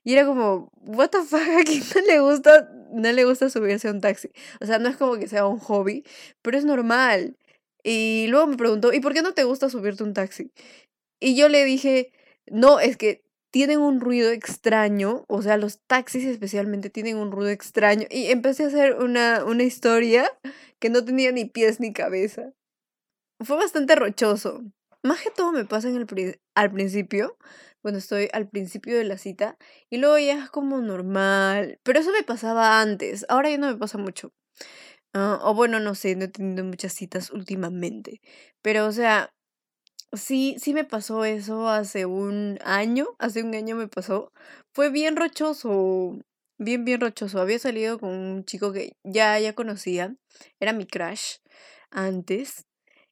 Y 0.04 0.14
era 0.14 0.26
como, 0.26 0.70
what 0.80 1.10
the 1.10 1.18
a 1.18 1.64
quién 1.64 1.82
no 1.94 2.00
le 2.06 2.20
gusta, 2.20 2.70
no 2.92 3.12
le 3.12 3.24
gusta 3.24 3.50
subirse 3.50 3.88
a 3.88 3.92
un 3.92 4.00
taxi. 4.00 4.30
O 4.60 4.66
sea, 4.66 4.78
no 4.78 4.88
es 4.88 4.96
como 4.96 5.16
que 5.16 5.28
sea 5.28 5.46
un 5.46 5.58
hobby, 5.58 6.04
pero 6.42 6.58
es 6.58 6.64
normal. 6.64 7.36
Y 7.82 8.26
luego 8.28 8.46
me 8.46 8.56
preguntó, 8.56 8.92
¿y 8.92 9.00
por 9.00 9.14
qué 9.14 9.22
no 9.22 9.34
te 9.34 9.44
gusta 9.44 9.70
subirte 9.70 10.02
un 10.04 10.14
taxi? 10.14 10.52
Y 11.20 11.36
yo 11.36 11.48
le 11.48 11.64
dije, 11.64 12.12
no, 12.46 12.80
es 12.80 12.96
que 12.96 13.22
tienen 13.50 13.80
un 13.80 14.00
ruido 14.00 14.30
extraño, 14.30 15.24
o 15.28 15.42
sea, 15.42 15.56
los 15.56 15.80
taxis 15.86 16.24
especialmente 16.24 16.90
tienen 16.90 17.16
un 17.16 17.32
ruido 17.32 17.50
extraño. 17.50 18.06
Y 18.10 18.26
empecé 18.26 18.64
a 18.64 18.68
hacer 18.68 18.96
una, 18.96 19.44
una 19.44 19.64
historia 19.64 20.30
que 20.78 20.90
no 20.90 21.04
tenía 21.04 21.32
ni 21.32 21.44
pies 21.46 21.80
ni 21.80 21.92
cabeza. 21.92 22.52
Fue 23.40 23.56
bastante 23.56 23.96
rochoso. 23.96 24.62
Más 25.02 25.22
que 25.22 25.30
todo 25.30 25.52
me 25.52 25.64
pasa 25.64 25.88
en 25.88 25.96
el 25.96 26.40
al 26.54 26.72
principio, 26.72 27.38
cuando 27.82 27.98
estoy 27.98 28.28
al 28.32 28.48
principio 28.48 28.98
de 28.98 29.04
la 29.04 29.18
cita, 29.18 29.56
y 29.90 29.96
luego 29.96 30.18
ya 30.18 30.44
es 30.44 30.50
como 30.50 30.80
normal. 30.80 31.80
Pero 31.82 32.00
eso 32.00 32.12
me 32.12 32.22
pasaba 32.22 32.80
antes, 32.80 33.24
ahora 33.28 33.50
ya 33.50 33.58
no 33.58 33.68
me 33.68 33.76
pasa 33.76 33.98
mucho. 33.98 34.32
Ah, 35.14 35.40
o 35.42 35.54
bueno, 35.54 35.80
no 35.80 35.94
sé, 35.94 36.14
no 36.14 36.24
he 36.26 36.28
tenido 36.28 36.64
muchas 36.64 36.92
citas 36.92 37.30
últimamente. 37.30 38.20
Pero, 38.62 38.86
o 38.86 38.92
sea, 38.92 39.34
sí, 40.12 40.56
sí 40.60 40.74
me 40.74 40.84
pasó 40.84 41.24
eso 41.24 41.68
hace 41.68 42.06
un 42.06 42.58
año. 42.64 43.08
Hace 43.18 43.42
un 43.42 43.54
año 43.54 43.76
me 43.76 43.88
pasó. 43.88 44.32
Fue 44.72 44.90
bien 44.90 45.16
rochoso. 45.16 46.18
Bien, 46.58 46.84
bien 46.84 47.00
rochoso. 47.00 47.40
Había 47.40 47.58
salido 47.58 47.98
con 47.98 48.10
un 48.10 48.44
chico 48.44 48.72
que 48.72 48.96
ya, 49.04 49.38
ya 49.40 49.54
conocía. 49.54 50.16
Era 50.60 50.72
mi 50.72 50.86
crush 50.86 51.38
antes. 51.90 52.66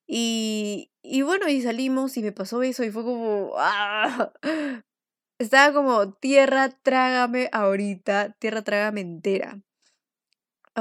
Y, 0.07 0.91
y 1.03 1.23
bueno, 1.23 1.49
y 1.49 1.63
salimos 1.63 2.17
y 2.17 2.23
me 2.23 2.33
pasó 2.33 2.63
eso 2.63 2.85
y 2.85 2.91
fue 2.91 3.05
como... 3.05 3.53
¡ah! 3.59 4.33
Estaba 5.39 5.73
como, 5.73 6.15
tierra, 6.15 6.69
trágame 6.71 7.49
ahorita, 7.53 8.35
tierra, 8.41 8.63
trágame 8.63 9.03
entera. 9.03 9.61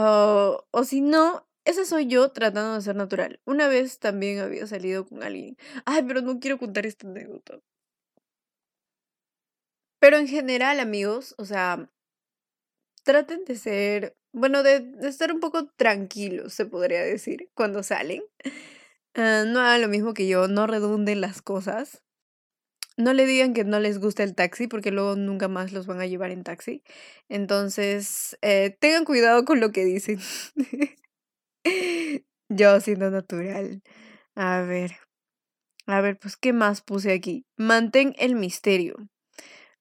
O, 0.04 0.66
o 0.72 0.84
si 0.90 1.02
no, 1.02 1.48
esa 1.66 1.84
soy 1.86 2.08
yo 2.08 2.32
tratando 2.32 2.76
de 2.76 2.82
ser 2.82 2.96
natural. 2.96 3.42
Una 3.46 3.68
vez 3.68 4.00
también 4.00 4.40
había 4.40 4.68
salido 4.68 5.06
con 5.08 5.24
alguien. 5.24 5.58
Ay, 5.86 6.04
pero 6.08 6.22
no 6.22 6.40
quiero 6.40 6.58
contar 6.60 6.86
esta 6.86 7.08
anécdota. 7.08 7.60
Pero 10.00 10.18
en 10.18 10.28
general, 10.28 10.80
amigos, 10.80 11.36
o 11.38 11.46
sea, 11.46 11.88
traten 13.04 13.46
de 13.46 13.56
ser, 13.56 14.18
bueno, 14.34 14.64
de, 14.64 14.80
de 14.82 15.08
estar 15.10 15.32
un 15.32 15.40
poco 15.40 15.68
tranquilos, 15.68 16.54
se 16.54 16.66
podría 16.66 17.02
decir, 17.02 17.50
cuando 17.54 17.84
salen. 17.84 18.24
Ah, 19.16 19.44
no 19.48 19.60
hagan 19.62 19.82
lo 19.82 19.88
mismo 19.90 20.14
que 20.14 20.28
yo, 20.28 20.48
no 20.48 20.68
redunden 20.68 21.22
las 21.22 21.42
cosas. 21.42 22.04
No 22.98 23.14
le 23.14 23.28
digan 23.28 23.54
que 23.54 23.64
no 23.64 23.80
les 23.80 24.00
gusta 24.00 24.24
el 24.24 24.34
taxi 24.34 24.68
porque 24.68 24.90
luego 24.92 25.16
nunca 25.16 25.48
más 25.48 25.72
los 25.72 25.86
van 25.86 26.02
a 26.02 26.08
llevar 26.08 26.32
en 26.32 26.44
taxi. 26.44 26.84
Entonces, 27.30 28.38
eh, 28.42 28.76
tengan 28.80 29.06
cuidado 29.06 29.46
con 29.46 29.60
lo 29.60 29.72
que 29.72 29.86
dicen. 29.86 30.20
Yo 32.50 32.80
siendo 32.82 33.12
natural. 33.12 33.84
A 34.36 34.62
ver. 34.62 34.98
A 35.88 36.02
ver, 36.02 36.20
pues, 36.20 36.38
¿qué 36.38 36.54
más 36.54 36.82
puse 36.82 37.14
aquí? 37.14 37.46
Mantén 37.58 38.16
el 38.20 38.36
misterio. 38.36 38.96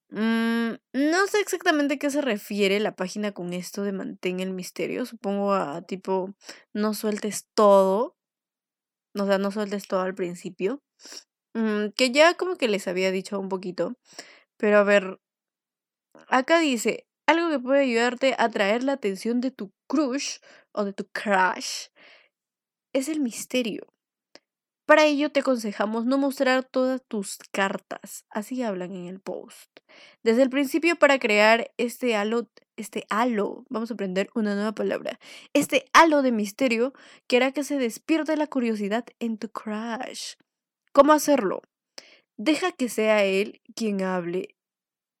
Mm, 0.09 0.73
no 0.93 1.27
sé 1.27 1.39
exactamente 1.41 1.99
qué 1.99 2.09
se 2.11 2.21
refiere 2.21 2.79
la 2.79 2.95
página 2.95 3.33
con 3.33 3.53
esto 3.53 3.83
de 3.83 3.93
mantén 3.93 4.39
el 4.41 4.53
misterio. 4.53 5.05
Supongo 5.05 5.53
a 5.53 5.81
tipo, 5.83 6.35
no 6.73 6.93
sueltes 6.93 7.47
todo. 7.55 8.15
O 9.15 9.25
sea, 9.25 9.37
no 9.37 9.51
sueltes 9.51 9.87
todo 9.87 10.01
al 10.01 10.15
principio. 10.15 10.81
Que 11.95 12.11
ya 12.11 12.35
como 12.35 12.55
que 12.55 12.67
les 12.67 12.87
había 12.87 13.11
dicho 13.11 13.39
un 13.39 13.49
poquito. 13.49 13.95
Pero 14.57 14.77
a 14.77 14.83
ver, 14.83 15.19
acá 16.27 16.59
dice, 16.59 17.07
algo 17.25 17.49
que 17.49 17.59
puede 17.59 17.81
ayudarte 17.81 18.35
a 18.37 18.45
atraer 18.45 18.83
la 18.83 18.93
atención 18.93 19.41
de 19.41 19.51
tu 19.51 19.71
crush 19.87 20.37
o 20.71 20.85
de 20.85 20.93
tu 20.93 21.05
crush 21.07 21.87
es 22.93 23.09
el 23.09 23.19
misterio. 23.19 23.87
Para 24.85 25.05
ello 25.05 25.29
te 25.31 25.41
aconsejamos 25.41 26.05
no 26.05 26.17
mostrar 26.17 26.63
todas 26.63 27.01
tus 27.05 27.37
cartas, 27.51 28.23
así 28.29 28.63
hablan 28.63 28.93
en 28.93 29.07
el 29.07 29.19
post. 29.19 29.69
Desde 30.23 30.43
el 30.43 30.49
principio 30.49 30.95
para 30.95 31.19
crear 31.19 31.71
este 31.75 32.15
halo, 32.15 32.49
este 32.77 33.05
halo, 33.09 33.65
vamos 33.69 33.91
a 33.91 33.95
aprender 33.95 34.29
una 34.33 34.55
nueva 34.55 34.71
palabra, 34.71 35.19
este 35.53 35.89
halo 35.91 36.21
de 36.21 36.31
misterio 36.31 36.93
que 37.27 37.35
hará 37.35 37.51
que 37.51 37.65
se 37.65 37.77
despierte 37.77 38.37
la 38.37 38.47
curiosidad 38.47 39.05
en 39.19 39.37
tu 39.37 39.49
crush. 39.49 40.35
¿Cómo 40.97 41.13
hacerlo? 41.13 41.61
Deja 42.37 42.71
que 42.71 42.89
sea 42.89 43.23
él 43.23 43.61
quien 43.75 44.01
hable. 44.01 44.55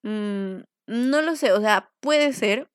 Mm, 0.01 0.61
no 0.87 1.21
lo 1.21 1.35
sé, 1.35 1.51
o 1.51 1.61
sea, 1.61 1.91
puede 1.99 2.33
ser. 2.33 2.67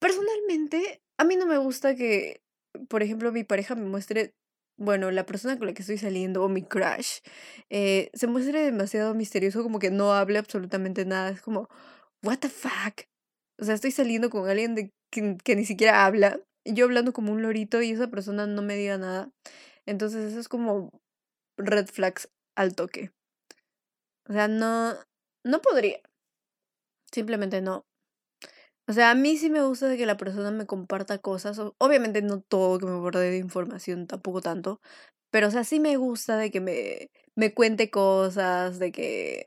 Personalmente, 0.00 1.02
a 1.18 1.24
mí 1.24 1.34
no 1.34 1.46
me 1.46 1.58
gusta 1.58 1.96
que, 1.96 2.42
por 2.88 3.02
ejemplo, 3.02 3.32
mi 3.32 3.42
pareja 3.42 3.74
me 3.74 3.86
muestre, 3.86 4.36
bueno, 4.78 5.10
la 5.10 5.26
persona 5.26 5.58
con 5.58 5.66
la 5.66 5.74
que 5.74 5.82
estoy 5.82 5.98
saliendo 5.98 6.44
o 6.44 6.48
mi 6.48 6.62
crush, 6.62 7.22
eh, 7.70 8.10
se 8.14 8.28
muestre 8.28 8.62
demasiado 8.62 9.12
misterioso, 9.14 9.64
como 9.64 9.80
que 9.80 9.90
no 9.90 10.12
hable 10.12 10.38
absolutamente 10.38 11.04
nada. 11.04 11.30
Es 11.30 11.42
como, 11.42 11.68
what 12.22 12.38
the 12.38 12.50
fuck? 12.50 13.00
O 13.60 13.64
sea, 13.64 13.74
estoy 13.74 13.90
saliendo 13.90 14.30
con 14.30 14.48
alguien 14.48 14.76
de 14.76 14.92
que, 15.10 15.36
que 15.42 15.56
ni 15.56 15.64
siquiera 15.64 16.06
habla, 16.06 16.38
yo 16.64 16.84
hablando 16.84 17.12
como 17.12 17.32
un 17.32 17.42
lorito 17.42 17.82
y 17.82 17.90
esa 17.90 18.06
persona 18.12 18.46
no 18.46 18.62
me 18.62 18.76
diga 18.76 18.96
nada. 18.96 19.32
Entonces, 19.86 20.30
eso 20.30 20.38
es 20.38 20.48
como 20.48 20.99
red 21.60 21.86
flags 21.86 22.28
al 22.56 22.74
toque. 22.74 23.12
O 24.28 24.32
sea, 24.32 24.48
no, 24.48 24.94
no 25.44 25.60
podría. 25.60 26.00
Simplemente 27.12 27.60
no. 27.60 27.84
O 28.88 28.92
sea, 28.92 29.10
a 29.12 29.14
mí 29.14 29.36
sí 29.36 29.50
me 29.50 29.62
gusta 29.62 29.96
que 29.96 30.06
la 30.06 30.16
persona 30.16 30.50
me 30.50 30.66
comparta 30.66 31.18
cosas. 31.18 31.60
Obviamente 31.78 32.22
no 32.22 32.40
todo 32.40 32.78
que 32.78 32.86
me 32.86 32.98
borde 32.98 33.30
de 33.30 33.38
información, 33.38 34.06
tampoco 34.06 34.40
tanto. 34.40 34.80
Pero, 35.30 35.48
o 35.48 35.50
sea, 35.52 35.64
sí 35.64 35.78
me 35.80 35.96
gusta 35.96 36.36
de 36.36 36.50
que 36.50 36.60
me, 36.60 37.10
me 37.36 37.54
cuente 37.54 37.90
cosas, 37.90 38.78
de 38.80 38.90
que 38.92 39.44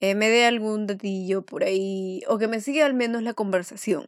eh, 0.00 0.14
me 0.16 0.28
dé 0.30 0.46
algún 0.46 0.86
datillo 0.86 1.44
por 1.44 1.64
ahí, 1.64 2.22
o 2.28 2.38
que 2.38 2.48
me 2.48 2.60
siga 2.60 2.86
al 2.86 2.94
menos 2.94 3.22
la 3.22 3.34
conversación 3.34 4.06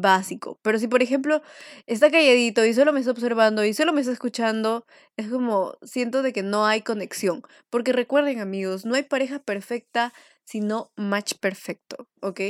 básico. 0.00 0.58
Pero 0.62 0.78
si, 0.78 0.88
por 0.88 1.02
ejemplo, 1.02 1.42
está 1.86 2.10
calladito 2.10 2.64
y 2.64 2.74
solo 2.74 2.92
me 2.92 3.00
está 3.00 3.12
observando 3.12 3.64
y 3.64 3.74
solo 3.74 3.92
me 3.92 4.00
está 4.00 4.12
escuchando, 4.12 4.86
es 5.16 5.28
como 5.28 5.76
siento 5.82 6.22
de 6.22 6.32
que 6.32 6.42
no 6.42 6.66
hay 6.66 6.82
conexión. 6.82 7.42
Porque 7.70 7.92
recuerden, 7.92 8.40
amigos, 8.40 8.84
no 8.86 8.94
hay 8.94 9.02
pareja 9.04 9.38
perfecta, 9.40 10.12
sino 10.44 10.90
match 10.96 11.34
perfecto, 11.40 12.08
¿ok? 12.20 12.40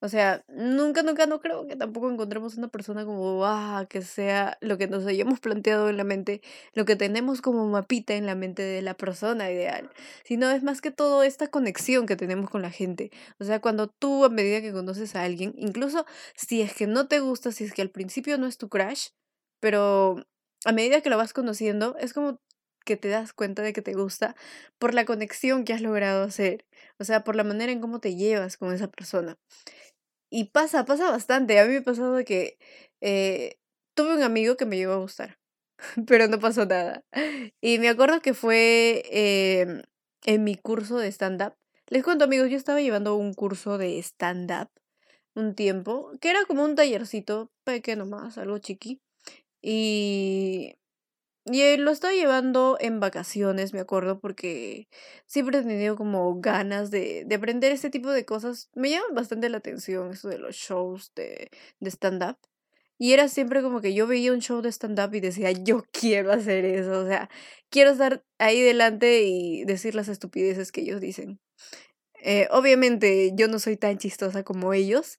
O 0.00 0.08
sea, 0.08 0.44
nunca, 0.48 1.02
nunca, 1.02 1.26
no 1.26 1.40
creo 1.40 1.66
que 1.66 1.74
tampoco 1.74 2.08
encontremos 2.08 2.56
una 2.56 2.68
persona 2.68 3.04
como, 3.04 3.44
ah, 3.44 3.84
que 3.88 4.02
sea 4.02 4.56
lo 4.60 4.78
que 4.78 4.86
nos 4.86 5.04
hayamos 5.06 5.40
planteado 5.40 5.88
en 5.88 5.96
la 5.96 6.04
mente, 6.04 6.40
lo 6.74 6.84
que 6.84 6.94
tenemos 6.94 7.42
como 7.42 7.66
mapita 7.66 8.14
en 8.14 8.24
la 8.24 8.36
mente 8.36 8.62
de 8.62 8.80
la 8.80 8.94
persona 8.94 9.50
ideal, 9.50 9.90
sino 10.24 10.50
es 10.50 10.62
más 10.62 10.80
que 10.80 10.92
todo 10.92 11.24
esta 11.24 11.48
conexión 11.48 12.06
que 12.06 12.14
tenemos 12.16 12.48
con 12.48 12.62
la 12.62 12.70
gente. 12.70 13.10
O 13.40 13.44
sea, 13.44 13.60
cuando 13.60 13.88
tú 13.88 14.24
a 14.24 14.28
medida 14.28 14.60
que 14.60 14.72
conoces 14.72 15.16
a 15.16 15.24
alguien, 15.24 15.52
incluso 15.56 16.06
si 16.36 16.62
es 16.62 16.74
que 16.74 16.86
no 16.86 17.08
te 17.08 17.18
gusta, 17.18 17.50
si 17.50 17.64
es 17.64 17.72
que 17.72 17.82
al 17.82 17.90
principio 17.90 18.38
no 18.38 18.46
es 18.46 18.56
tu 18.56 18.68
crush, 18.68 19.08
pero 19.60 20.24
a 20.64 20.72
medida 20.72 21.00
que 21.00 21.10
lo 21.10 21.16
vas 21.16 21.32
conociendo, 21.32 21.96
es 21.98 22.12
como 22.12 22.40
que 22.84 22.96
te 22.96 23.08
das 23.08 23.32
cuenta 23.34 23.62
de 23.62 23.72
que 23.74 23.82
te 23.82 23.92
gusta 23.92 24.34
por 24.78 24.94
la 24.94 25.04
conexión 25.04 25.64
que 25.64 25.74
has 25.74 25.82
logrado 25.82 26.24
hacer, 26.24 26.64
o 26.98 27.04
sea, 27.04 27.22
por 27.22 27.36
la 27.36 27.44
manera 27.44 27.70
en 27.72 27.80
cómo 27.80 28.00
te 28.00 28.16
llevas 28.16 28.56
con 28.56 28.72
esa 28.72 28.88
persona. 28.88 29.36
Y 30.30 30.46
pasa, 30.46 30.84
pasa 30.84 31.10
bastante. 31.10 31.58
A 31.58 31.64
mí 31.64 31.72
me 31.72 31.78
ha 31.78 31.82
pasado 31.82 32.24
que 32.24 32.58
eh, 33.00 33.58
tuve 33.94 34.14
un 34.14 34.22
amigo 34.22 34.56
que 34.56 34.66
me 34.66 34.76
llegó 34.76 34.92
a 34.92 34.98
gustar, 34.98 35.38
pero 36.06 36.28
no 36.28 36.38
pasó 36.38 36.66
nada. 36.66 37.04
Y 37.60 37.78
me 37.78 37.88
acuerdo 37.88 38.20
que 38.20 38.34
fue 38.34 39.02
em, 39.10 39.82
en 40.26 40.44
mi 40.44 40.56
curso 40.56 40.98
de 40.98 41.08
stand-up. 41.08 41.54
Les 41.88 42.04
cuento, 42.04 42.24
amigos, 42.24 42.50
yo 42.50 42.56
estaba 42.56 42.80
llevando 42.80 43.16
un 43.16 43.34
curso 43.34 43.78
de 43.78 43.98
stand-up 43.98 44.68
un 45.34 45.54
tiempo, 45.54 46.10
que 46.20 46.30
era 46.30 46.44
como 46.46 46.64
un 46.64 46.74
tallercito 46.74 47.50
pequeño 47.64 48.06
más, 48.06 48.38
algo 48.38 48.58
chiqui. 48.58 49.00
Y 49.62 50.76
y 51.50 51.62
eh, 51.62 51.78
lo 51.78 51.90
estaba 51.90 52.12
llevando 52.14 52.76
en 52.80 53.00
vacaciones, 53.00 53.72
me 53.72 53.80
acuerdo, 53.80 54.20
porque 54.20 54.88
siempre 55.26 55.58
he 55.58 55.62
tenido 55.62 55.96
como 55.96 56.40
ganas 56.40 56.90
de, 56.90 57.24
de 57.26 57.34
aprender 57.36 57.72
este 57.72 57.90
tipo 57.90 58.10
de 58.10 58.24
cosas. 58.24 58.70
Me 58.74 58.90
llama 58.90 59.06
bastante 59.12 59.48
la 59.48 59.58
atención 59.58 60.12
eso 60.12 60.28
de 60.28 60.38
los 60.38 60.56
shows 60.56 61.12
de, 61.14 61.50
de 61.80 61.90
stand-up. 61.90 62.36
Y 62.98 63.12
era 63.12 63.28
siempre 63.28 63.62
como 63.62 63.80
que 63.80 63.94
yo 63.94 64.06
veía 64.08 64.32
un 64.32 64.40
show 64.40 64.60
de 64.62 64.70
stand-up 64.72 65.14
y 65.14 65.20
decía, 65.20 65.52
yo 65.52 65.84
quiero 65.92 66.32
hacer 66.32 66.64
eso. 66.64 67.00
O 67.00 67.06
sea, 67.06 67.30
quiero 67.70 67.90
estar 67.92 68.24
ahí 68.38 68.60
delante 68.62 69.22
y 69.24 69.64
decir 69.64 69.94
las 69.94 70.08
estupideces 70.08 70.72
que 70.72 70.82
ellos 70.82 71.00
dicen. 71.00 71.40
Eh, 72.22 72.48
obviamente 72.50 73.32
yo 73.34 73.48
no 73.48 73.58
soy 73.58 73.76
tan 73.76 73.98
chistosa 73.98 74.42
como 74.44 74.74
ellos, 74.74 75.18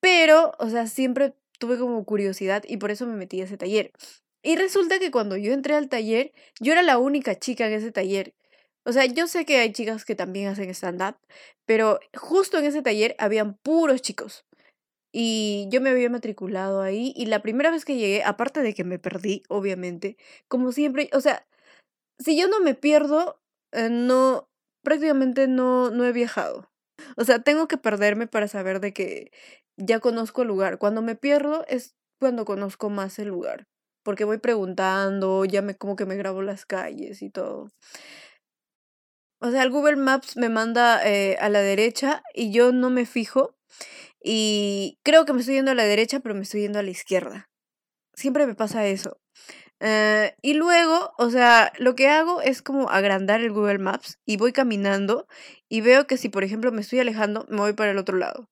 pero, 0.00 0.52
o 0.58 0.68
sea, 0.70 0.86
siempre 0.88 1.34
tuve 1.58 1.78
como 1.78 2.04
curiosidad 2.04 2.64
y 2.68 2.78
por 2.78 2.90
eso 2.90 3.06
me 3.06 3.16
metí 3.16 3.40
a 3.40 3.44
ese 3.44 3.56
taller. 3.58 3.92
Y 4.44 4.56
resulta 4.56 4.98
que 4.98 5.10
cuando 5.10 5.38
yo 5.38 5.54
entré 5.54 5.74
al 5.74 5.88
taller, 5.88 6.32
yo 6.60 6.72
era 6.72 6.82
la 6.82 6.98
única 6.98 7.38
chica 7.38 7.66
en 7.66 7.72
ese 7.72 7.90
taller. 7.92 8.34
O 8.84 8.92
sea, 8.92 9.06
yo 9.06 9.26
sé 9.26 9.46
que 9.46 9.58
hay 9.58 9.72
chicas 9.72 10.04
que 10.04 10.14
también 10.14 10.48
hacen 10.48 10.68
stand-up, 10.70 11.16
pero 11.64 11.98
justo 12.14 12.58
en 12.58 12.66
ese 12.66 12.82
taller 12.82 13.16
habían 13.18 13.54
puros 13.56 14.02
chicos. 14.02 14.44
Y 15.12 15.66
yo 15.70 15.80
me 15.80 15.90
había 15.90 16.10
matriculado 16.10 16.82
ahí 16.82 17.14
y 17.16 17.26
la 17.26 17.40
primera 17.42 17.70
vez 17.70 17.86
que 17.86 17.96
llegué, 17.96 18.22
aparte 18.24 18.60
de 18.60 18.74
que 18.74 18.84
me 18.84 18.98
perdí, 18.98 19.44
obviamente, 19.48 20.18
como 20.48 20.72
siempre, 20.72 21.08
o 21.14 21.20
sea, 21.22 21.46
si 22.18 22.38
yo 22.38 22.48
no 22.48 22.60
me 22.60 22.74
pierdo, 22.74 23.40
eh, 23.72 23.88
no, 23.90 24.48
prácticamente 24.82 25.48
no, 25.48 25.90
no 25.90 26.04
he 26.04 26.12
viajado. 26.12 26.70
O 27.16 27.24
sea, 27.24 27.42
tengo 27.42 27.68
que 27.68 27.78
perderme 27.78 28.26
para 28.26 28.48
saber 28.48 28.80
de 28.80 28.92
que 28.92 29.32
ya 29.78 30.00
conozco 30.00 30.42
el 30.42 30.48
lugar. 30.48 30.78
Cuando 30.78 31.02
me 31.02 31.16
pierdo 31.16 31.64
es 31.68 31.96
cuando 32.20 32.44
conozco 32.44 32.90
más 32.90 33.18
el 33.18 33.28
lugar 33.28 33.66
porque 34.04 34.24
voy 34.24 34.38
preguntando, 34.38 35.44
ya 35.44 35.62
me 35.62 35.74
como 35.76 35.96
que 35.96 36.06
me 36.06 36.16
grabo 36.16 36.42
las 36.42 36.66
calles 36.66 37.22
y 37.22 37.30
todo. 37.30 37.70
O 39.40 39.50
sea, 39.50 39.62
el 39.62 39.70
Google 39.70 39.96
Maps 39.96 40.36
me 40.36 40.48
manda 40.48 41.06
eh, 41.06 41.36
a 41.40 41.48
la 41.48 41.60
derecha 41.60 42.22
y 42.34 42.50
yo 42.50 42.72
no 42.72 42.90
me 42.90 43.04
fijo 43.06 43.56
y 44.22 44.98
creo 45.04 45.26
que 45.26 45.32
me 45.34 45.40
estoy 45.40 45.56
yendo 45.56 45.72
a 45.72 45.74
la 45.74 45.84
derecha, 45.84 46.20
pero 46.20 46.34
me 46.34 46.42
estoy 46.42 46.62
yendo 46.62 46.78
a 46.78 46.82
la 46.82 46.90
izquierda. 46.90 47.50
Siempre 48.14 48.46
me 48.46 48.54
pasa 48.54 48.86
eso. 48.86 49.18
Eh, 49.80 50.34
y 50.42 50.54
luego, 50.54 51.12
o 51.18 51.30
sea, 51.30 51.72
lo 51.78 51.94
que 51.94 52.08
hago 52.08 52.40
es 52.42 52.62
como 52.62 52.90
agrandar 52.90 53.40
el 53.42 53.52
Google 53.52 53.78
Maps 53.78 54.18
y 54.26 54.38
voy 54.38 54.52
caminando 54.52 55.26
y 55.68 55.82
veo 55.82 56.06
que 56.06 56.16
si, 56.18 56.28
por 56.30 56.44
ejemplo, 56.44 56.72
me 56.72 56.80
estoy 56.82 57.00
alejando, 57.00 57.46
me 57.50 57.58
voy 57.58 57.74
para 57.74 57.92
el 57.92 57.98
otro 57.98 58.16
lado. 58.18 58.48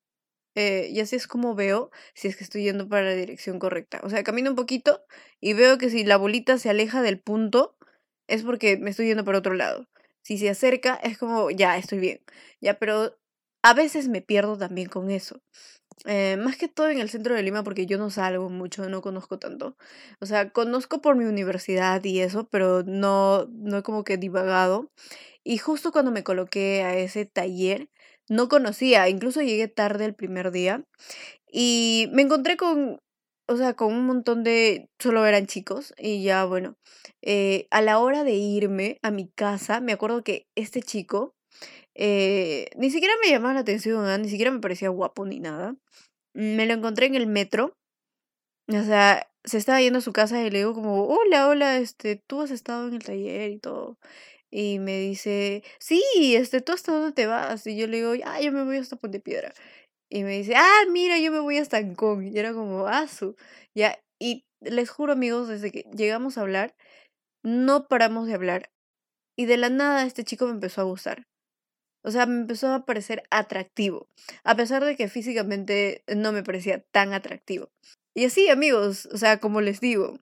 Eh, 0.55 0.89
y 0.91 1.01
así 1.01 1.17
es 1.17 1.27
como 1.27 1.55
veo 1.55 1.91
si 2.15 2.29
es 2.29 2.37
que 2.37 2.45
estoy 2.45 2.65
yendo 2.65 2.89
para 2.89 3.05
la 3.05 3.15
dirección 3.15 3.59
correcta. 3.59 4.01
O 4.05 4.11
sea, 4.11 4.23
camino 4.25 4.51
un 4.51 4.57
poquito 4.57 5.05
y 5.41 5.55
veo 5.55 5.79
que 5.79 5.91
si 5.91 6.05
la 6.05 6.17
bolita 6.17 6.59
se 6.59 6.71
aleja 6.71 7.03
del 7.03 7.21
punto, 7.21 7.77
es 8.29 8.43
porque 8.43 8.77
me 8.77 8.91
estoy 8.91 9.07
yendo 9.07 9.25
para 9.25 9.39
otro 9.39 9.55
lado. 9.55 9.89
Si 10.23 10.39
se 10.39 10.51
acerca, 10.51 10.95
es 10.97 11.19
como, 11.19 11.51
ya, 11.51 11.77
estoy 11.79 11.99
bien. 11.99 12.21
Ya, 12.61 12.79
pero 12.79 13.19
a 13.63 13.75
veces 13.75 14.09
me 14.09 14.23
pierdo 14.23 14.59
también 14.59 14.89
con 14.89 15.11
eso. 15.11 15.41
Eh, 16.07 16.37
más 16.39 16.57
que 16.57 16.69
todo 16.69 16.89
en 16.91 16.99
el 16.99 17.11
centro 17.11 17.35
de 17.35 17.43
Lima, 17.43 17.63
porque 17.65 17.87
yo 17.87 17.99
no 17.99 18.11
salgo 18.11 18.49
mucho, 18.51 18.89
no 18.89 19.03
conozco 19.03 19.39
tanto. 19.39 19.77
O 20.21 20.27
sea, 20.27 20.51
conozco 20.51 21.01
por 21.01 21.17
mi 21.17 21.25
universidad 21.27 22.03
y 22.05 22.21
eso, 22.21 22.49
pero 22.49 22.83
no, 22.85 23.47
no 23.51 23.83
como 23.83 24.05
que 24.05 24.17
divagado. 24.17 24.91
Y 25.45 25.59
justo 25.59 25.93
cuando 25.93 26.11
me 26.13 26.25
coloqué 26.25 26.83
a 26.85 26.97
ese 26.97 27.27
taller, 27.27 27.89
no 28.29 28.49
conocía, 28.49 29.09
incluso 29.09 29.43
llegué 29.43 29.69
tarde 29.69 30.05
el 30.07 30.15
primer 30.15 30.51
día 30.53 30.85
y 31.51 32.09
me 32.13 32.23
encontré 32.23 32.57
con, 32.57 33.01
o 33.49 33.57
sea, 33.57 33.75
con 33.75 33.93
un 33.95 34.07
montón 34.07 34.45
de, 34.45 34.89
solo 34.99 35.27
eran 35.27 35.47
chicos 35.47 35.95
y 35.99 36.23
ya 36.23 36.45
bueno, 36.45 36.77
eh, 37.23 37.67
a 37.71 37.83
la 37.83 37.99
hora 37.99 38.25
de 38.25 38.35
irme 38.35 38.99
a 39.03 39.11
mi 39.11 39.29
casa, 39.29 39.81
me 39.81 39.93
acuerdo 39.93 40.23
que 40.25 40.47
este 40.57 40.83
chico 40.83 41.35
eh, 41.95 42.69
ni 42.77 42.91
siquiera 42.91 43.15
me 43.23 43.31
llamaba 43.31 43.55
la 43.55 43.61
atención, 43.61 44.23
ni 44.23 44.29
siquiera 44.29 44.51
me 44.51 44.61
parecía 44.61 44.89
guapo 44.89 45.27
ni 45.27 45.41
nada. 45.41 45.77
Me 46.35 46.67
lo 46.67 46.75
encontré 46.75 47.07
en 47.07 47.15
el 47.15 47.27
metro, 47.27 47.77
o 48.69 48.83
sea, 48.85 49.29
se 49.45 49.59
estaba 49.59 49.81
yendo 49.81 49.99
a 49.99 50.03
su 50.03 50.13
casa 50.13 50.43
y 50.43 50.51
le 50.51 50.59
digo 50.59 50.75
como, 50.75 51.07
hola, 51.07 51.49
hola, 51.49 51.79
este, 51.79 52.17
tú 52.27 52.41
has 52.43 52.51
estado 52.51 52.89
en 52.89 52.95
el 52.95 53.05
taller 53.05 53.51
y 53.51 53.59
todo. 53.59 53.99
Y 54.55 54.79
me 54.81 54.99
dice, 54.99 55.65
sí, 55.79 56.03
este, 56.37 56.61
¿tú 56.61 56.73
hasta 56.73 56.93
dónde 56.93 57.13
te 57.13 57.27
vas? 57.27 57.67
Y 57.67 57.75
yo 57.77 57.87
le 57.87 57.97
digo, 57.97 58.13
ah, 58.27 58.41
yo 58.41 58.53
me 58.53 58.65
voy 58.65 58.77
hasta 58.77 58.97
Ponte 58.97 59.19
Piedra. 59.19 59.55
Y 60.11 60.25
me 60.25 60.37
dice, 60.37 60.55
ah, 60.57 60.83
mira, 60.91 61.19
yo 61.19 61.33
me 61.33 61.41
voy 61.41 61.57
hasta 61.57 61.79
Ancón. 61.79 62.27
Y 62.27 62.39
era 62.39 62.53
como, 62.53 62.87
ah. 62.87 63.07
Ya, 63.75 63.99
y 64.21 64.45
les 64.61 64.91
juro, 64.91 65.15
amigos, 65.15 65.49
desde 65.49 65.73
que 65.73 65.87
llegamos 65.97 66.37
a 66.37 66.43
hablar, 66.43 66.75
no 67.43 67.89
paramos 67.89 68.27
de 68.27 68.35
hablar. 68.35 68.71
Y 69.39 69.47
de 69.47 69.57
la 69.57 69.71
nada 69.71 70.05
este 70.05 70.23
chico 70.23 70.45
me 70.45 70.53
empezó 70.53 70.83
a 70.83 70.85
gustar. 70.85 71.25
O 72.05 72.11
sea, 72.11 72.27
me 72.27 72.41
empezó 72.41 72.75
a 72.75 72.85
parecer 72.85 73.23
atractivo, 73.31 74.09
a 74.45 74.57
pesar 74.57 74.85
de 74.85 74.97
que 74.97 75.09
físicamente 75.09 76.05
no 76.15 76.33
me 76.33 76.43
parecía 76.43 76.83
tan 76.93 77.15
atractivo. 77.15 77.71
Y 78.15 78.27
así, 78.27 78.51
amigos, 78.51 79.09
o 79.13 79.17
sea, 79.17 79.39
como 79.39 79.61
les 79.63 79.81
digo, 79.81 80.19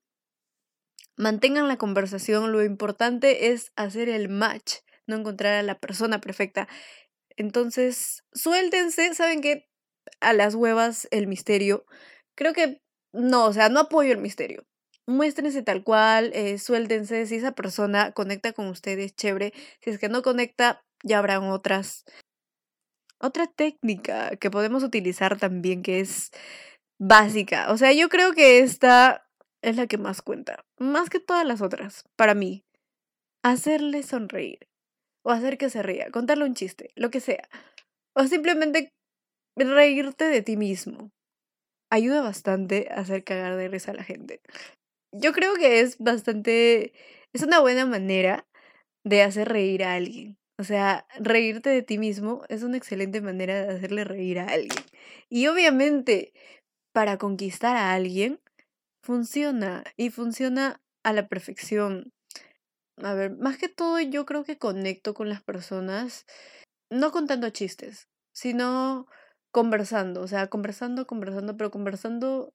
mantengan 1.20 1.68
la 1.68 1.76
conversación, 1.76 2.50
lo 2.50 2.64
importante 2.64 3.52
es 3.52 3.72
hacer 3.76 4.08
el 4.08 4.28
match, 4.28 4.76
no 5.06 5.16
encontrar 5.16 5.54
a 5.54 5.62
la 5.62 5.78
persona 5.78 6.20
perfecta. 6.20 6.66
Entonces, 7.36 8.24
suéltense, 8.32 9.14
¿saben 9.14 9.42
qué? 9.42 9.68
A 10.20 10.32
las 10.32 10.54
huevas 10.54 11.08
el 11.10 11.26
misterio. 11.26 11.84
Creo 12.36 12.52
que 12.54 12.80
no, 13.12 13.46
o 13.46 13.52
sea, 13.52 13.68
no 13.68 13.80
apoyo 13.80 14.12
el 14.12 14.18
misterio. 14.18 14.64
Muéstrense 15.06 15.62
tal 15.62 15.84
cual, 15.84 16.32
eh, 16.34 16.58
suéltense. 16.58 17.26
Si 17.26 17.36
esa 17.36 17.52
persona 17.52 18.12
conecta 18.12 18.52
con 18.52 18.68
ustedes, 18.68 19.14
chévere. 19.14 19.52
Si 19.82 19.90
es 19.90 19.98
que 19.98 20.08
no 20.08 20.22
conecta, 20.22 20.82
ya 21.04 21.18
habrán 21.18 21.44
otras. 21.44 22.04
Otra 23.18 23.46
técnica 23.46 24.36
que 24.36 24.50
podemos 24.50 24.82
utilizar 24.82 25.38
también 25.38 25.82
que 25.82 26.00
es 26.00 26.30
básica. 26.98 27.70
O 27.72 27.76
sea, 27.76 27.92
yo 27.92 28.08
creo 28.08 28.32
que 28.32 28.60
esta 28.60 29.28
es 29.62 29.76
la 29.76 29.86
que 29.86 29.98
más 29.98 30.22
cuenta. 30.22 30.64
Más 30.80 31.10
que 31.10 31.20
todas 31.20 31.46
las 31.46 31.60
otras, 31.60 32.06
para 32.16 32.34
mí. 32.34 32.64
Hacerle 33.44 34.02
sonreír. 34.02 34.66
O 35.22 35.30
hacer 35.30 35.58
que 35.58 35.68
se 35.68 35.82
ría. 35.82 36.10
Contarle 36.10 36.44
un 36.44 36.54
chiste. 36.54 36.90
Lo 36.96 37.10
que 37.10 37.20
sea. 37.20 37.46
O 38.14 38.24
simplemente 38.24 38.88
reírte 39.56 40.24
de 40.24 40.40
ti 40.40 40.56
mismo. 40.56 41.10
Ayuda 41.90 42.22
bastante 42.22 42.88
a 42.90 43.00
hacer 43.00 43.24
cagar 43.24 43.56
de 43.56 43.68
risa 43.68 43.90
a 43.90 43.94
la 43.94 44.04
gente. 44.04 44.40
Yo 45.12 45.32
creo 45.32 45.54
que 45.54 45.80
es 45.80 45.98
bastante. 45.98 46.94
Es 47.34 47.42
una 47.42 47.60
buena 47.60 47.84
manera 47.84 48.46
de 49.04 49.22
hacer 49.22 49.50
reír 49.50 49.84
a 49.84 49.94
alguien. 49.94 50.38
O 50.58 50.64
sea, 50.64 51.06
reírte 51.18 51.68
de 51.68 51.82
ti 51.82 51.98
mismo 51.98 52.42
es 52.48 52.62
una 52.62 52.78
excelente 52.78 53.20
manera 53.20 53.66
de 53.66 53.74
hacerle 53.74 54.04
reír 54.04 54.38
a 54.38 54.46
alguien. 54.46 54.84
Y 55.28 55.46
obviamente, 55.46 56.32
para 56.92 57.18
conquistar 57.18 57.76
a 57.76 57.92
alguien, 57.92 58.40
funciona 59.02 59.84
y 59.96 60.10
funciona 60.10 60.80
a 61.02 61.12
la 61.12 61.28
perfección. 61.28 62.12
A 63.02 63.14
ver, 63.14 63.36
más 63.38 63.58
que 63.58 63.68
todo 63.68 64.00
yo 64.00 64.26
creo 64.26 64.44
que 64.44 64.58
conecto 64.58 65.14
con 65.14 65.28
las 65.28 65.42
personas, 65.42 66.26
no 66.90 67.12
contando 67.12 67.50
chistes, 67.50 68.08
sino 68.32 69.06
conversando, 69.52 70.22
o 70.22 70.28
sea, 70.28 70.48
conversando, 70.48 71.06
conversando, 71.06 71.56
pero 71.56 71.70
conversando 71.70 72.52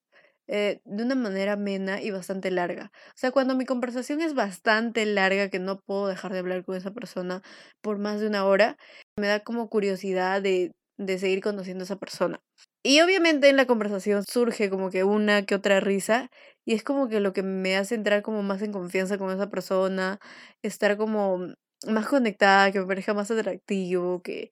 eh, 0.47 0.81
de 0.85 1.03
una 1.03 1.15
manera 1.15 1.53
amena 1.53 2.01
y 2.01 2.11
bastante 2.11 2.51
larga. 2.51 2.91
O 3.09 3.17
sea, 3.17 3.31
cuando 3.31 3.55
mi 3.55 3.65
conversación 3.65 4.21
es 4.21 4.35
bastante 4.35 5.05
larga, 5.05 5.49
que 5.49 5.59
no 5.59 5.79
puedo 5.81 6.07
dejar 6.07 6.33
de 6.33 6.39
hablar 6.39 6.63
con 6.65 6.75
esa 6.75 6.91
persona 6.91 7.41
por 7.81 7.97
más 7.99 8.19
de 8.21 8.27
una 8.27 8.45
hora, 8.45 8.77
me 9.19 9.27
da 9.27 9.41
como 9.41 9.69
curiosidad 9.69 10.41
de, 10.41 10.73
de 10.97 11.19
seguir 11.19 11.41
conociendo 11.41 11.83
a 11.83 11.85
esa 11.85 11.97
persona. 11.97 12.41
Y 12.87 13.01
obviamente 13.01 13.49
en 13.49 13.57
la 13.57 13.65
conversación 13.65 14.23
surge 14.23 14.69
como 14.69 14.91
que 14.91 15.03
una 15.03 15.43
que 15.47 15.55
otra 15.55 15.79
risa 15.79 16.29
y 16.65 16.75
es 16.75 16.83
como 16.83 17.07
que 17.07 17.19
lo 17.19 17.33
que 17.33 17.41
me 17.41 17.75
hace 17.77 17.95
entrar 17.95 18.21
como 18.21 18.43
más 18.43 18.61
en 18.61 18.71
confianza 18.71 19.17
con 19.17 19.31
esa 19.31 19.49
persona, 19.49 20.19
estar 20.61 20.95
como 20.95 21.39
más 21.87 22.05
conectada, 22.05 22.71
que 22.71 22.79
me 22.79 22.85
parezca 22.85 23.15
más 23.15 23.31
atractivo, 23.31 24.21
que, 24.21 24.51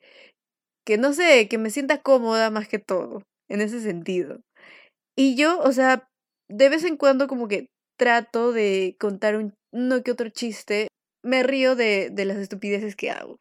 que 0.84 0.98
no 0.98 1.14
sé, 1.14 1.48
que 1.48 1.60
me 1.60 1.70
sienta 1.70 2.02
cómoda 2.02 2.50
más 2.50 2.68
que 2.68 2.80
todo, 2.80 3.22
en 3.50 3.62
ese 3.62 3.82
sentido. 3.82 4.42
Y 5.16 5.36
yo, 5.36 5.60
o 5.60 5.72
sea, 5.72 6.08
de 6.50 6.70
vez 6.70 6.86
en 6.86 6.98
cuando 6.98 7.28
como 7.28 7.48
que 7.48 7.68
trato 8.00 8.52
de 8.52 8.96
contar 9.00 9.38
un, 9.38 9.54
uno 9.72 10.02
que 10.04 10.12
otro 10.12 10.30
chiste, 10.30 10.88
me 11.24 11.44
río 11.44 11.76
de, 11.76 12.10
de 12.12 12.26
las 12.26 12.38
estupideces 12.38 12.96
que 12.96 13.12
hago. 13.12 13.38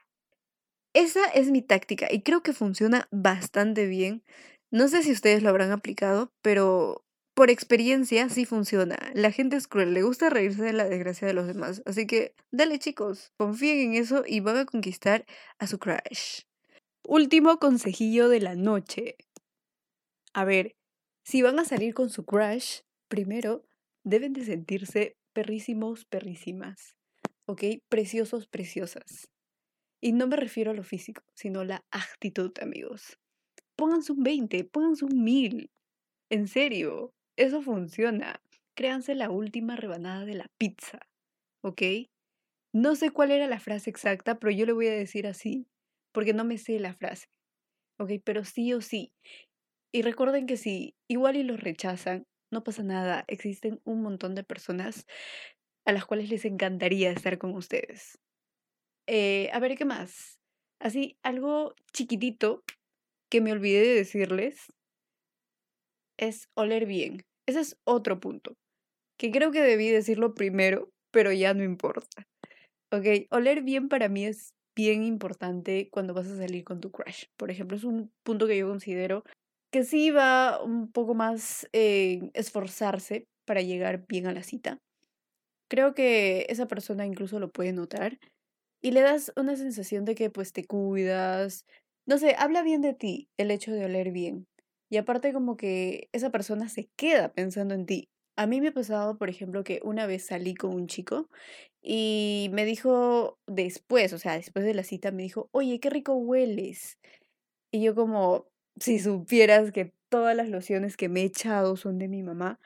Esa 0.95 1.25
es 1.33 1.51
mi 1.51 1.63
táctica 1.63 2.09
y 2.11 2.21
creo 2.23 2.43
que 2.43 2.53
funciona 2.53 3.09
bastante 3.11 3.87
bien 3.87 4.23
no 4.73 4.89
sé 4.89 5.03
si 5.03 5.13
ustedes 5.13 5.43
lo 5.43 5.51
habrán 5.51 5.71
aplicado, 5.71 6.33
pero 6.41 7.05
por 7.35 7.51
experiencia 7.51 8.31
sí 8.31 8.47
funciona. 8.47 8.97
La 9.13 9.31
gente 9.31 9.57
es 9.57 9.69
cruel, 9.69 9.93
le 9.93 10.03
gusta 10.03 10.31
reírse 10.31 10.63
de 10.63 10.73
la 10.73 10.89
desgracia 10.89 11.29
de 11.29 11.35
los 11.35 11.47
demás. 11.47 11.83
Así 11.85 12.07
que 12.07 12.35
dale 12.51 12.79
chicos, 12.79 13.33
confíen 13.37 13.81
en 13.81 13.95
eso 14.03 14.25
y 14.27 14.41
van 14.41 14.57
a 14.57 14.65
conquistar 14.65 15.27
a 15.59 15.67
su 15.67 15.79
crush. 15.79 16.45
Último 17.07 17.59
consejillo 17.59 18.31
de 18.31 18.41
la 18.41 18.55
noche. 18.55 19.17
A 20.33 20.47
ver, 20.47 20.75
si 21.23 21.43
van 21.43 21.59
a 21.59 21.67
salir 21.67 21.93
con 21.93 22.09
su 22.09 22.25
crush, 22.25 22.81
primero 23.09 23.67
deben 24.05 24.33
de 24.33 24.47
sentirse 24.47 25.19
perrísimos, 25.35 26.07
perrísimas. 26.07 26.97
¿Ok? 27.45 27.63
Preciosos, 27.91 28.47
preciosas. 28.47 29.29
Y 30.01 30.13
no 30.13 30.27
me 30.27 30.37
refiero 30.37 30.71
a 30.71 30.75
lo 30.75 30.83
físico, 30.83 31.23
sino 31.35 31.61
a 31.61 31.67
la 31.67 31.85
actitud, 31.91 32.53
amigos 32.63 33.19
pónganse 33.77 34.13
un 34.13 34.23
20, 34.23 34.65
pónganse 34.65 35.05
un 35.05 35.23
1000. 35.23 35.71
En 36.31 36.49
serio, 36.49 37.13
eso 37.37 37.63
funciona. 37.63 38.41
Créanse 38.75 39.15
la 39.15 39.31
última 39.31 39.77
rebanada 39.77 40.25
de 40.25 40.35
la 40.35 40.47
pizza, 40.59 41.01
¿ok? 41.63 41.83
No 42.75 42.97
sé 42.97 43.11
cuál 43.11 43.31
era 43.31 43.47
la 43.47 43.61
frase 43.61 43.91
exacta, 43.91 44.39
pero 44.39 44.51
yo 44.51 44.65
le 44.65 44.73
voy 44.73 44.87
a 44.87 44.93
decir 44.93 45.27
así, 45.27 45.67
porque 46.13 46.33
no 46.33 46.45
me 46.45 46.57
sé 46.57 46.79
la 46.79 46.95
frase, 46.95 47.27
¿ok? 47.99 48.13
Pero 48.25 48.45
sí 48.45 48.73
o 48.73 48.81
sí. 48.81 49.13
Y 49.93 50.03
recuerden 50.03 50.47
que 50.47 50.57
si 50.57 50.95
igual 51.07 51.37
y 51.37 51.43
los 51.43 51.61
rechazan, 51.61 52.27
no 52.51 52.65
pasa 52.65 52.83
nada. 52.83 53.25
Existen 53.29 53.81
un 53.85 54.03
montón 54.03 54.35
de 54.35 54.45
personas 54.45 55.07
a 55.85 55.93
las 55.93 56.07
cuales 56.07 56.31
les 56.31 56.45
encantaría 56.45 57.11
estar 57.11 57.39
con 57.39 57.55
ustedes. 57.55 58.19
Eh, 59.07 59.51
a 59.53 59.59
ver, 59.59 59.77
¿qué 59.77 59.85
más? 59.85 60.39
Así, 60.81 61.19
algo 61.23 61.75
chiquitito 61.93 62.63
que 63.33 63.41
me 63.41 63.51
olvidé 63.53 63.81
de 63.81 63.95
decirles 63.95 64.67
es 66.19 66.51
oler 66.55 66.85
bien. 66.85 67.23
Ese 67.49 67.61
es 67.61 67.79
otro 67.85 68.21
punto, 68.21 68.53
que 69.19 69.31
creo 69.31 69.51
que 69.53 69.63
debí 69.63 69.89
decirlo 69.89 70.35
primero, 70.35 70.91
pero 71.11 71.33
ya 71.33 71.55
no 71.55 71.65
importa. 71.65 72.25
Ok, 72.93 73.07
oler 73.31 73.63
bien 73.63 73.89
para 73.89 74.11
mí 74.11 74.27
es 74.27 74.51
bien 74.77 75.03
importante 75.03 75.89
cuando 75.91 76.13
vas 76.13 76.27
a 76.27 76.37
salir 76.37 76.63
con 76.63 76.83
tu 76.83 76.91
crush. 76.91 77.25
Por 77.39 77.51
ejemplo, 77.51 77.75
es 77.79 77.85
un 77.85 78.11
punto 78.23 78.47
que 78.47 78.59
yo 78.59 78.69
considero 78.69 79.25
que 79.73 79.83
sí 79.85 80.11
va 80.11 80.63
un 80.63 80.93
poco 80.93 81.15
más 81.15 81.67
esforzarse 81.73 83.25
para 83.47 83.63
llegar 83.63 84.05
bien 84.07 84.27
a 84.27 84.35
la 84.35 84.43
cita. 84.43 84.77
Creo 85.71 85.95
que 85.95 86.45
esa 86.51 86.69
persona 86.69 87.07
incluso 87.07 87.41
lo 87.41 87.51
puede 87.51 87.73
notar 87.73 88.19
y 88.83 88.91
le 88.91 89.01
das 89.01 89.33
una 89.37 89.57
sensación 89.57 90.05
de 90.05 90.15
que 90.15 90.29
pues 90.29 90.53
te 90.53 90.67
cuidas, 90.67 91.65
no 92.07 92.19
sé, 92.19 92.35
habla 92.39 92.63
bien 92.63 92.83
de 92.83 92.95
ti 92.95 93.29
el 93.37 93.51
hecho 93.51 93.73
de 93.73 93.85
oler 93.85 94.11
bien. 94.13 94.47
Y 94.91 94.99
aparte 94.99 95.33
como 95.33 95.57
que 95.57 96.09
esa 96.13 96.31
persona 96.31 96.69
se 96.69 96.89
queda 96.97 97.33
pensando 97.33 97.75
en 97.75 97.87
ti. 97.87 98.09
A 98.37 98.47
mí 98.47 98.61
me 98.61 98.69
ha 98.69 98.73
pasado, 98.73 99.19
por 99.19 99.31
ejemplo, 99.31 99.65
que 99.65 99.81
una 99.85 100.07
vez 100.07 100.27
salí 100.27 100.55
con 100.55 100.75
un 100.75 100.87
chico 100.87 101.29
y 101.83 102.51
me 102.53 102.65
dijo 102.65 103.39
después, 103.47 104.13
o 104.13 104.19
sea, 104.19 104.35
después 104.35 104.65
de 104.65 104.75
la 104.75 104.85
cita, 104.85 105.11
me 105.13 105.23
dijo, 105.23 105.49
oye, 105.53 105.81
qué 105.81 105.91
rico 105.91 106.15
hueles. 106.15 106.99
Y 107.73 107.83
yo 107.83 107.95
como, 107.95 108.47
si 108.79 108.99
supieras 108.99 109.73
que 109.73 109.93
todas 110.11 110.37
las 110.37 110.49
lociones 110.51 110.97
que 110.97 111.09
me 111.09 111.23
he 111.23 111.25
echado 111.25 111.77
son 111.77 111.99
de 111.99 112.09
mi 112.09 112.23
mamá, 112.23 112.61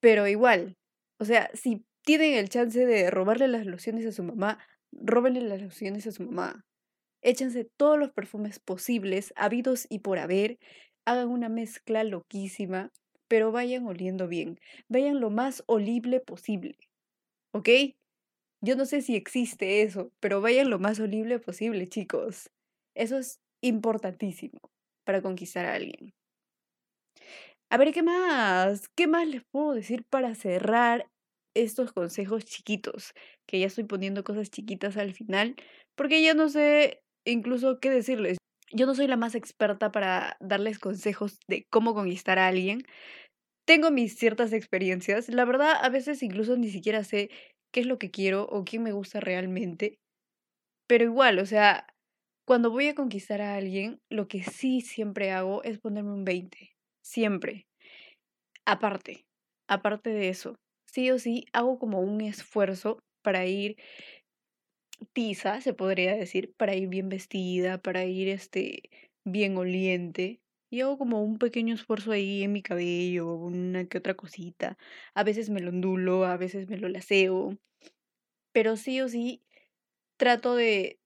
pero 0.00 0.26
igual, 0.28 0.76
o 1.18 1.24
sea, 1.24 1.50
si 1.54 1.84
tienen 2.04 2.34
el 2.34 2.48
chance 2.48 2.84
de 2.86 3.10
robarle 3.10 3.48
las 3.48 3.66
lociones 3.66 4.06
a 4.06 4.12
su 4.12 4.24
mamá, 4.24 4.58
róbenle 4.92 5.42
las 5.42 5.62
lociones 5.62 6.06
a 6.06 6.12
su 6.12 6.24
mamá. 6.24 6.64
Échense 7.22 7.64
todos 7.76 7.98
los 7.98 8.10
perfumes 8.12 8.58
posibles, 8.60 9.32
habidos 9.36 9.86
y 9.88 10.00
por 10.00 10.18
haber. 10.18 10.58
Hagan 11.04 11.28
una 11.28 11.48
mezcla 11.48 12.04
loquísima, 12.04 12.90
pero 13.28 13.52
vayan 13.52 13.86
oliendo 13.86 14.28
bien. 14.28 14.58
Vayan 14.88 15.20
lo 15.20 15.30
más 15.30 15.62
olible 15.66 16.20
posible. 16.20 16.76
¿Ok? 17.52 17.68
Yo 18.60 18.76
no 18.76 18.86
sé 18.86 19.02
si 19.02 19.16
existe 19.16 19.82
eso, 19.82 20.12
pero 20.20 20.40
vayan 20.40 20.70
lo 20.70 20.78
más 20.78 21.00
olible 21.00 21.38
posible, 21.38 21.88
chicos. 21.88 22.50
Eso 22.94 23.18
es 23.18 23.40
importantísimo 23.60 24.58
para 25.04 25.22
conquistar 25.22 25.66
a 25.66 25.74
alguien. 25.74 26.12
A 27.70 27.78
ver, 27.78 27.92
¿qué 27.92 28.02
más? 28.02 28.88
¿Qué 28.94 29.06
más 29.06 29.26
les 29.26 29.42
puedo 29.50 29.72
decir 29.72 30.04
para 30.04 30.34
cerrar 30.34 31.08
estos 31.54 31.92
consejos 31.92 32.44
chiquitos? 32.44 33.14
Que 33.46 33.60
ya 33.60 33.66
estoy 33.66 33.84
poniendo 33.84 34.24
cosas 34.24 34.50
chiquitas 34.50 34.96
al 34.96 35.14
final, 35.14 35.56
porque 35.96 36.22
ya 36.22 36.34
no 36.34 36.48
sé 36.48 37.02
incluso 37.24 37.78
qué 37.80 37.90
decirles. 37.90 38.38
Yo 38.72 38.86
no 38.86 38.94
soy 38.94 39.06
la 39.06 39.16
más 39.16 39.34
experta 39.34 39.92
para 39.92 40.36
darles 40.40 40.78
consejos 40.78 41.38
de 41.48 41.64
cómo 41.70 41.94
conquistar 41.94 42.38
a 42.38 42.48
alguien. 42.48 42.82
Tengo 43.66 43.90
mis 43.90 44.16
ciertas 44.16 44.52
experiencias. 44.52 45.28
La 45.28 45.44
verdad, 45.44 45.74
a 45.82 45.88
veces 45.90 46.22
incluso 46.22 46.56
ni 46.56 46.70
siquiera 46.70 47.04
sé 47.04 47.30
qué 47.72 47.80
es 47.80 47.86
lo 47.86 47.98
que 47.98 48.10
quiero 48.10 48.44
o 48.46 48.64
quién 48.64 48.82
me 48.82 48.92
gusta 48.92 49.20
realmente. 49.20 49.96
Pero 50.88 51.04
igual, 51.04 51.38
o 51.38 51.46
sea, 51.46 51.86
cuando 52.46 52.70
voy 52.70 52.88
a 52.88 52.94
conquistar 52.94 53.40
a 53.42 53.56
alguien, 53.56 54.00
lo 54.10 54.28
que 54.28 54.42
sí 54.44 54.80
siempre 54.80 55.30
hago 55.32 55.62
es 55.64 55.78
ponerme 55.78 56.12
un 56.12 56.24
20. 56.24 56.72
Siempre. 57.04 57.66
Aparte, 58.66 59.24
aparte 59.68 60.10
de 60.10 60.28
eso, 60.28 60.56
sí 60.86 61.10
o 61.10 61.18
sí 61.18 61.46
hago 61.52 61.78
como 61.78 62.00
un 62.00 62.20
esfuerzo 62.20 62.98
para 63.22 63.46
ir 63.46 63.76
tiza, 65.12 65.60
se 65.60 65.74
podría 65.74 66.14
decir, 66.16 66.54
para 66.56 66.74
ir 66.74 66.88
bien 66.88 67.08
vestida, 67.08 67.78
para 67.78 68.04
ir 68.04 68.28
este, 68.28 68.90
bien 69.24 69.56
oliente. 69.56 70.40
y 70.70 70.80
hago 70.80 70.98
como 70.98 71.22
un 71.22 71.38
pequeño 71.38 71.74
esfuerzo 71.74 72.12
ahí 72.12 72.42
en 72.42 72.52
mi 72.52 72.62
cabello, 72.62 73.34
una 73.34 73.86
que 73.86 73.98
otra 73.98 74.14
cosita. 74.14 74.78
A 75.14 75.24
veces 75.24 75.50
me 75.50 75.60
lo 75.60 75.70
ondulo, 75.70 76.24
a 76.24 76.36
veces 76.38 76.68
me 76.68 76.78
lo 76.78 76.88
laseo, 76.88 77.58
pero 78.52 78.76
sí 78.76 79.00
o 79.00 79.08
sí 79.08 79.42
trato 80.18 80.54
de 80.56 81.00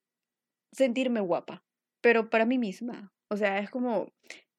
sentirme 0.71 1.19
guapa, 1.21 1.65
pero 2.01 2.29
para 2.29 2.45
mí 2.45 2.57
misma. 2.57 3.11
O 3.29 3.37
sea, 3.37 3.59
es 3.59 3.69
como, 3.69 4.13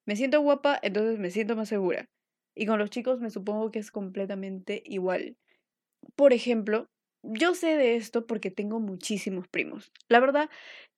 me 0.06 0.16
siento 0.16 0.40
guapa, 0.40 0.78
entonces 0.82 1.18
me 1.18 1.30
siento 1.30 1.56
más 1.56 1.68
segura. 1.68 2.08
Y 2.54 2.66
con 2.66 2.78
los 2.78 2.90
chicos 2.90 3.20
me 3.20 3.30
supongo 3.30 3.70
que 3.70 3.78
es 3.78 3.90
completamente 3.90 4.82
igual. 4.84 5.36
Por 6.16 6.32
ejemplo, 6.32 6.90
yo 7.22 7.54
sé 7.54 7.76
de 7.76 7.96
esto 7.96 8.26
porque 8.26 8.50
tengo 8.50 8.80
muchísimos 8.80 9.48
primos. 9.48 9.92
La 10.08 10.20
verdad, 10.20 10.48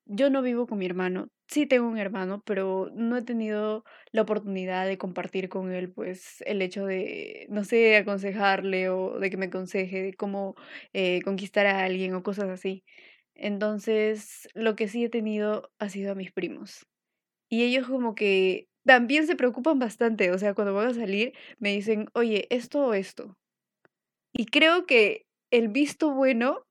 yo 0.05 0.29
no 0.29 0.41
vivo 0.41 0.67
con 0.67 0.79
mi 0.79 0.85
hermano. 0.85 1.29
Sí 1.47 1.65
tengo 1.67 1.87
un 1.87 1.97
hermano, 1.97 2.41
pero 2.45 2.89
no 2.95 3.17
he 3.17 3.23
tenido 3.23 3.83
la 4.11 4.23
oportunidad 4.23 4.87
de 4.87 4.97
compartir 4.97 5.49
con 5.49 5.71
él, 5.73 5.91
pues, 5.91 6.41
el 6.47 6.61
hecho 6.61 6.85
de, 6.85 7.45
no 7.49 7.63
sé, 7.65 7.97
aconsejarle 7.97 8.89
o 8.89 9.19
de 9.19 9.29
que 9.29 9.37
me 9.37 9.47
aconseje 9.47 10.13
cómo 10.15 10.55
eh, 10.93 11.21
conquistar 11.23 11.65
a 11.67 11.83
alguien 11.85 12.15
o 12.15 12.23
cosas 12.23 12.49
así. 12.49 12.83
Entonces, 13.35 14.49
lo 14.53 14.75
que 14.75 14.87
sí 14.87 15.03
he 15.05 15.09
tenido 15.09 15.71
ha 15.79 15.89
sido 15.89 16.11
a 16.13 16.15
mis 16.15 16.31
primos. 16.31 16.85
Y 17.49 17.63
ellos 17.63 17.87
como 17.87 18.15
que 18.15 18.67
también 18.85 19.27
se 19.27 19.35
preocupan 19.35 19.79
bastante. 19.79 20.31
O 20.31 20.37
sea, 20.39 20.53
cuando 20.55 20.73
van 20.73 20.87
a 20.89 20.93
salir, 20.93 21.33
me 21.59 21.71
dicen, 21.73 22.07
oye, 22.13 22.47
esto 22.49 22.79
o 22.87 22.93
esto. 22.93 23.37
Y 24.33 24.45
creo 24.45 24.85
que 24.85 25.25
el 25.51 25.67
visto 25.69 26.11
bueno 26.13 26.63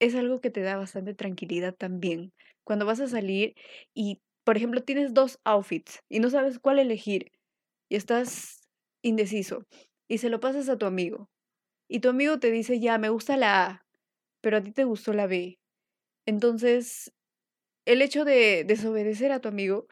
es 0.00 0.14
algo 0.14 0.40
que 0.40 0.50
te 0.50 0.62
da 0.62 0.76
bastante 0.76 1.14
tranquilidad 1.14 1.74
también. 1.74 2.32
Cuando 2.64 2.86
vas 2.86 3.00
a 3.00 3.08
salir 3.08 3.54
y, 3.94 4.20
por 4.44 4.56
ejemplo, 4.56 4.82
tienes 4.82 5.14
dos 5.14 5.38
outfits 5.44 6.00
y 6.08 6.20
no 6.20 6.30
sabes 6.30 6.58
cuál 6.58 6.78
elegir 6.78 7.32
y 7.90 7.96
estás 7.96 8.68
indeciso 9.02 9.64
y 10.08 10.18
se 10.18 10.30
lo 10.30 10.40
pasas 10.40 10.68
a 10.68 10.78
tu 10.78 10.86
amigo 10.86 11.28
y 11.88 12.00
tu 12.00 12.10
amigo 12.10 12.38
te 12.40 12.50
dice, 12.50 12.80
ya, 12.80 12.98
me 12.98 13.10
gusta 13.10 13.36
la 13.36 13.66
A, 13.66 13.82
pero 14.42 14.58
a 14.58 14.62
ti 14.62 14.72
te 14.72 14.84
gustó 14.84 15.12
la 15.14 15.26
B. 15.26 15.58
Entonces, 16.26 17.12
el 17.86 18.02
hecho 18.02 18.24
de 18.24 18.64
desobedecer 18.64 19.32
a 19.32 19.40
tu 19.40 19.48
amigo 19.48 19.86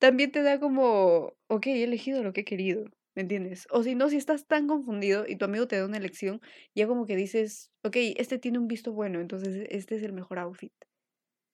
también 0.00 0.32
te 0.32 0.42
da 0.42 0.60
como, 0.60 1.34
ok, 1.48 1.66
he 1.68 1.84
elegido 1.84 2.22
lo 2.24 2.32
que 2.32 2.42
he 2.42 2.44
querido. 2.44 2.86
¿Me 3.14 3.22
entiendes? 3.22 3.66
O 3.70 3.82
si 3.82 3.94
no, 3.94 4.08
si 4.08 4.16
estás 4.16 4.46
tan 4.46 4.66
confundido 4.66 5.26
y 5.28 5.36
tu 5.36 5.44
amigo 5.44 5.68
te 5.68 5.76
da 5.76 5.84
una 5.84 5.98
elección, 5.98 6.40
ya 6.74 6.86
como 6.86 7.06
que 7.06 7.16
dices, 7.16 7.70
ok, 7.84 7.96
este 8.16 8.38
tiene 8.38 8.58
un 8.58 8.68
visto 8.68 8.92
bueno, 8.92 9.20
entonces 9.20 9.66
este 9.70 9.96
es 9.96 10.02
el 10.02 10.12
mejor 10.12 10.38
outfit. 10.38 10.72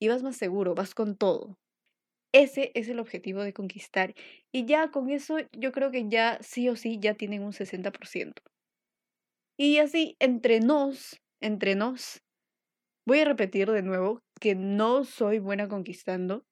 Y 0.01 0.09
vas 0.09 0.23
más 0.23 0.37
seguro, 0.37 0.75
vas 0.75 0.95
con 0.95 1.17
todo. 1.17 1.59
Ese 2.33 2.71
es 2.75 2.89
el 2.89 3.01
objetivo 3.01 3.43
de 3.43 3.53
conquistar. 3.53 4.15
Y 4.53 4.67
ya 4.67 4.91
con 4.91 5.11
eso 5.11 5.39
yo 5.53 5.73
creo 5.73 5.91
que 5.91 6.09
ya 6.09 6.39
sí 6.43 6.69
o 6.69 6.77
sí 6.77 6.99
ya 7.01 7.15
tienen 7.15 7.43
un 7.43 7.53
60%. 7.53 8.43
Y 9.59 9.79
así, 9.79 10.17
entre 10.21 10.61
nos, 10.61 11.21
entre 11.41 11.75
nos, 11.75 12.23
voy 13.07 13.21
a 13.21 13.25
repetir 13.25 13.71
de 13.73 13.83
nuevo 13.83 14.21
que 14.41 14.55
no 14.55 15.05
soy 15.05 15.41
buena 15.41 15.69
conquistando. 15.69 16.45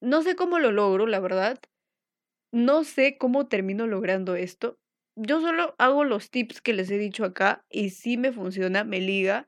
No 0.00 0.22
sé 0.22 0.36
cómo 0.36 0.58
lo 0.58 0.72
logro, 0.72 1.06
la 1.06 1.20
verdad. 1.20 1.58
No 2.56 2.84
sé 2.84 3.18
cómo 3.18 3.48
termino 3.48 3.86
logrando 3.86 4.34
esto. 4.34 4.78
Yo 5.14 5.42
solo 5.42 5.74
hago 5.76 6.04
los 6.04 6.30
tips 6.30 6.62
que 6.62 6.72
les 6.72 6.90
he 6.90 6.96
dicho 6.96 7.26
acá 7.26 7.66
y 7.68 7.90
sí 7.90 8.16
me 8.16 8.32
funciona, 8.32 8.82
me 8.82 8.98
liga. 8.98 9.46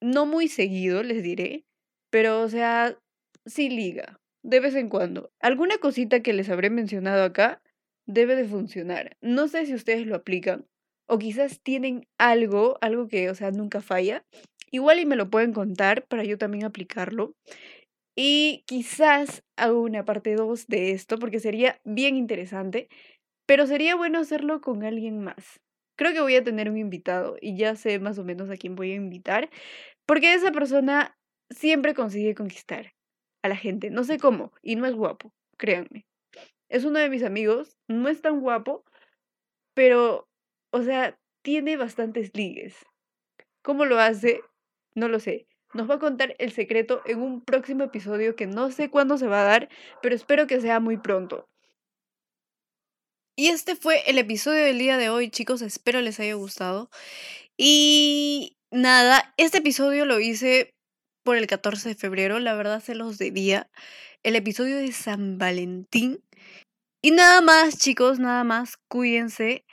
No 0.00 0.26
muy 0.26 0.48
seguido, 0.48 1.04
les 1.04 1.22
diré, 1.22 1.64
pero 2.10 2.40
o 2.40 2.48
sea, 2.48 2.98
sí 3.46 3.68
liga, 3.68 4.18
de 4.42 4.58
vez 4.58 4.74
en 4.74 4.88
cuando. 4.88 5.30
Alguna 5.38 5.78
cosita 5.78 6.18
que 6.18 6.32
les 6.32 6.48
habré 6.48 6.70
mencionado 6.70 7.22
acá 7.22 7.62
debe 8.04 8.34
de 8.34 8.46
funcionar. 8.46 9.16
No 9.20 9.46
sé 9.46 9.66
si 9.66 9.74
ustedes 9.74 10.04
lo 10.04 10.16
aplican 10.16 10.66
o 11.06 11.20
quizás 11.20 11.60
tienen 11.62 12.08
algo, 12.18 12.78
algo 12.80 13.06
que, 13.06 13.30
o 13.30 13.36
sea, 13.36 13.52
nunca 13.52 13.80
falla. 13.80 14.24
Igual 14.72 14.98
y 14.98 15.06
me 15.06 15.14
lo 15.14 15.30
pueden 15.30 15.52
contar 15.52 16.04
para 16.08 16.24
yo 16.24 16.36
también 16.36 16.64
aplicarlo. 16.64 17.36
Y 18.20 18.64
quizás 18.66 19.44
hago 19.56 19.80
una 19.80 20.04
parte 20.04 20.34
2 20.34 20.66
de 20.66 20.90
esto 20.90 21.20
porque 21.20 21.38
sería 21.38 21.80
bien 21.84 22.16
interesante, 22.16 22.88
pero 23.46 23.64
sería 23.64 23.94
bueno 23.94 24.18
hacerlo 24.18 24.60
con 24.60 24.82
alguien 24.82 25.22
más. 25.22 25.60
Creo 25.96 26.12
que 26.12 26.20
voy 26.20 26.34
a 26.34 26.42
tener 26.42 26.68
un 26.68 26.78
invitado 26.78 27.36
y 27.40 27.56
ya 27.56 27.76
sé 27.76 28.00
más 28.00 28.18
o 28.18 28.24
menos 28.24 28.50
a 28.50 28.56
quién 28.56 28.74
voy 28.74 28.90
a 28.90 28.96
invitar, 28.96 29.50
porque 30.04 30.34
esa 30.34 30.50
persona 30.50 31.16
siempre 31.48 31.94
consigue 31.94 32.34
conquistar 32.34 32.92
a 33.44 33.48
la 33.48 33.56
gente, 33.56 33.88
no 33.90 34.02
sé 34.02 34.18
cómo, 34.18 34.52
y 34.62 34.74
no 34.74 34.86
es 34.86 34.96
guapo, 34.96 35.32
créanme. 35.56 36.04
Es 36.68 36.84
uno 36.84 36.98
de 36.98 37.10
mis 37.10 37.22
amigos, 37.22 37.76
no 37.88 38.08
es 38.08 38.20
tan 38.20 38.40
guapo, 38.40 38.84
pero, 39.74 40.28
o 40.72 40.82
sea, 40.82 41.16
tiene 41.42 41.76
bastantes 41.76 42.32
ligues. 42.34 42.84
¿Cómo 43.62 43.84
lo 43.84 44.00
hace? 44.00 44.40
No 44.96 45.06
lo 45.06 45.20
sé 45.20 45.47
nos 45.74 45.88
va 45.88 45.94
a 45.94 45.98
contar 45.98 46.34
el 46.38 46.52
secreto 46.52 47.02
en 47.06 47.20
un 47.20 47.40
próximo 47.42 47.84
episodio 47.84 48.36
que 48.36 48.46
no 48.46 48.70
sé 48.70 48.90
cuándo 48.90 49.18
se 49.18 49.26
va 49.26 49.42
a 49.42 49.44
dar, 49.44 49.68
pero 50.02 50.14
espero 50.14 50.46
que 50.46 50.60
sea 50.60 50.80
muy 50.80 50.96
pronto. 50.96 51.48
Y 53.36 53.48
este 53.48 53.76
fue 53.76 54.02
el 54.10 54.18
episodio 54.18 54.64
del 54.64 54.78
día 54.78 54.96
de 54.96 55.10
hoy, 55.10 55.30
chicos, 55.30 55.62
espero 55.62 56.00
les 56.00 56.18
haya 56.18 56.34
gustado. 56.34 56.90
Y 57.56 58.56
nada, 58.72 59.32
este 59.36 59.58
episodio 59.58 60.06
lo 60.06 60.18
hice 60.18 60.74
por 61.22 61.36
el 61.36 61.46
14 61.46 61.90
de 61.90 61.94
febrero, 61.94 62.40
la 62.40 62.54
verdad 62.54 62.82
se 62.82 62.94
los 62.94 63.18
debía. 63.18 63.70
El 64.24 64.34
episodio 64.34 64.78
de 64.78 64.90
San 64.92 65.38
Valentín. 65.38 66.20
Y 67.00 67.12
nada 67.12 67.40
más, 67.40 67.78
chicos, 67.78 68.18
nada 68.18 68.42
más, 68.42 68.76
cuídense. 68.88 69.64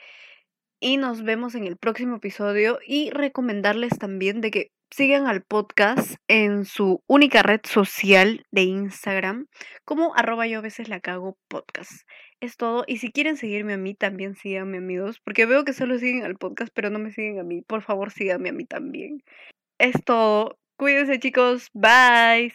Y 0.80 0.98
nos 0.98 1.24
vemos 1.24 1.54
en 1.56 1.66
el 1.66 1.76
próximo 1.76 2.16
episodio. 2.16 2.78
Y 2.86 3.10
recomendarles 3.10 3.98
también 3.98 4.40
de 4.40 4.50
que 4.52 4.70
sigan 4.90 5.26
al 5.26 5.42
podcast 5.42 6.16
en 6.28 6.64
su 6.64 7.02
única 7.06 7.42
red 7.42 7.60
social 7.64 8.46
de 8.50 8.62
Instagram 8.62 9.48
como 9.84 10.14
arroba 10.14 10.46
yo 10.46 10.58
a 10.58 10.62
veces 10.62 10.88
la 10.88 11.00
cago 11.00 11.36
podcast. 11.48 11.92
Es 12.40 12.56
todo. 12.56 12.84
Y 12.86 12.98
si 12.98 13.10
quieren 13.12 13.36
seguirme 13.36 13.74
a 13.74 13.78
mí, 13.78 13.94
también 13.94 14.34
síganme 14.36 14.78
amigos, 14.78 15.20
porque 15.20 15.46
veo 15.46 15.64
que 15.64 15.72
solo 15.72 15.98
siguen 15.98 16.24
al 16.24 16.36
podcast, 16.36 16.72
pero 16.74 16.90
no 16.90 16.98
me 16.98 17.12
siguen 17.12 17.38
a 17.38 17.44
mí. 17.44 17.62
Por 17.62 17.82
favor, 17.82 18.10
síganme 18.10 18.50
a 18.50 18.52
mí 18.52 18.64
también. 18.64 19.22
Es 19.78 20.04
todo. 20.04 20.58
Cuídense 20.76 21.18
chicos. 21.18 21.70
Bye. 21.72 22.52